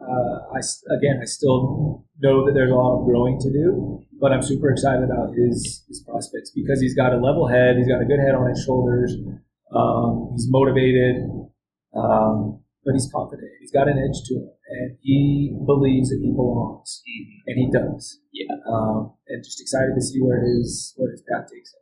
uh, 0.00 0.56
I 0.56 0.60
again 0.96 1.20
I 1.20 1.26
still 1.26 2.04
know 2.18 2.46
that 2.46 2.52
there's 2.52 2.70
a 2.70 2.74
lot 2.74 2.98
of 2.98 3.06
growing 3.06 3.38
to 3.40 3.50
do, 3.52 4.00
but 4.20 4.32
I'm 4.32 4.42
super 4.42 4.70
excited 4.70 5.04
about 5.04 5.34
his 5.36 5.84
his 5.88 6.02
prospects 6.06 6.52
because 6.54 6.80
he's 6.80 6.94
got 6.94 7.12
a 7.12 7.20
level 7.20 7.46
head, 7.46 7.76
he's 7.76 7.88
got 7.88 8.00
a 8.00 8.08
good 8.08 8.18
head 8.18 8.34
on 8.34 8.48
his 8.48 8.64
shoulders, 8.64 9.14
um, 9.74 10.30
he's 10.32 10.48
motivated, 10.48 11.22
um, 11.94 12.60
but 12.84 12.92
he's 12.94 13.10
confident. 13.12 13.50
He's 13.60 13.70
got 13.70 13.88
an 13.88 13.98
edge 13.98 14.24
to 14.26 14.34
him, 14.34 14.50
and 14.68 14.96
he 15.00 15.54
believes 15.66 16.10
that 16.10 16.20
he 16.22 16.32
belongs, 16.32 17.02
and 17.46 17.56
he 17.58 17.70
does. 17.70 18.20
Yeah, 18.32 18.56
um, 18.66 19.14
and 19.28 19.44
just 19.44 19.60
excited 19.60 19.94
to 19.94 20.02
see 20.02 20.20
where 20.20 20.42
his 20.42 20.94
where 20.96 21.10
his 21.10 21.22
path 21.28 21.46
takes 21.52 21.72
him. 21.74 21.79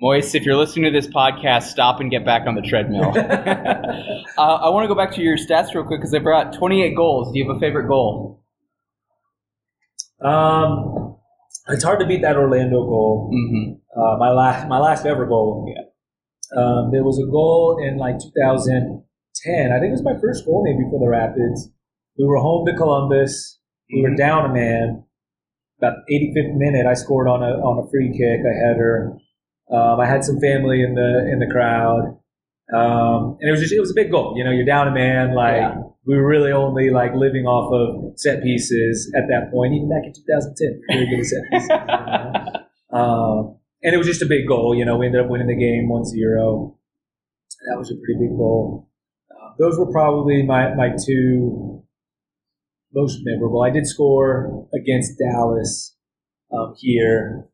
Moise, 0.00 0.34
if 0.34 0.44
you're 0.44 0.56
listening 0.56 0.92
to 0.92 1.00
this 1.00 1.06
podcast, 1.06 1.64
stop 1.64 2.00
and 2.00 2.10
get 2.10 2.24
back 2.24 2.46
on 2.48 2.56
the 2.56 2.62
treadmill. 2.62 3.12
uh, 3.16 4.40
I 4.40 4.68
want 4.70 4.84
to 4.84 4.88
go 4.88 4.94
back 4.94 5.14
to 5.14 5.22
your 5.22 5.36
stats 5.36 5.72
real 5.72 5.84
quick 5.84 6.00
because 6.00 6.12
I 6.12 6.18
brought 6.18 6.52
28 6.52 6.96
goals. 6.96 7.32
Do 7.32 7.38
you 7.38 7.46
have 7.46 7.56
a 7.56 7.60
favorite 7.60 7.86
goal? 7.86 8.42
Um, 10.20 11.16
it's 11.68 11.84
hard 11.84 12.00
to 12.00 12.06
beat 12.06 12.22
that 12.22 12.36
Orlando 12.36 12.84
goal. 12.84 13.30
Mm-hmm. 13.32 13.98
Uh, 13.98 14.18
my 14.18 14.30
last, 14.30 14.68
my 14.68 14.78
last 14.78 15.06
ever 15.06 15.26
goal. 15.26 15.64
Yeah. 15.68 16.60
Um, 16.60 16.90
there 16.92 17.04
was 17.04 17.18
a 17.18 17.30
goal 17.30 17.78
in 17.80 17.96
like 17.96 18.18
2010. 18.18 19.72
I 19.72 19.78
think 19.78 19.88
it 19.88 19.92
was 19.92 20.02
my 20.02 20.18
first 20.20 20.44
goal 20.44 20.64
maybe 20.64 20.88
for 20.90 20.98
the 20.98 21.08
Rapids. 21.08 21.70
We 22.18 22.26
were 22.26 22.38
home 22.38 22.66
to 22.66 22.76
Columbus. 22.76 23.60
We 23.92 24.02
were 24.02 24.08
mm-hmm. 24.08 24.16
down 24.16 24.50
a 24.50 24.52
man. 24.52 25.04
About 25.78 25.98
85th 26.10 26.56
minute, 26.56 26.86
I 26.86 26.94
scored 26.94 27.28
on 27.28 27.42
a 27.42 27.58
on 27.58 27.84
a 27.84 27.90
free 27.90 28.10
kick, 28.10 28.40
a 28.40 28.54
header. 28.66 29.18
Um, 29.70 30.00
I 30.00 30.06
had 30.06 30.24
some 30.24 30.40
family 30.40 30.82
in 30.82 30.94
the 30.94 31.30
in 31.32 31.38
the 31.38 31.48
crowd, 31.50 32.18
um, 32.72 33.38
and 33.40 33.48
it 33.48 33.50
was 33.50 33.60
just 33.60 33.72
it 33.72 33.80
was 33.80 33.90
a 33.90 33.94
big 33.94 34.10
goal. 34.10 34.34
You 34.36 34.44
know, 34.44 34.50
you're 34.50 34.66
down 34.66 34.88
a 34.88 34.90
man. 34.90 35.34
Like 35.34 35.56
yeah. 35.56 35.82
we 36.04 36.16
were 36.16 36.26
really 36.26 36.52
only 36.52 36.90
like 36.90 37.14
living 37.14 37.46
off 37.46 37.72
of 37.72 38.18
set 38.18 38.42
pieces 38.42 39.10
at 39.16 39.24
that 39.28 39.50
point. 39.50 39.72
Even 39.74 39.88
back 39.88 40.04
in 40.04 40.12
2010, 40.12 40.82
we 40.88 41.04
were 41.04 41.10
good 41.10 41.20
at 41.20 41.26
set 41.26 41.42
pieces. 41.50 41.68
you 41.70 42.92
know? 42.92 42.98
um, 42.98 43.58
and 43.82 43.94
it 43.94 43.98
was 43.98 44.06
just 44.06 44.22
a 44.22 44.26
big 44.26 44.46
goal. 44.46 44.74
You 44.74 44.84
know, 44.84 44.96
we 44.98 45.06
ended 45.06 45.22
up 45.22 45.30
winning 45.30 45.46
the 45.46 45.56
game 45.56 45.88
1-0. 45.90 46.76
That 47.68 47.78
was 47.78 47.90
a 47.90 47.94
pretty 47.96 48.20
big 48.20 48.36
goal. 48.36 48.88
Uh, 49.30 49.52
those 49.58 49.78
were 49.78 49.90
probably 49.90 50.42
my 50.42 50.74
my 50.74 50.90
two 50.90 51.82
most 52.92 53.20
memorable. 53.24 53.62
I 53.62 53.70
did 53.70 53.86
score 53.86 54.68
against 54.74 55.18
Dallas 55.18 55.96
um, 56.52 56.74
here 56.76 57.48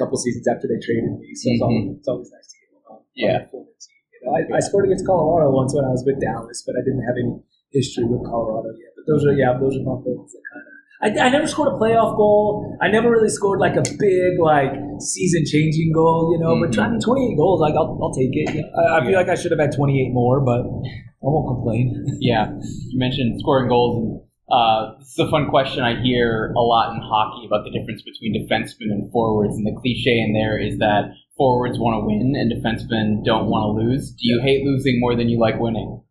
couple 0.00 0.16
seasons 0.16 0.48
after 0.48 0.64
they 0.64 0.80
traded 0.80 1.12
me. 1.20 1.36
So 1.36 1.52
it's, 1.52 1.60
always, 1.62 1.84
it's 2.00 2.08
always 2.08 2.30
nice 2.32 2.48
to 2.48 2.56
get 2.56 2.72
on. 2.88 2.98
Yeah. 3.12 3.44
On 3.52 3.68
team. 3.76 4.00
You 4.16 4.20
know, 4.24 4.32
I, 4.32 4.40
I, 4.56 4.60
scored 4.64 4.88
against 4.88 5.04
Colorado 5.04 5.52
once 5.52 5.76
when 5.76 5.84
I 5.84 5.92
was 5.92 6.02
with 6.04 6.20
Dallas, 6.20 6.64
but 6.64 6.76
I 6.76 6.82
didn't 6.84 7.04
have 7.04 7.16
any 7.20 7.36
history 7.72 8.04
with 8.08 8.24
Colorado 8.24 8.72
yet. 8.80 8.96
But 8.96 9.04
those 9.04 9.24
are 9.28 9.36
yeah, 9.36 9.56
those 9.60 9.76
are 9.76 9.84
my 9.84 10.00
favorites 10.00 10.32
that 10.32 10.44
kind 10.48 10.64
of. 10.64 10.70
I, 11.00 11.08
I 11.26 11.28
never 11.30 11.46
scored 11.46 11.72
a 11.72 11.78
playoff 11.80 12.16
goal. 12.16 12.76
I 12.82 12.88
never 12.88 13.10
really 13.10 13.30
scored 13.30 13.58
like 13.58 13.76
a 13.76 13.82
big 13.98 14.36
like 14.38 14.72
season 15.00 15.44
changing 15.46 15.92
goal, 15.94 16.36
you 16.36 16.38
know. 16.44 16.56
Mm-hmm. 16.56 16.76
But 16.76 16.78
I 16.78 16.90
mean, 16.90 17.00
28 17.00 17.36
goals, 17.36 17.60
like 17.60 17.74
I'll, 17.74 17.98
I'll 18.02 18.12
take 18.12 18.32
it. 18.32 18.64
I, 18.76 18.98
I 18.98 19.00
feel 19.00 19.12
yeah. 19.12 19.16
like 19.16 19.28
I 19.28 19.34
should 19.34 19.52
have 19.52 19.60
had 19.60 19.72
28 19.72 20.12
more, 20.12 20.40
but 20.40 20.60
I 20.60 21.28
won't 21.28 21.48
complain. 21.48 21.96
yeah, 22.20 22.52
you 22.88 22.98
mentioned 22.98 23.40
scoring 23.40 23.68
goals 23.68 23.96
and 23.96 24.20
uh, 24.50 24.98
this 24.98 25.08
is 25.08 25.18
a 25.18 25.30
fun 25.30 25.48
question 25.48 25.82
I 25.82 26.00
hear 26.02 26.52
a 26.56 26.60
lot 26.60 26.94
in 26.94 27.00
hockey 27.02 27.46
about 27.46 27.64
the 27.64 27.70
difference 27.70 28.02
between 28.02 28.34
defensemen 28.34 28.90
and 28.90 29.10
forwards, 29.12 29.56
and 29.56 29.66
the 29.66 29.78
cliche 29.80 30.18
in 30.18 30.32
there 30.32 30.58
is 30.58 30.78
that 30.78 31.12
forwards 31.36 31.78
want 31.78 32.02
to 32.02 32.06
win 32.06 32.34
and 32.36 32.52
defensemen 32.52 33.24
don't 33.24 33.46
want 33.46 33.64
to 33.64 33.84
lose. 33.84 34.10
Do 34.10 34.28
you 34.28 34.40
hate 34.42 34.64
losing 34.64 35.00
more 35.00 35.16
than 35.16 35.28
you 35.28 35.38
like 35.38 35.58
winning? 35.58 36.02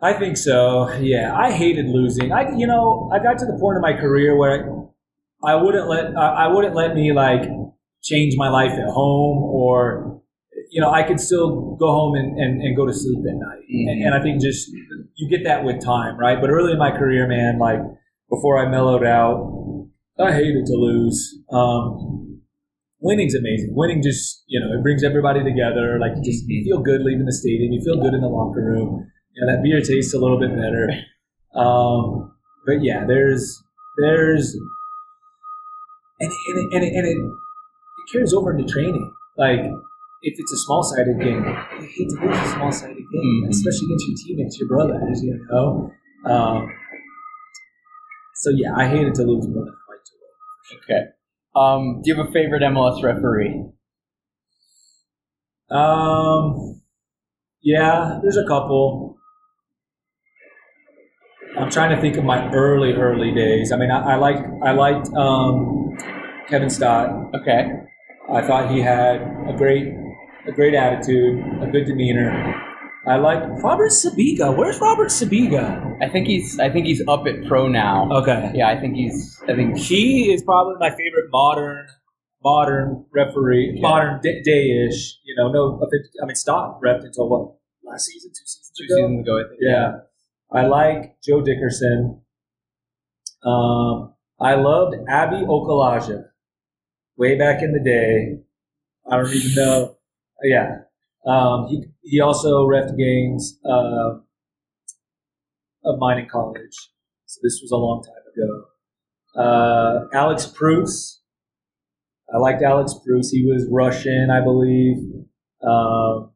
I 0.00 0.12
think 0.12 0.36
so. 0.36 0.92
Yeah, 0.94 1.34
I 1.34 1.52
hated 1.52 1.86
losing. 1.86 2.32
I, 2.32 2.54
you 2.56 2.66
know, 2.66 3.10
I 3.12 3.20
got 3.20 3.38
to 3.38 3.46
the 3.46 3.56
point 3.58 3.76
in 3.76 3.82
my 3.82 3.94
career 3.94 4.36
where 4.36 4.68
I 5.42 5.54
wouldn't 5.54 5.88
let 5.88 6.16
I 6.16 6.48
wouldn't 6.48 6.74
let 6.74 6.94
me 6.94 7.12
like 7.12 7.42
change 8.02 8.34
my 8.36 8.48
life 8.48 8.72
at 8.72 8.88
home 8.88 9.42
or 9.42 10.13
you 10.74 10.80
know, 10.80 10.90
I 10.90 11.04
could 11.04 11.20
still 11.20 11.76
go 11.78 11.86
home 11.86 12.16
and, 12.16 12.36
and, 12.36 12.60
and 12.60 12.76
go 12.76 12.84
to 12.84 12.92
sleep 12.92 13.18
at 13.18 13.36
night. 13.38 13.62
Mm-hmm. 13.62 13.88
And, 13.88 14.02
and, 14.06 14.14
I 14.14 14.20
think 14.20 14.42
just 14.42 14.68
you 15.14 15.30
get 15.30 15.44
that 15.44 15.62
with 15.62 15.78
time, 15.80 16.18
right? 16.18 16.40
But 16.40 16.50
early 16.50 16.72
in 16.72 16.78
my 16.78 16.90
career, 16.90 17.28
man, 17.28 17.60
like 17.60 17.78
before 18.28 18.58
I 18.58 18.68
mellowed 18.68 19.06
out, 19.06 19.86
I 20.18 20.32
hated 20.32 20.66
to 20.66 20.74
lose. 20.74 21.38
Um, 21.52 22.42
winning's 22.98 23.36
amazing. 23.36 23.70
Winning 23.70 24.02
just, 24.02 24.42
you 24.48 24.58
know, 24.58 24.66
it 24.76 24.82
brings 24.82 25.04
everybody 25.04 25.44
together. 25.44 26.00
Like 26.00 26.10
you 26.16 26.24
just 26.24 26.42
you 26.48 26.58
mm-hmm. 26.58 26.64
feel 26.66 26.82
good 26.82 27.02
leaving 27.02 27.26
the 27.26 27.32
stadium. 27.32 27.72
You 27.72 27.80
feel 27.84 28.02
good 28.02 28.12
in 28.12 28.20
the 28.20 28.26
locker 28.26 28.60
room. 28.60 29.06
You 29.34 29.46
know, 29.46 29.52
that 29.54 29.62
beer 29.62 29.80
tastes 29.80 30.12
a 30.12 30.18
little 30.18 30.40
bit 30.40 30.50
better. 30.50 30.90
Um, 31.54 32.34
but 32.66 32.82
yeah, 32.82 33.04
there's, 33.06 33.62
there's, 33.98 34.58
and, 36.18 36.32
and, 36.48 36.72
and, 36.72 36.82
and 36.82 37.06
it, 37.06 37.16
it 37.16 38.12
carries 38.12 38.34
over 38.34 38.50
into 38.50 38.66
training. 38.72 39.12
Like, 39.38 39.60
if 40.24 40.34
it's 40.38 40.52
a 40.52 40.56
small 40.56 40.82
sided 40.82 41.20
game, 41.20 41.44
I 41.44 41.84
hate 41.84 42.08
to 42.08 42.16
lose 42.24 42.36
a 42.36 42.52
small 42.54 42.72
sided 42.72 42.96
game, 42.96 43.42
mm-hmm. 43.42 43.50
especially 43.50 43.86
against 43.86 44.08
your 44.08 44.16
teammates, 44.26 44.58
your 44.58 44.68
brother, 44.68 44.98
brothers, 44.98 45.22
you 45.22 45.46
know. 45.50 45.92
Um, 46.24 46.72
so 48.36 48.50
yeah, 48.50 48.74
I 48.74 48.88
hated 48.88 49.14
to 49.16 49.22
lose 49.22 49.46
more 49.46 49.64
than 49.64 49.74
I 49.74 49.96
to 50.04 50.12
win. 50.70 50.80
Okay. 50.82 51.02
Um, 51.54 52.00
do 52.02 52.10
you 52.10 52.16
have 52.16 52.26
a 52.26 52.32
favorite 52.32 52.62
MLS 52.62 53.02
referee? 53.02 53.64
Um, 55.70 56.80
yeah, 57.62 58.18
there's 58.22 58.38
a 58.38 58.46
couple. 58.46 59.18
I'm 61.58 61.70
trying 61.70 61.94
to 61.94 62.00
think 62.00 62.16
of 62.16 62.24
my 62.24 62.50
early, 62.52 62.94
early 62.94 63.32
days. 63.32 63.72
I 63.72 63.76
mean, 63.76 63.90
I, 63.90 64.14
I 64.14 64.16
liked, 64.16 64.48
I 64.64 64.72
liked 64.72 65.08
um, 65.14 65.96
Kevin 66.48 66.70
Stott. 66.70 67.10
Okay. 67.34 67.68
I 68.32 68.42
thought 68.42 68.70
he 68.70 68.80
had 68.80 69.20
a 69.48 69.54
great 69.56 69.92
a 70.46 70.52
great 70.52 70.74
attitude, 70.74 71.40
a 71.62 71.66
good 71.66 71.86
demeanor. 71.86 72.30
I 73.06 73.16
like 73.16 73.42
Robert 73.62 73.90
Sibiga. 73.90 74.56
Where's 74.56 74.78
Robert 74.80 75.08
Sibiga? 75.08 75.96
I 76.02 76.08
think 76.08 76.26
he's 76.26 76.58
I 76.58 76.70
think 76.70 76.86
he's 76.86 77.02
up 77.06 77.26
at 77.26 77.44
pro 77.46 77.68
now. 77.68 78.08
Okay. 78.10 78.50
Yeah, 78.54 78.68
I 78.68 78.80
think 78.80 78.96
he's 78.96 79.38
I 79.46 79.54
think 79.54 79.76
He 79.76 80.32
is 80.32 80.42
probably 80.42 80.76
my 80.80 80.90
favorite 80.90 81.28
modern 81.30 81.86
modern 82.42 83.04
referee, 83.14 83.72
Okay. 83.72 83.80
modern 83.80 84.20
day- 84.22 84.42
day-ish. 84.42 85.18
You 85.24 85.34
know, 85.36 85.50
no, 85.52 85.80
I 86.22 86.26
mean, 86.26 86.34
Stott 86.34 86.78
ref 86.82 87.02
until 87.02 87.28
what 87.28 87.54
last 87.84 88.06
season, 88.06 88.30
two 88.30 88.46
seasons 88.46 88.72
two 88.76 88.84
ago. 88.84 88.94
seasons 88.96 89.20
ago. 89.28 89.38
I 89.38 89.48
think. 89.48 89.60
Yeah. 89.60 89.92
I 90.52 90.66
like 90.66 91.16
Joe 91.22 91.42
Dickerson. 91.42 92.20
Um, 93.44 94.14
I 94.40 94.54
loved 94.54 94.96
Abbey 95.08 95.44
Okulaja 95.44 96.24
way 97.16 97.36
back 97.36 97.62
in 97.62 97.72
the 97.72 97.80
day. 97.80 98.40
I 99.10 99.16
don't 99.18 99.30
even 99.32 99.54
know. 99.54 99.93
Yeah. 100.44 100.76
Um, 101.26 101.66
he, 101.68 101.84
he 102.02 102.20
also 102.20 102.66
refed 102.66 102.96
games 102.98 103.58
uh, 103.64 104.18
of 105.84 105.98
mine 105.98 106.18
in 106.18 106.28
college. 106.28 106.76
So 107.26 107.40
this 107.42 107.60
was 107.62 107.70
a 107.72 107.76
long 107.76 108.04
time 108.04 108.22
ago. 108.34 109.42
Uh, 109.42 110.08
Alex 110.12 110.46
Prus. 110.46 111.20
I 112.32 112.38
liked 112.38 112.62
Alex 112.62 112.94
Prus. 113.04 113.30
He 113.30 113.44
was 113.46 113.66
Russian, 113.70 114.28
I 114.30 114.42
believe. 114.42 114.96
Um, 115.66 116.32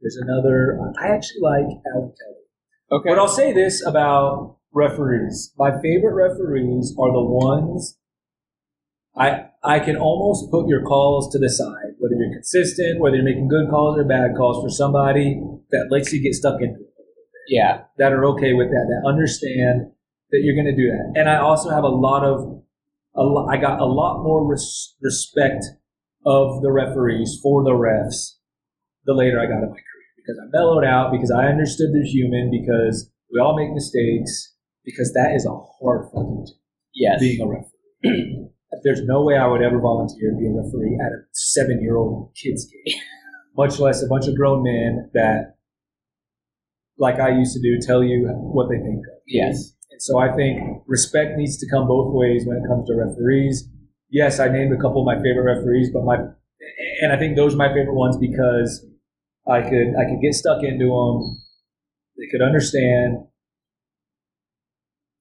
there's 0.00 0.16
another. 0.16 0.78
I 1.02 1.08
actually 1.08 1.40
like 1.40 1.66
Alan 1.94 2.12
Kelly. 2.12 2.44
Okay. 2.92 3.08
But 3.08 3.18
I'll 3.18 3.28
say 3.28 3.52
this 3.52 3.84
about 3.86 4.58
referees. 4.72 5.52
My 5.58 5.70
favorite 5.82 6.14
referees 6.14 6.94
are 6.98 7.12
the 7.12 7.24
ones 7.24 7.96
I 9.16 9.46
I 9.62 9.80
can 9.80 9.96
almost 9.96 10.50
put 10.50 10.68
your 10.68 10.82
calls 10.82 11.32
to 11.32 11.38
the 11.38 11.48
side, 11.48 11.93
whether 12.04 12.20
you're 12.20 12.36
consistent, 12.36 13.00
whether 13.00 13.16
you're 13.16 13.24
making 13.24 13.48
good 13.48 13.70
calls 13.70 13.96
or 13.98 14.04
bad 14.04 14.36
calls 14.36 14.62
for 14.62 14.68
somebody 14.68 15.40
that 15.70 15.88
lets 15.90 16.12
you 16.12 16.20
get 16.20 16.34
stuck 16.34 16.60
into 16.60 16.76
it, 16.80 16.92
yeah. 17.48 17.84
that 17.96 18.12
are 18.12 18.26
okay 18.26 18.52
with 18.52 18.68
that, 18.68 18.84
that 18.92 19.08
understand 19.08 19.88
that 20.30 20.40
you're 20.44 20.54
going 20.54 20.68
to 20.68 20.76
do 20.76 20.90
that. 20.92 21.18
And 21.18 21.30
I 21.30 21.38
also 21.40 21.70
have 21.70 21.82
a 21.84 21.88
lot 21.88 22.22
of, 22.24 22.60
a 23.16 23.22
lo- 23.22 23.48
I 23.48 23.56
got 23.56 23.80
a 23.80 23.86
lot 23.86 24.22
more 24.22 24.46
res- 24.46 24.94
respect 25.00 25.64
of 26.26 26.60
the 26.60 26.70
referees 26.70 27.40
for 27.42 27.64
the 27.64 27.70
refs 27.72 28.36
the 29.06 29.14
later 29.14 29.40
I 29.40 29.46
got 29.46 29.62
in 29.64 29.70
my 29.70 29.80
career 29.80 30.08
because 30.16 30.38
I 30.42 30.48
mellowed 30.52 30.84
out, 30.84 31.12
because 31.12 31.30
I 31.30 31.46
understood 31.46 31.88
they're 31.92 32.04
human, 32.04 32.50
because 32.50 33.10
we 33.32 33.40
all 33.40 33.56
make 33.56 33.72
mistakes, 33.72 34.54
because 34.84 35.12
that 35.12 35.32
is 35.34 35.44
a 35.46 35.56
hard 35.80 36.06
fucking 36.12 36.46
job, 36.48 36.56
Yes. 36.94 37.20
being 37.20 37.40
a 37.40 37.46
referee. 37.48 38.48
There's 38.82 39.02
no 39.04 39.22
way 39.22 39.36
I 39.36 39.46
would 39.46 39.62
ever 39.62 39.78
volunteer 39.78 40.30
to 40.30 40.36
be 40.36 40.46
a 40.46 40.52
referee 40.52 40.98
at 41.04 41.12
a 41.12 41.22
seven 41.32 41.82
year 41.82 41.96
old 41.96 42.32
kid's 42.34 42.66
game, 42.66 43.00
much 43.56 43.78
less 43.78 44.02
a 44.02 44.06
bunch 44.06 44.26
of 44.26 44.36
grown 44.36 44.62
men 44.62 45.10
that, 45.14 45.56
like 46.98 47.18
I 47.20 47.30
used 47.30 47.54
to 47.54 47.60
do, 47.60 47.78
tell 47.80 48.02
you 48.02 48.28
what 48.28 48.68
they 48.68 48.78
think 48.78 49.04
of. 49.06 49.20
yes. 49.26 49.72
And 49.90 50.02
so 50.02 50.18
I 50.18 50.34
think 50.34 50.82
respect 50.86 51.36
needs 51.36 51.56
to 51.58 51.70
come 51.70 51.86
both 51.86 52.12
ways 52.12 52.42
when 52.46 52.56
it 52.56 52.66
comes 52.66 52.88
to 52.88 52.94
referees. 52.94 53.68
Yes, 54.10 54.40
I 54.40 54.48
named 54.48 54.72
a 54.72 54.80
couple 54.80 55.00
of 55.00 55.06
my 55.06 55.22
favorite 55.22 55.44
referees, 55.44 55.90
but 55.92 56.04
my 56.04 56.16
and 57.00 57.12
I 57.12 57.16
think 57.18 57.36
those 57.36 57.54
are 57.54 57.58
my 57.58 57.68
favorite 57.68 57.94
ones 57.94 58.16
because 58.16 58.84
I 59.48 59.62
could 59.62 59.94
I 59.98 60.04
could 60.10 60.20
get 60.22 60.34
stuck 60.34 60.62
into 60.62 60.86
them. 60.86 61.40
They 62.16 62.26
could 62.30 62.42
understand, 62.42 63.26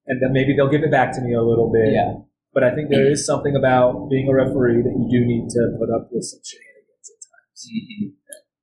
and 0.07 0.21
then 0.21 0.31
maybe 0.31 0.55
they'll 0.55 0.69
give 0.69 0.83
it 0.83 0.91
back 0.91 1.11
to 1.13 1.21
me 1.21 1.33
a 1.33 1.41
little 1.41 1.71
bit. 1.71 1.93
Yeah. 1.93 2.13
But 2.53 2.63
I 2.63 2.73
think 2.75 2.89
there 2.89 3.09
is 3.09 3.25
something 3.25 3.55
about 3.55 4.09
being 4.09 4.27
a 4.29 4.33
referee 4.33 4.81
that 4.83 4.93
you 4.93 5.07
do 5.09 5.25
need 5.25 5.49
to 5.49 5.61
put 5.79 5.89
up 5.89 6.09
with 6.11 6.23
some 6.23 6.39
shenanigans 6.45 7.09
at 7.09 7.19
times. 7.25 7.59
Mhm. 7.65 8.13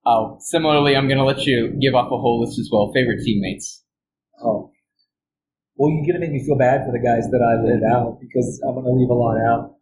Oh, 0.07 0.36
similarly, 0.41 0.95
I'm 0.97 1.09
gonna 1.09 1.24
let 1.24 1.45
you 1.45 1.76
give 1.80 1.95
off 1.95 2.07
a 2.12 2.16
whole 2.18 2.41
list 2.41 2.59
as 2.59 2.68
well. 2.72 2.93
Favorite 2.95 3.20
teammates. 3.24 3.84
Oh. 4.43 4.70
Well, 5.76 5.91
you're 5.91 6.07
gonna 6.07 6.20
make 6.20 6.32
me 6.32 6.45
feel 6.45 6.57
bad 6.57 6.84
for 6.86 6.93
the 6.93 7.01
guys 7.03 7.28
that 7.30 7.43
I 7.43 7.62
live 7.64 7.82
out 7.82 8.20
because 8.20 8.61
I'm 8.66 8.74
gonna 8.74 8.91
leave 8.93 9.11
a 9.11 9.14
lot 9.14 9.38
out. 9.41 9.76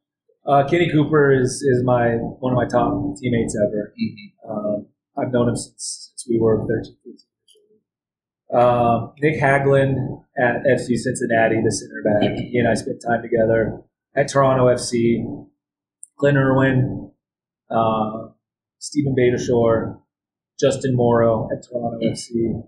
Uh, 0.46 0.66
Kenny 0.66 0.88
Cooper 0.90 1.30
is 1.32 1.60
is 1.60 1.82
my 1.84 2.16
one 2.16 2.52
of 2.52 2.56
my 2.56 2.66
top 2.66 3.16
teammates 3.20 3.54
ever. 3.56 3.92
Mhm. 3.92 4.32
Um, 4.48 4.86
I've 5.18 5.32
known 5.32 5.48
him 5.50 5.56
since 5.56 6.12
since 6.16 6.26
we 6.28 6.38
were 6.40 6.64
13, 6.66 6.96
14 7.04 7.26
years 7.68 7.80
old. 8.50 8.60
Um, 8.60 9.12
Nick 9.20 9.38
Haglund 9.40 10.24
at 10.38 10.64
FC 10.66 10.96
Cincinnati, 10.96 11.60
the 11.62 11.70
center 11.70 12.02
back. 12.02 12.38
He 12.38 12.56
and 12.58 12.66
I 12.68 12.74
spent 12.74 13.02
time 13.02 13.20
together 13.22 13.82
at 14.18 14.28
Toronto 14.28 14.66
FC. 14.66 15.24
Clint 16.18 16.36
Irwin, 16.36 17.12
uh, 17.70 18.28
Steven 18.78 19.14
Beitashour, 19.16 20.00
Justin 20.58 20.96
Morrow 20.96 21.48
at 21.52 21.64
Toronto 21.68 21.98
FC. 22.04 22.62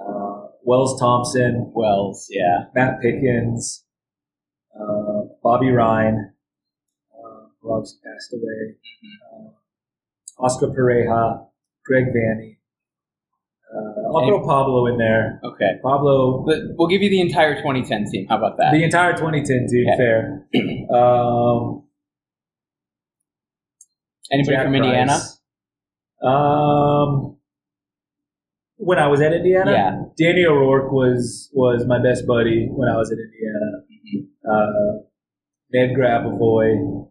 Uh, 0.00 0.48
Wells 0.64 0.98
Thompson, 0.98 1.70
Wells. 1.74 2.28
Yeah. 2.30 2.66
Matt 2.74 3.00
Pickens, 3.02 3.84
uh, 4.74 5.24
Bobby 5.42 5.70
Ryan, 5.70 6.32
uh, 7.12 7.48
who 7.60 7.74
obviously 7.74 8.00
passed 8.06 8.32
away, 8.32 8.76
uh, 9.34 10.42
Oscar 10.42 10.68
Pareja, 10.68 11.46
Greg 11.84 12.06
Vanney. 12.06 12.57
Uh, 13.74 14.16
I'll 14.16 14.26
throw 14.26 14.40
Pablo 14.46 14.86
in 14.86 14.96
there. 14.96 15.40
Okay. 15.44 15.72
Pablo, 15.82 16.42
But 16.46 16.58
we'll 16.78 16.88
give 16.88 17.02
you 17.02 17.10
the 17.10 17.20
entire 17.20 17.54
2010 17.56 18.06
team. 18.10 18.26
How 18.28 18.38
about 18.38 18.56
that? 18.58 18.72
the 18.72 18.82
entire 18.82 19.12
2010 19.12 19.66
team, 19.68 19.86
Okay. 19.88 19.96
fair. 19.96 20.46
Um, 20.90 21.84
Anybody 24.32 24.56
Jack 24.56 24.64
from 24.66 24.74
Indiana? 24.74 25.18
Um, 26.22 27.36
when 28.76 28.98
I 28.98 29.06
was 29.08 29.20
at 29.20 29.32
Indiana, 29.32 29.70
Yeah. 29.72 30.02
Danny 30.18 30.44
O'Rourke 30.46 30.92
was 30.92 31.50
was 31.54 31.84
my 31.86 31.98
best 32.02 32.26
buddy 32.26 32.66
when 32.70 32.88
I 32.88 32.96
was 32.96 33.10
at 33.12 33.18
Indiana. 33.18 33.84
Mhm. 33.88 34.28
Uh, 34.48 35.02
Ned 35.72 35.90
Grabavoy. 35.96 37.06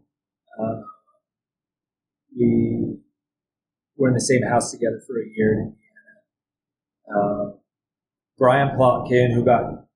Uh, 0.60 0.82
we 2.36 2.98
were 3.96 4.08
in 4.08 4.14
the 4.14 4.20
same 4.20 4.42
house 4.42 4.70
together 4.72 5.00
for 5.06 5.14
a 5.20 5.26
year. 5.36 5.72
Uh, 7.08 7.56
Brian 8.38 8.76
Plotkin, 8.76 9.32
who 9.34 9.44
got 9.44 9.86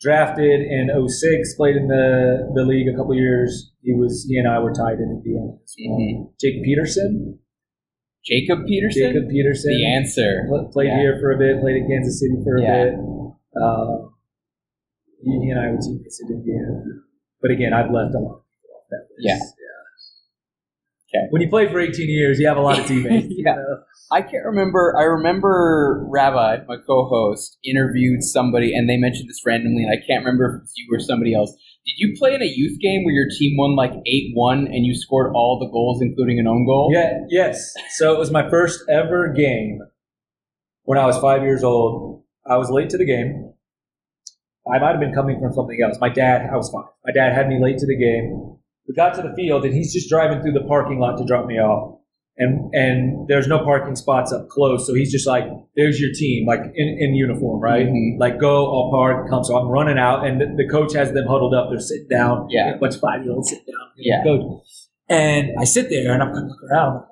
drafted 0.00 0.60
in 0.62 0.88
06, 1.08 1.54
played 1.54 1.76
in 1.76 1.88
the, 1.88 2.50
the 2.54 2.64
league 2.64 2.88
a 2.88 2.96
couple 2.96 3.14
years. 3.14 3.72
He 3.82 3.92
was 3.94 4.24
he 4.28 4.38
and 4.38 4.48
I 4.48 4.58
were 4.60 4.72
tied 4.72 4.98
in 4.98 5.10
Indiana 5.22 5.52
as 5.62 5.74
well. 5.78 5.98
Mhm. 5.98 6.32
Jake 6.40 6.62
Peterson, 6.64 7.38
Jacob 8.24 8.64
Peterson. 8.66 9.02
Jacob 9.12 9.28
Peterson, 9.28 9.72
The 9.74 9.86
answer. 9.94 10.46
pl- 10.48 10.70
played 10.72 10.88
Yeah. 10.88 10.98
here 11.00 11.18
for 11.20 11.32
a 11.32 11.38
bit, 11.38 11.60
played 11.60 11.76
in 11.76 11.88
Kansas 11.88 12.18
City 12.20 12.38
for 12.44 12.56
a 12.56 12.62
Yeah. 12.62 12.84
bit. 12.84 12.94
Uh, 13.60 14.08
he, 15.22 15.30
he 15.42 15.50
and 15.50 15.58
I 15.60 15.70
were 15.72 15.78
teammates 15.78 16.22
at 16.24 16.30
Indiana. 16.30 16.82
But 17.40 17.50
again, 17.50 17.72
I've 17.74 17.90
left 17.90 18.14
a 18.14 18.18
lot 18.18 18.38
of 18.38 18.44
people 18.46 18.70
off 18.78 18.86
that 18.90 19.06
list. 19.10 19.26
Yeah. 19.26 19.38
Okay. 21.14 21.26
When 21.30 21.42
you 21.42 21.48
play 21.48 21.70
for 21.70 21.78
18 21.78 22.08
years, 22.08 22.38
you 22.40 22.46
have 22.48 22.56
a 22.56 22.60
lot 22.60 22.78
of 22.78 22.86
teammates. 22.86 23.26
you 23.30 23.44
Yeah. 23.46 23.54
know? 23.56 23.82
I 24.10 24.20
can't 24.22 24.44
remember. 24.44 24.94
I 24.98 25.04
remember 25.04 26.04
Rabbi, 26.10 26.64
my 26.68 26.76
co-host, 26.86 27.58
interviewed 27.64 28.22
somebody, 28.22 28.74
and 28.74 28.88
they 28.88 28.96
mentioned 28.98 29.28
this 29.28 29.40
randomly, 29.46 29.84
and 29.84 29.92
I 29.92 30.06
can't 30.06 30.24
remember 30.24 30.46
if 30.46 30.54
it 30.54 30.62
was 30.62 30.72
you 30.76 30.88
or 30.94 31.00
somebody 31.00 31.34
else. 31.34 31.50
Did 31.86 31.94
you 31.96 32.14
play 32.18 32.34
in 32.34 32.42
a 32.42 32.46
youth 32.46 32.78
game 32.80 33.04
where 33.04 33.14
your 33.14 33.26
team 33.38 33.56
won 33.58 33.74
like 33.74 33.92
eight 34.06 34.32
one, 34.34 34.66
and 34.66 34.84
you 34.86 34.94
scored 34.94 35.32
all 35.34 35.58
the 35.58 35.70
goals, 35.72 36.00
including 36.02 36.38
an 36.38 36.46
own 36.46 36.66
goal? 36.66 36.90
Yeah, 36.92 37.20
yes. 37.30 37.72
So 37.96 38.12
it 38.12 38.18
was 38.18 38.30
my 38.30 38.48
first 38.50 38.80
ever 38.90 39.32
game 39.32 39.80
when 40.84 40.98
I 40.98 41.06
was 41.06 41.18
five 41.18 41.42
years 41.42 41.64
old. 41.64 42.22
I 42.46 42.56
was 42.58 42.70
late 42.70 42.90
to 42.90 42.98
the 42.98 43.06
game. 43.06 43.52
I 44.70 44.78
might 44.78 44.90
have 44.92 45.00
been 45.00 45.14
coming 45.14 45.40
from 45.40 45.52
something 45.54 45.78
else. 45.82 45.96
My 46.00 46.08
dad, 46.08 46.48
I 46.52 46.56
was 46.56 46.70
fine. 46.70 46.84
My 47.04 47.12
dad 47.12 47.32
had 47.34 47.48
me 47.48 47.58
late 47.60 47.78
to 47.78 47.86
the 47.86 47.96
game. 47.96 48.56
We 48.88 48.94
got 48.94 49.14
to 49.14 49.22
the 49.22 49.32
field 49.34 49.64
and 49.64 49.72
he's 49.74 49.92
just 49.92 50.08
driving 50.08 50.42
through 50.42 50.52
the 50.52 50.64
parking 50.66 50.98
lot 50.98 51.16
to 51.18 51.24
drop 51.24 51.46
me 51.46 51.54
off. 51.58 51.98
And 52.38 52.74
and 52.74 53.28
there's 53.28 53.46
no 53.46 53.58
parking 53.62 53.94
spots 53.94 54.32
up 54.32 54.48
close, 54.48 54.86
so 54.86 54.94
he's 54.94 55.12
just 55.12 55.26
like, 55.26 55.44
"There's 55.76 56.00
your 56.00 56.10
team, 56.14 56.46
like 56.46 56.60
in, 56.74 56.96
in 56.98 57.14
uniform, 57.14 57.60
right? 57.60 57.86
Mhm. 57.86 58.18
Like 58.18 58.40
go, 58.40 58.64
I'll 58.72 58.90
park, 58.90 59.28
come." 59.28 59.44
So 59.44 59.54
I'm 59.54 59.68
running 59.68 59.98
out, 59.98 60.26
and 60.26 60.40
the, 60.40 60.46
the 60.56 60.66
coach 60.66 60.94
has 60.94 61.12
them 61.12 61.26
huddled 61.28 61.52
up. 61.54 61.68
They're 61.68 61.78
sitting 61.78 62.08
down. 62.08 62.46
Yeah. 62.48 62.74
a 62.74 62.78
bunch 62.78 62.94
of 62.94 63.02
five 63.02 63.22
year 63.22 63.34
olds 63.34 63.50
sit 63.50 63.60
down. 63.66 63.86
Yeah. 63.98 64.22
coach. 64.24 64.42
And 65.10 65.50
I 65.60 65.64
sit 65.64 65.90
there 65.90 66.10
and 66.14 66.22
I'm 66.22 66.32
kind 66.32 66.44
of 66.44 66.50
looking 66.52 66.68
around. 66.72 67.04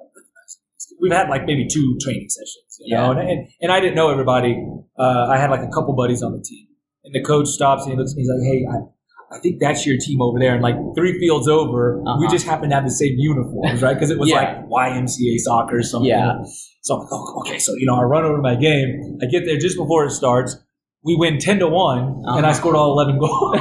We've 1.03 1.13
had 1.13 1.29
like 1.29 1.45
maybe 1.45 1.67
two 1.69 1.99
training 2.01 2.31
sessions, 2.31 2.79
you 2.81 2.97
know, 2.97 3.11
and, 3.13 3.21
and, 3.21 3.49
and 3.61 3.71
I 3.73 3.81
didn't 3.81 3.97
know 3.97 4.11
everybody. 4.11 4.57
Uh, 4.99 5.27
I 5.29 5.37
had 5.37 5.51
like 5.51 5.61
a 5.61 5.69
couple 5.69 5.95
buddies 5.95 6.23
on 6.23 6.33
the 6.33 6.43
team, 6.43 6.67
and 7.05 7.15
the 7.15 7.23
coach 7.23 7.49
stops 7.49 7.83
and 7.83 7.93
he 7.93 7.99
looks 7.99 8.13
at 8.13 8.17
me. 8.17 8.23
He's 8.23 8.31
like, 8.31 8.43
"Hey, 8.51 8.87
I, 9.33 9.39
think 9.39 9.61
that's 9.61 9.87
your 9.87 9.97
team 9.99 10.21
over 10.23 10.39
there." 10.39 10.55
And 10.55 10.63
like 10.63 10.77
three 10.97 11.19
fields 11.19 11.49
over, 11.49 11.99
we 11.99 12.11
Uh-huh. 12.11 12.31
just 12.31 12.47
happen 12.47 12.69
to 12.71 12.75
have 12.75 12.85
the 12.85 12.91
same 12.91 13.15
uniforms, 13.17 13.83
right? 13.83 13.95
Because 13.95 14.11
it 14.11 14.19
was 14.19 14.29
Yeah. 14.29 14.37
like 14.37 14.69
YMCA 14.69 15.39
soccer 15.39 15.79
or 15.79 15.83
something. 15.83 16.09
Yeah. 16.11 16.39
So 16.83 16.95
I'm 16.95 17.01
like, 17.01 17.09
oh, 17.13 17.41
okay, 17.41 17.59
so 17.59 17.73
you 17.75 17.87
know, 17.87 17.97
I 17.97 18.03
run 18.03 18.25
over 18.25 18.37
to 18.37 18.43
my 18.43 18.55
game. 18.55 19.19
I 19.23 19.27
get 19.27 19.45
there 19.45 19.59
just 19.59 19.77
before 19.77 20.05
it 20.07 20.11
starts. 20.13 20.57
we 21.03 21.17
win 21.17 21.39
ten 21.39 21.59
to 21.59 21.67
one, 21.67 22.23
and 22.27 22.45
I 22.45 22.51
Uh-huh. 22.51 22.53
scored 22.53 22.77
all 22.77 22.93
eleven 22.93 23.19
goals. 23.19 23.57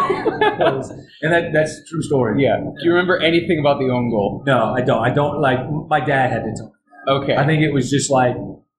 and 1.21 1.31
that 1.33 1.53
that's 1.53 1.71
a 1.79 1.83
true 1.89 2.01
story. 2.01 2.43
Yeah. 2.43 2.57
Do 2.59 2.83
you 2.83 2.91
remember 2.91 3.17
anything 3.17 3.59
about 3.59 3.79
the 3.79 3.89
own 3.89 4.09
goal? 4.09 4.43
No, 4.45 4.73
I 4.73 4.81
don't. 4.81 5.01
I 5.03 5.09
don't 5.13 5.39
like. 5.39 5.59
My 5.87 5.99
dad 6.01 6.31
had 6.31 6.43
to 6.43 6.51
tell 6.57 6.65
me. 6.67 6.73
Okay. 7.23 7.35
I 7.37 7.45
think 7.45 7.61
it 7.63 7.71
was 7.71 7.89
just 7.89 8.11
like 8.11 8.35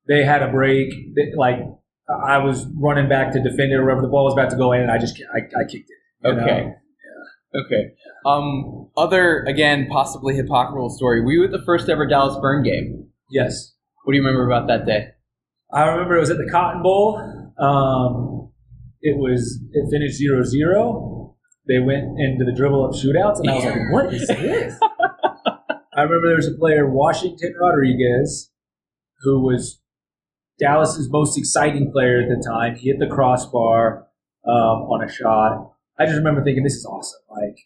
they 0.09 0.25
had 0.25 0.43
a 0.43 0.49
break. 0.51 0.89
That, 1.15 1.33
like 1.37 1.61
I 2.35 2.37
was 2.39 2.67
running 2.77 3.09
back 3.09 3.33
to 3.33 3.39
defend 3.43 3.73
it, 3.73 3.77
or 3.77 3.85
whatever. 3.85 4.03
the 4.03 4.09
ball 4.09 4.25
was 4.25 4.35
about 4.35 4.51
to 4.51 4.57
go 4.57 4.73
in, 4.73 4.81
and 4.83 4.91
I 4.91 4.99
just 4.99 5.19
I, 5.35 5.39
I 5.39 5.65
kicked 5.65 5.89
it. 5.91 5.97
you 6.25 6.35
know? 6.35 6.75
Okay. 7.55 7.91
Um, 8.25 8.91
other 8.97 9.43
again, 9.45 9.89
possibly 9.91 10.37
hypocritical 10.37 10.91
story. 10.91 11.25
We 11.25 11.39
were 11.39 11.47
at 11.47 11.51
the 11.51 11.63
first 11.65 11.89
ever 11.89 12.07
Dallas 12.07 12.39
Burn 12.41 12.63
game. 12.63 13.09
Yes. 13.31 13.75
What 14.05 14.13
do 14.13 14.17
you 14.19 14.25
remember 14.25 14.47
about 14.47 14.69
that 14.69 14.87
day? 14.87 15.09
I 15.73 15.85
remember 15.85 16.17
it 16.17 16.21
was 16.21 16.31
at 16.31 16.37
the 16.37 16.49
Cotton 16.51 16.83
Bowl. 16.83 17.19
Um, 17.59 18.51
it 19.03 19.17
was 19.17 19.61
it 19.73 19.91
finished 19.91 20.21
0-0. 20.21 21.35
They 21.69 21.79
went 21.79 22.19
into 22.19 22.45
the 22.45 22.53
dribble 22.53 22.85
up 22.85 22.93
shootouts, 22.93 23.41
and 23.41 23.51
I 23.51 23.55
was 23.55 23.65
like, 23.65 23.75
"What 23.93 24.15
is 24.15 24.27
this?" 24.27 24.79
I 25.95 26.03
remember 26.03 26.29
there 26.29 26.37
was 26.37 26.49
a 26.49 26.59
player, 26.59 26.91
Washington 26.91 27.55
Rodriguez, 27.61 28.51
who 29.21 29.41
was 29.41 29.81
Dallas's 30.59 31.09
most 31.11 31.39
exciting 31.39 31.93
player 31.93 32.23
at 32.23 32.29
the 32.29 32.43
time. 32.45 32.77
He 32.77 32.89
hit 32.89 32.99
the 32.99 33.07
crossbar 33.07 34.07
um, 34.47 34.89
on 34.89 35.05
a 35.05 35.13
shot. 35.13 35.70
I 36.01 36.07
just 36.07 36.17
remember 36.17 36.43
thinking, 36.43 36.65
"This 36.65 36.77
is 36.77 36.87
awesome!" 36.87 37.21
Like, 37.31 37.59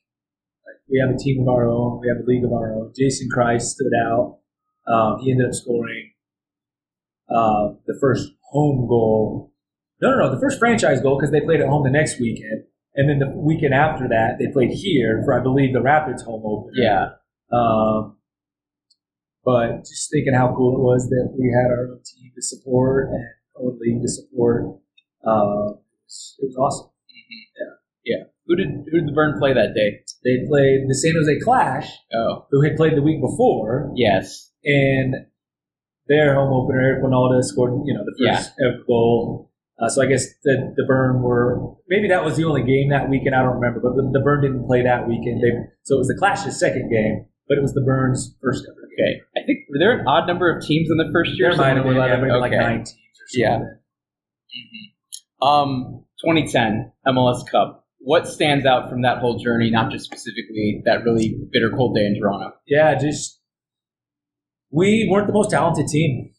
like 0.66 0.80
we 0.90 0.98
have 0.98 1.14
a 1.14 1.16
team 1.16 1.40
of 1.42 1.48
our 1.48 1.68
own, 1.68 2.00
we 2.00 2.08
have 2.08 2.18
a 2.18 2.26
league 2.26 2.44
of 2.44 2.52
our 2.52 2.74
own. 2.74 2.92
Jason 2.98 3.28
Kreis 3.34 3.62
stood 3.62 3.92
out. 4.06 4.38
Um, 4.88 5.20
he 5.20 5.30
ended 5.30 5.46
up 5.46 5.54
scoring 5.54 6.10
uh, 7.30 7.74
the 7.86 7.96
first 8.00 8.32
home 8.50 8.88
goal. 8.88 9.52
No, 10.02 10.10
no, 10.10 10.18
no, 10.18 10.34
the 10.34 10.40
first 10.40 10.58
franchise 10.58 11.00
goal 11.00 11.16
because 11.16 11.30
they 11.30 11.40
played 11.40 11.60
at 11.60 11.68
home 11.68 11.84
the 11.84 11.90
next 11.90 12.18
weekend, 12.18 12.64
and 12.96 13.08
then 13.08 13.20
the 13.20 13.30
weekend 13.30 13.72
after 13.72 14.08
that 14.08 14.38
they 14.40 14.48
played 14.48 14.70
here 14.70 15.22
for 15.24 15.38
I 15.38 15.40
believe 15.40 15.72
the 15.72 15.80
Rapids 15.80 16.24
home 16.24 16.42
opener. 16.44 16.72
Yeah. 16.74 17.08
Um, 17.52 18.16
but 19.44 19.84
just 19.84 20.10
thinking 20.10 20.34
how 20.34 20.52
cool 20.56 20.74
it 20.74 20.80
was 20.80 21.08
that 21.08 21.32
we 21.38 21.54
had 21.54 21.70
our 21.70 21.92
own 21.92 22.00
team 22.02 22.32
to 22.34 22.42
support 22.42 23.10
and 23.10 23.24
own 23.56 23.78
league 23.80 24.02
to 24.02 24.08
support. 24.08 24.64
Uh, 25.24 25.78
it, 25.78 26.02
was, 26.02 26.36
it 26.40 26.46
was 26.46 26.90
awesome. 28.06 28.30
Who 28.46 28.56
did 28.56 28.68
who 28.90 29.00
did 29.00 29.08
the 29.08 29.12
Burn 29.12 29.38
play 29.38 29.54
that 29.54 29.72
day? 29.74 30.00
They 30.22 30.46
played 30.46 30.84
the 30.88 30.94
San 30.94 31.14
Jose 31.16 31.40
Clash, 31.42 31.88
Oh, 32.12 32.46
who 32.50 32.60
had 32.62 32.76
played 32.76 32.94
the 32.96 33.02
week 33.02 33.20
before, 33.22 33.90
yes. 33.96 34.50
and 34.64 35.14
their 36.08 36.34
home 36.34 36.52
opener, 36.52 36.78
Eric 36.80 37.02
Wynalda, 37.04 37.42
scored 37.42 37.72
you 37.86 37.94
know 37.94 38.04
the 38.04 38.14
first 38.28 38.52
ever 38.60 38.84
goal. 38.86 39.50
Uh, 39.80 39.88
so 39.88 40.02
I 40.02 40.06
guess 40.06 40.26
the 40.44 40.74
the 40.76 40.84
Burn 40.86 41.22
were 41.22 41.58
maybe 41.88 42.08
that 42.08 42.22
was 42.22 42.36
the 42.36 42.44
only 42.44 42.62
game 42.62 42.90
that 42.90 43.08
weekend. 43.08 43.34
I 43.34 43.42
don't 43.42 43.54
remember, 43.56 43.80
but 43.80 43.96
the, 43.96 44.10
the 44.12 44.20
Burn 44.22 44.42
didn't 44.42 44.66
play 44.66 44.82
that 44.82 45.08
weekend. 45.08 45.42
They, 45.42 45.50
so 45.84 45.94
it 45.96 45.98
was 45.98 46.08
the 46.08 46.16
Clash's 46.18 46.60
second 46.60 46.90
game, 46.90 47.24
but 47.48 47.56
it 47.56 47.62
was 47.62 47.72
the 47.72 47.80
Burns' 47.80 48.36
first 48.42 48.64
ever 48.68 48.76
game. 48.76 48.92
Okay. 48.94 49.40
I 49.42 49.46
think 49.46 49.60
were 49.70 49.78
there 49.80 49.98
an 49.98 50.06
odd 50.06 50.26
number 50.28 50.54
of 50.54 50.62
teams 50.62 50.90
in 50.90 50.98
the 50.98 51.10
first 51.12 51.32
year? 51.38 51.48
There 51.48 51.56
might 51.58 51.76
have 51.76 51.84
been, 51.84 51.96
yeah, 52.28 52.36
like 52.36 52.52
nine 52.52 52.84
teams 52.84 52.92
or 52.92 53.26
Yeah. 53.32 53.50
something. 53.56 53.78
Um, 55.42 56.04
2010 56.24 56.92
MLS 57.06 57.42
Cup. 57.50 57.83
What 58.04 58.28
stands 58.28 58.66
out 58.66 58.90
from 58.90 59.00
that 59.00 59.18
whole 59.18 59.38
journey? 59.38 59.70
Not 59.70 59.90
just 59.90 60.04
specifically 60.04 60.82
that 60.84 61.04
really 61.04 61.40
bitter 61.50 61.70
cold 61.74 61.96
day 61.96 62.04
in 62.04 62.20
Toronto. 62.20 62.52
Yeah, 62.66 62.94
just 63.00 63.40
we 64.70 65.08
weren't 65.10 65.26
the 65.26 65.32
most 65.32 65.50
talented 65.50 65.86
team. 65.88 66.30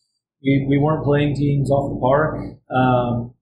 We, 0.43 0.67
we 0.69 0.77
weren't 0.77 1.03
playing 1.03 1.35
teams 1.35 1.71
off 1.71 1.89
the 1.89 1.99
park, 1.99 2.37
um, 2.69 3.33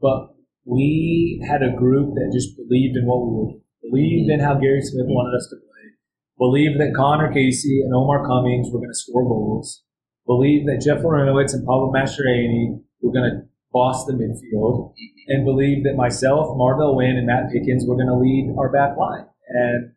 but 0.00 0.34
we 0.64 1.40
had 1.48 1.62
a 1.62 1.76
group 1.76 2.14
that 2.14 2.30
just 2.32 2.56
believed 2.56 2.96
in 2.96 3.06
what 3.06 3.22
we 3.22 3.30
were, 3.30 3.52
believed 3.88 4.30
in 4.30 4.40
how 4.40 4.54
Gary 4.54 4.82
Smith 4.82 5.06
wanted 5.06 5.36
us 5.36 5.46
to 5.50 5.56
play, 5.56 5.94
believed 6.36 6.80
that 6.80 6.96
Conor 6.96 7.32
Casey 7.32 7.80
and 7.84 7.94
Omar 7.94 8.26
Cummings 8.26 8.68
were 8.72 8.80
going 8.80 8.90
to 8.90 8.98
score 8.98 9.22
goals, 9.22 9.84
believed 10.26 10.66
that 10.66 10.82
Jeff 10.84 11.04
Larentowicz 11.04 11.54
and 11.54 11.64
Pablo 11.64 11.92
Mastroeni 11.94 12.80
were 13.00 13.12
going 13.12 13.30
to 13.30 13.47
boss 13.72 14.06
the 14.06 14.12
midfield, 14.12 14.94
and 15.28 15.44
believed 15.44 15.86
that 15.86 15.96
myself, 15.96 16.56
Marvell 16.56 16.96
Wynne, 16.96 17.16
and 17.16 17.26
Matt 17.26 17.50
Pickens 17.52 17.84
were 17.86 17.96
going 17.96 18.08
to 18.08 18.16
lead 18.16 18.54
our 18.58 18.70
back 18.70 18.96
line. 18.96 19.26
And 19.48 19.92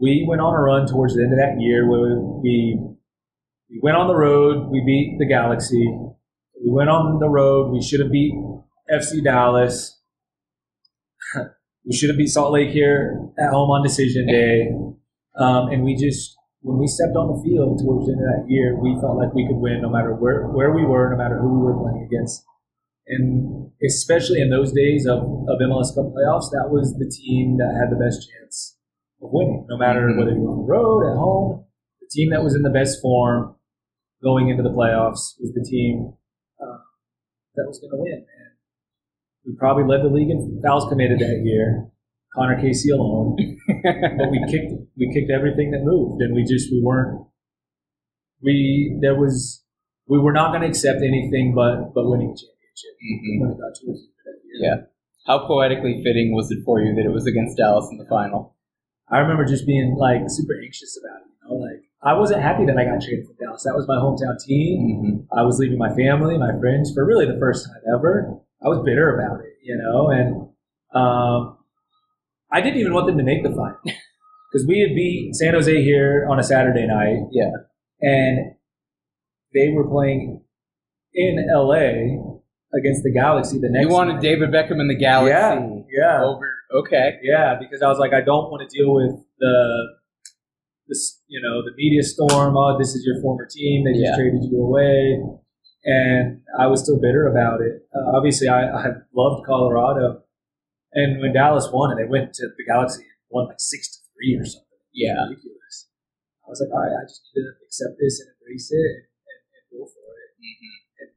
we 0.00 0.24
went 0.28 0.40
on 0.40 0.54
a 0.54 0.60
run 0.60 0.86
towards 0.86 1.14
the 1.14 1.22
end 1.22 1.32
of 1.32 1.38
that 1.38 1.60
year 1.60 1.88
where 1.88 2.18
we 2.18 2.78
we 3.70 3.78
went 3.82 3.96
on 3.96 4.08
the 4.08 4.16
road, 4.16 4.68
we 4.68 4.82
beat 4.84 5.16
the 5.18 5.26
Galaxy. 5.26 5.86
We 6.64 6.72
went 6.72 6.90
on 6.90 7.20
the 7.20 7.28
road, 7.28 7.70
we 7.70 7.80
should 7.80 8.00
have 8.00 8.10
beat 8.10 8.34
FC 8.92 9.22
Dallas. 9.22 10.00
we 11.84 11.96
should 11.96 12.10
have 12.10 12.18
beat 12.18 12.28
Salt 12.28 12.52
Lake 12.52 12.70
here 12.70 13.20
at 13.38 13.50
home 13.50 13.70
on 13.70 13.84
decision 13.84 14.26
day. 14.26 14.68
Um, 15.38 15.68
and 15.68 15.84
we 15.84 15.94
just 15.94 16.36
when 16.62 16.78
we 16.78 16.86
stepped 16.86 17.16
on 17.16 17.32
the 17.32 17.40
field 17.42 17.80
towards 17.80 18.06
the 18.06 18.12
end 18.12 18.20
of 18.20 18.28
that 18.28 18.44
year, 18.48 18.76
we 18.76 18.92
felt 19.00 19.16
like 19.16 19.32
we 19.32 19.46
could 19.48 19.56
win 19.56 19.80
no 19.80 19.88
matter 19.88 20.12
where, 20.14 20.46
where 20.48 20.72
we 20.72 20.84
were, 20.84 21.08
no 21.10 21.16
matter 21.16 21.40
who 21.40 21.48
we 21.48 21.64
were 21.64 21.78
playing 21.80 22.04
against. 22.04 22.44
And 23.08 23.72
especially 23.82 24.40
in 24.40 24.50
those 24.50 24.72
days 24.72 25.06
of, 25.06 25.18
of 25.24 25.56
MLS 25.58 25.94
Cup 25.96 26.12
playoffs, 26.12 26.52
that 26.52 26.68
was 26.70 26.94
the 27.00 27.08
team 27.08 27.56
that 27.58 27.74
had 27.80 27.90
the 27.90 27.98
best 27.98 28.28
chance 28.28 28.76
of 29.22 29.30
winning, 29.32 29.66
no 29.68 29.76
matter 29.76 30.06
Mhm. 30.06 30.18
whether 30.18 30.32
you 30.32 30.42
were 30.42 30.52
on 30.52 30.58
the 30.58 30.70
road, 30.70 31.00
at 31.10 31.16
home. 31.16 31.64
The 32.00 32.08
team 32.10 32.30
that 32.30 32.44
was 32.44 32.54
in 32.54 32.62
the 32.62 32.70
best 32.70 33.00
form 33.00 33.56
going 34.22 34.48
into 34.48 34.62
the 34.62 34.70
playoffs 34.70 35.40
was 35.40 35.52
the 35.54 35.64
team 35.64 36.12
uh, 36.60 36.78
that 37.56 37.64
was 37.66 37.80
going 37.80 37.90
to 37.90 37.96
win. 37.96 38.20
And 38.20 38.52
we 39.46 39.56
probably 39.56 39.84
led 39.84 40.04
the 40.04 40.12
league 40.12 40.30
in 40.30 40.60
fouls 40.62 40.86
committed 40.88 41.18
that 41.20 41.40
year, 41.42 41.90
Conor 42.34 42.60
Casey 42.60 42.90
alone. 42.90 43.36
but 43.82 44.30
we 44.30 44.38
kicked 44.50 44.72
we 44.96 45.12
kicked 45.12 45.30
everything 45.30 45.70
that 45.72 45.80
moved, 45.82 46.22
and 46.22 46.34
we 46.34 46.44
just 46.44 46.70
we 46.70 46.80
weren't 46.82 47.26
we 48.42 48.96
there 49.00 49.14
was 49.18 49.62
we 50.06 50.18
were 50.18 50.32
not 50.32 50.50
going 50.50 50.62
to 50.62 50.68
accept 50.68 50.98
anything 51.02 51.54
but 51.54 51.92
but 51.94 52.08
winning 52.08 52.30
a 52.30 52.36
championship 52.36 52.94
Mhm. 53.04 53.40
when 53.40 53.50
it 53.50 53.58
got 53.58 53.74
towards 53.78 54.00
the 54.00 54.08
end 54.08 54.18
of 54.18 54.24
that 54.24 54.38
year. 54.44 54.58
Yeah. 54.62 54.76
How 55.26 55.46
poetically 55.46 56.02
fitting 56.02 56.34
was 56.34 56.50
it 56.50 56.60
for 56.64 56.80
you 56.80 56.94
that 56.94 57.04
it 57.04 57.12
was 57.12 57.26
against 57.26 57.56
Dallas 57.58 57.88
in 57.90 57.98
the 57.98 58.06
final? 58.08 58.56
I 59.08 59.18
remember 59.18 59.44
just 59.44 59.66
being 59.66 59.96
like 59.98 60.22
super 60.28 60.54
anxious 60.64 60.98
about 61.02 61.20
it. 61.22 61.28
You 61.42 61.48
know, 61.48 61.54
like 61.62 61.82
I 62.02 62.14
wasn't 62.14 62.40
happy 62.42 62.64
that 62.66 62.78
I 62.78 62.84
got 62.84 63.02
traded 63.02 63.26
from 63.26 63.36
Dallas. 63.38 63.64
That 63.64 63.76
was 63.76 63.86
my 63.86 63.96
hometown 63.96 64.38
team. 64.42 64.78
Mm-hmm. 65.28 65.38
I 65.38 65.42
was 65.42 65.58
leaving 65.58 65.78
my 65.78 65.94
family, 65.94 66.38
my 66.38 66.58
friends 66.58 66.92
for 66.94 67.04
really 67.04 67.26
the 67.26 67.38
first 67.38 67.66
time 67.66 67.82
ever. 67.94 68.38
I 68.64 68.68
was 68.68 68.78
bitter 68.84 69.14
about 69.18 69.40
it, 69.40 69.52
you 69.62 69.76
know, 69.76 70.08
and 70.08 70.48
um, 70.94 71.58
I 72.52 72.60
didn't 72.60 72.80
even 72.80 72.92
want 72.94 73.06
them 73.06 73.18
to 73.18 73.24
make 73.24 73.42
the 73.42 73.50
final 73.50 73.78
because 73.84 74.66
we 74.66 74.80
had 74.80 74.94
beat 74.94 75.34
San 75.34 75.54
Jose 75.54 75.82
here 75.82 76.26
on 76.30 76.38
a 76.38 76.42
Saturday 76.42 76.86
night. 76.86 77.28
Yeah. 77.32 77.50
and 78.00 78.52
they 79.54 79.68
were 79.74 79.88
playing 79.88 80.42
in 81.14 81.46
LA 81.52 82.22
against 82.78 83.02
the 83.02 83.12
Galaxy 83.12 83.58
the 83.58 83.68
next. 83.68 83.86
You 83.88 83.92
wanted 83.92 84.14
night. 84.14 84.22
David 84.22 84.50
Beckham 84.50 84.80
in 84.80 84.86
the 84.88 84.94
Galaxy 84.96 85.30
Yeah, 85.32 85.58
yeah. 85.90 86.24
over. 86.24 86.46
Okay. 86.72 87.18
Yeah, 87.22 87.56
because 87.60 87.82
I 87.82 87.88
was 87.88 87.98
like, 87.98 88.12
I 88.12 88.20
don't 88.20 88.50
want 88.50 88.62
to 88.68 88.76
deal 88.76 88.94
with 88.94 89.10
the 89.40 89.88
this, 90.86 91.20
you 91.28 91.40
know, 91.40 91.62
the 91.62 91.72
media 91.76 92.02
storm. 92.02 92.56
Oh, 92.56 92.76
this 92.78 92.94
is 92.94 93.04
your 93.06 93.20
former 93.22 93.46
team. 93.50 93.84
They 93.84 93.92
just 93.92 94.04
Yeah. 94.04 94.16
traded 94.16 94.42
you 94.50 94.60
away, 94.62 95.20
and 95.84 96.40
I 96.58 96.66
was 96.68 96.82
still 96.82 97.00
bitter 97.00 97.26
about 97.28 97.60
it. 97.60 97.82
Uh, 97.94 98.16
obviously, 98.16 98.48
I, 98.48 98.62
I 98.66 98.86
loved 99.14 99.46
Colorado, 99.46 100.22
and 100.92 101.20
when 101.20 101.32
Dallas 101.32 101.68
won, 101.72 101.90
and 101.92 101.98
they 102.00 102.08
went 102.08 102.34
to 102.34 102.46
the 102.48 102.64
Galaxy 102.66 103.02
and 103.02 103.20
won 103.30 103.46
like 103.46 103.60
six 103.60 103.88
to 103.94 103.98
three 104.14 104.34
or 104.38 104.44
something. 104.44 104.66
Yeah. 104.92 105.14
ridiculous. 105.28 105.86
I 106.44 106.50
was 106.50 106.58
like, 106.60 106.72
all 106.74 106.82
right, 106.82 106.90
I 106.98 107.04
just 107.06 107.22
need 107.30 107.42
to 107.46 107.52
accept 107.64 107.94
this 108.02 108.18
and 108.20 108.28
embrace 108.34 108.68
it 108.74 108.82
and, 108.82 109.06
and, 109.06 109.40
and 109.54 109.64
go 109.70 109.86
for 109.86 110.02
it. 110.02 111.10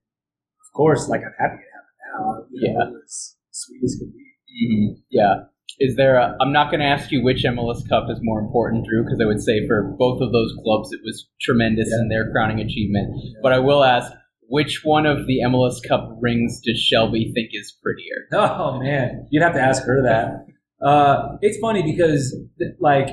Of 0.62 0.70
course, 0.76 1.08
like 1.10 1.22
I'm 1.22 1.34
happy 1.40 1.58
to 1.62 1.70
have 1.74 1.86
it 1.90 2.00
happened 2.06 2.46
now. 2.46 2.46
You 2.52 2.74
know, 2.74 2.80
Yeah. 2.86 2.90
was 2.92 3.38
sweet 3.52 3.82
as 3.84 3.96
could 4.00 4.14
be. 4.14 4.26
hmm 4.68 5.02
Yeah. 5.10 5.50
Is 5.80 5.96
there 5.96 6.18
a, 6.18 6.38
I'm 6.40 6.54
not 6.54 6.70
going 6.70 6.82
to 6.82 6.86
ask 6.86 7.12
you 7.12 7.24
which 7.24 7.44
MLS 7.44 7.88
Cup 7.90 8.06
is 8.10 8.20
more 8.22 8.40
important, 8.40 8.86
Drew, 8.86 9.04
because 9.04 9.20
I 9.20 9.26
would 9.26 9.42
say 9.42 9.66
for 9.68 9.96
both 9.98 10.22
of 10.22 10.32
those 10.32 10.54
clubs 10.64 10.94
it 10.94 11.00
was 11.04 11.28
tremendous 11.42 11.90
Yeah. 11.90 12.02
in 12.02 12.10
their 12.10 12.32
crowning 12.32 12.60
achievement. 12.60 13.10
But 13.42 13.54
I 13.54 13.60
will 13.60 13.84
ask, 13.84 14.12
which 14.54 14.82
one 14.84 15.08
of 15.08 15.26
the 15.26 15.40
MLS 15.48 15.82
Cup 15.82 16.16
rings 16.22 16.62
does 16.64 16.80
Shelby 16.80 17.32
think 17.34 17.50
is 17.54 17.76
prettier? 17.82 18.28
Oh 18.34 18.80
man, 18.80 19.26
you'd 19.32 19.42
have 19.42 19.56
to 19.56 19.60
ask 19.60 19.84
her 19.84 20.04
that. 20.04 20.46
Uh, 20.86 21.38
it's 21.42 21.58
funny 21.58 21.82
because 21.82 22.38
like 22.80 23.08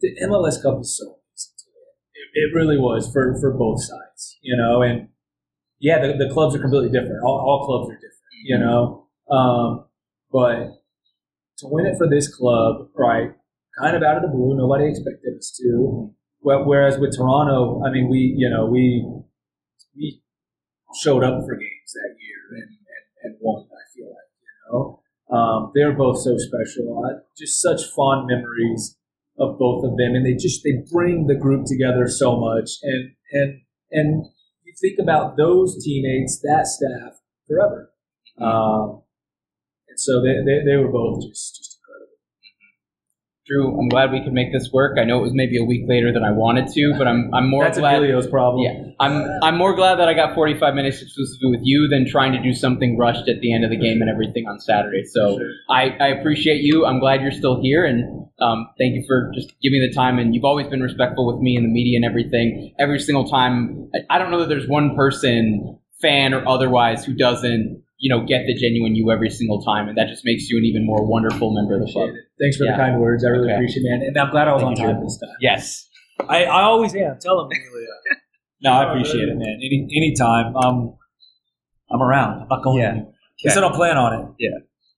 the 0.00 0.10
MLS 0.24 0.60
Cup 0.60 0.80
is 0.80 0.98
so 0.98 1.18
easy 1.32 1.52
to 1.56 1.66
win. 1.70 1.94
It, 2.14 2.26
it 2.34 2.54
really 2.58 2.78
was 2.78 3.08
for 3.12 3.38
for 3.40 3.56
both 3.56 3.80
sides, 3.80 4.38
you 4.42 4.56
know. 4.56 4.82
And 4.82 5.10
yeah, 5.78 6.04
the, 6.04 6.14
the 6.14 6.34
clubs 6.34 6.56
are 6.56 6.60
completely 6.60 6.90
different. 6.90 7.22
All, 7.22 7.38
all 7.38 7.64
clubs 7.64 7.92
are 7.92 8.00
different, 8.02 8.42
you 8.44 8.58
know. 8.58 9.06
Um, 9.30 9.84
but 10.32 10.82
to 11.58 11.68
win 11.70 11.86
it 11.86 11.96
for 11.96 12.08
this 12.08 12.26
club, 12.34 12.88
right? 12.96 13.30
Kind 13.78 13.96
of 13.96 14.02
out 14.02 14.16
of 14.16 14.22
the 14.22 14.36
blue, 14.36 14.56
nobody 14.56 14.88
expected 14.88 15.38
us 15.38 15.56
to. 15.62 16.12
Whereas 16.40 16.98
with 16.98 17.16
Toronto, 17.16 17.82
I 17.86 17.92
mean, 17.92 18.08
we 18.10 18.34
you 18.36 18.50
know 18.50 18.66
we 18.66 19.06
we 19.96 20.22
showed 20.94 21.24
up 21.24 21.44
for 21.44 21.56
games 21.56 21.90
that 21.94 22.14
year 22.18 22.62
and, 22.62 22.70
and 23.24 23.36
one. 23.40 23.64
I 23.64 23.84
feel 23.94 24.08
like 24.08 24.30
you 24.40 24.52
know 24.72 25.00
um, 25.36 25.72
they're 25.74 25.96
both 25.96 26.18
so 26.20 26.36
special. 26.36 27.02
Just 27.36 27.60
such 27.60 27.82
fond 27.94 28.26
memories 28.26 28.96
of 29.38 29.58
both 29.58 29.84
of 29.84 29.96
them, 29.96 30.14
and 30.14 30.24
they 30.24 30.34
just 30.34 30.62
they 30.62 30.84
bring 30.92 31.26
the 31.26 31.34
group 31.34 31.66
together 31.66 32.08
so 32.08 32.38
much. 32.38 32.70
And 32.82 33.14
and 33.32 33.60
and 33.90 34.26
you 34.64 34.74
think 34.80 34.98
about 35.00 35.36
those 35.36 35.82
teammates, 35.82 36.40
that 36.42 36.66
staff 36.66 37.18
forever. 37.48 37.90
Um, 38.40 39.02
and 39.88 40.00
so 40.00 40.20
they, 40.20 40.34
they, 40.44 40.64
they 40.64 40.76
were 40.76 40.90
both 40.90 41.22
just 41.22 41.56
just 41.56 41.73
Drew, 43.46 43.78
I'm 43.78 43.90
glad 43.90 44.10
we 44.10 44.22
could 44.24 44.32
make 44.32 44.54
this 44.54 44.70
work. 44.72 44.96
I 44.98 45.04
know 45.04 45.18
it 45.18 45.22
was 45.22 45.34
maybe 45.34 45.58
a 45.58 45.64
week 45.64 45.82
later 45.86 46.10
than 46.14 46.24
I 46.24 46.30
wanted 46.30 46.68
to, 46.72 46.94
but 46.96 47.06
I'm 47.06 47.28
I'm 47.34 47.50
more 47.50 47.64
That's 47.64 47.78
glad. 47.78 47.98
Emilio's 47.98 48.26
problem. 48.26 48.62
Yeah, 48.64 48.92
I'm 48.98 49.28
I'm 49.42 49.58
more 49.58 49.74
glad 49.74 49.96
that 49.96 50.08
I 50.08 50.14
got 50.14 50.34
45 50.34 50.74
minutes 50.74 51.02
exclusively 51.02 51.50
with 51.50 51.60
you 51.62 51.86
than 51.88 52.08
trying 52.08 52.32
to 52.32 52.42
do 52.42 52.54
something 52.54 52.96
rushed 52.96 53.28
at 53.28 53.40
the 53.40 53.52
end 53.52 53.62
of 53.62 53.70
the 53.70 53.76
game 53.76 54.00
and 54.00 54.08
everything 54.08 54.46
on 54.46 54.58
Saturday. 54.60 55.04
So 55.04 55.36
Sure. 55.36 55.50
I, 55.68 55.90
I 56.00 56.08
appreciate 56.08 56.62
you. 56.62 56.86
I'm 56.86 57.00
glad 57.00 57.20
you're 57.20 57.32
still 57.32 57.60
here, 57.60 57.84
and 57.84 58.26
um, 58.40 58.66
thank 58.78 58.94
you 58.94 59.04
for 59.06 59.30
just 59.34 59.52
giving 59.60 59.78
me 59.78 59.88
the 59.88 59.94
time. 59.94 60.18
And 60.18 60.34
you've 60.34 60.44
always 60.44 60.66
been 60.68 60.82
respectful 60.82 61.26
with 61.26 61.42
me 61.42 61.56
and 61.56 61.66
the 61.66 61.70
media 61.70 61.98
and 61.98 62.04
everything. 62.06 62.74
Every 62.78 62.98
single 62.98 63.28
time, 63.28 63.90
I, 63.94 64.16
I 64.16 64.18
don't 64.18 64.30
know 64.30 64.40
that 64.40 64.48
there's 64.48 64.66
one 64.66 64.96
person, 64.96 65.78
fan 66.00 66.32
or 66.32 66.48
otherwise, 66.48 67.04
who 67.04 67.12
doesn't 67.12 67.82
you 67.98 68.08
know 68.08 68.24
get 68.24 68.46
the 68.46 68.54
genuine 68.54 68.94
you 68.94 69.10
every 69.10 69.28
single 69.28 69.62
time, 69.62 69.88
and 69.88 69.98
that 69.98 70.08
just 70.08 70.24
makes 70.24 70.48
you 70.48 70.56
an 70.56 70.64
even 70.64 70.86
more 70.86 71.04
wonderful 71.06 71.52
member 71.54 71.74
of 71.74 71.86
the 71.86 71.92
club. 71.92 72.08
It. 72.08 72.23
Thanks 72.40 72.56
for 72.56 72.64
Yeah. 72.64 72.72
the 72.72 72.78
kind 72.78 73.00
words. 73.00 73.24
I 73.24 73.28
really 73.28 73.46
Okay. 73.48 73.54
appreciate 73.54 73.82
it, 73.84 73.90
man. 73.90 74.02
And 74.08 74.18
I'm 74.18 74.30
glad 74.30 74.48
I 74.48 74.52
was 74.52 74.62
Thank 74.62 74.78
on 74.78 74.82
you, 74.82 74.86
time 74.86 74.96
Drew. 74.96 75.04
this 75.06 75.18
time. 75.18 75.36
Yes. 75.40 75.88
I, 76.28 76.44
I 76.44 76.62
always 76.62 76.94
am. 76.94 77.18
Tell 77.20 77.40
him, 77.40 77.46
Amelia. 77.46 77.86
no, 78.62 78.70
I 78.72 78.90
appreciate 78.90 79.28
it, 79.28 79.36
man. 79.36 79.58
Any 79.62 79.88
anytime. 79.96 80.54
Um, 80.56 80.96
I'm 81.90 82.02
around. 82.02 82.42
I'm 82.42 82.48
not 82.48 82.62
going 82.64 82.78
Yeah. 82.82 82.88
anywhere. 82.90 83.08
At 83.10 83.44
least 83.44 83.56
I 83.58 83.60
don't 83.60 83.74
plan 83.74 83.96
on 83.96 84.12
it. 84.20 84.28
Yeah. 84.38 84.50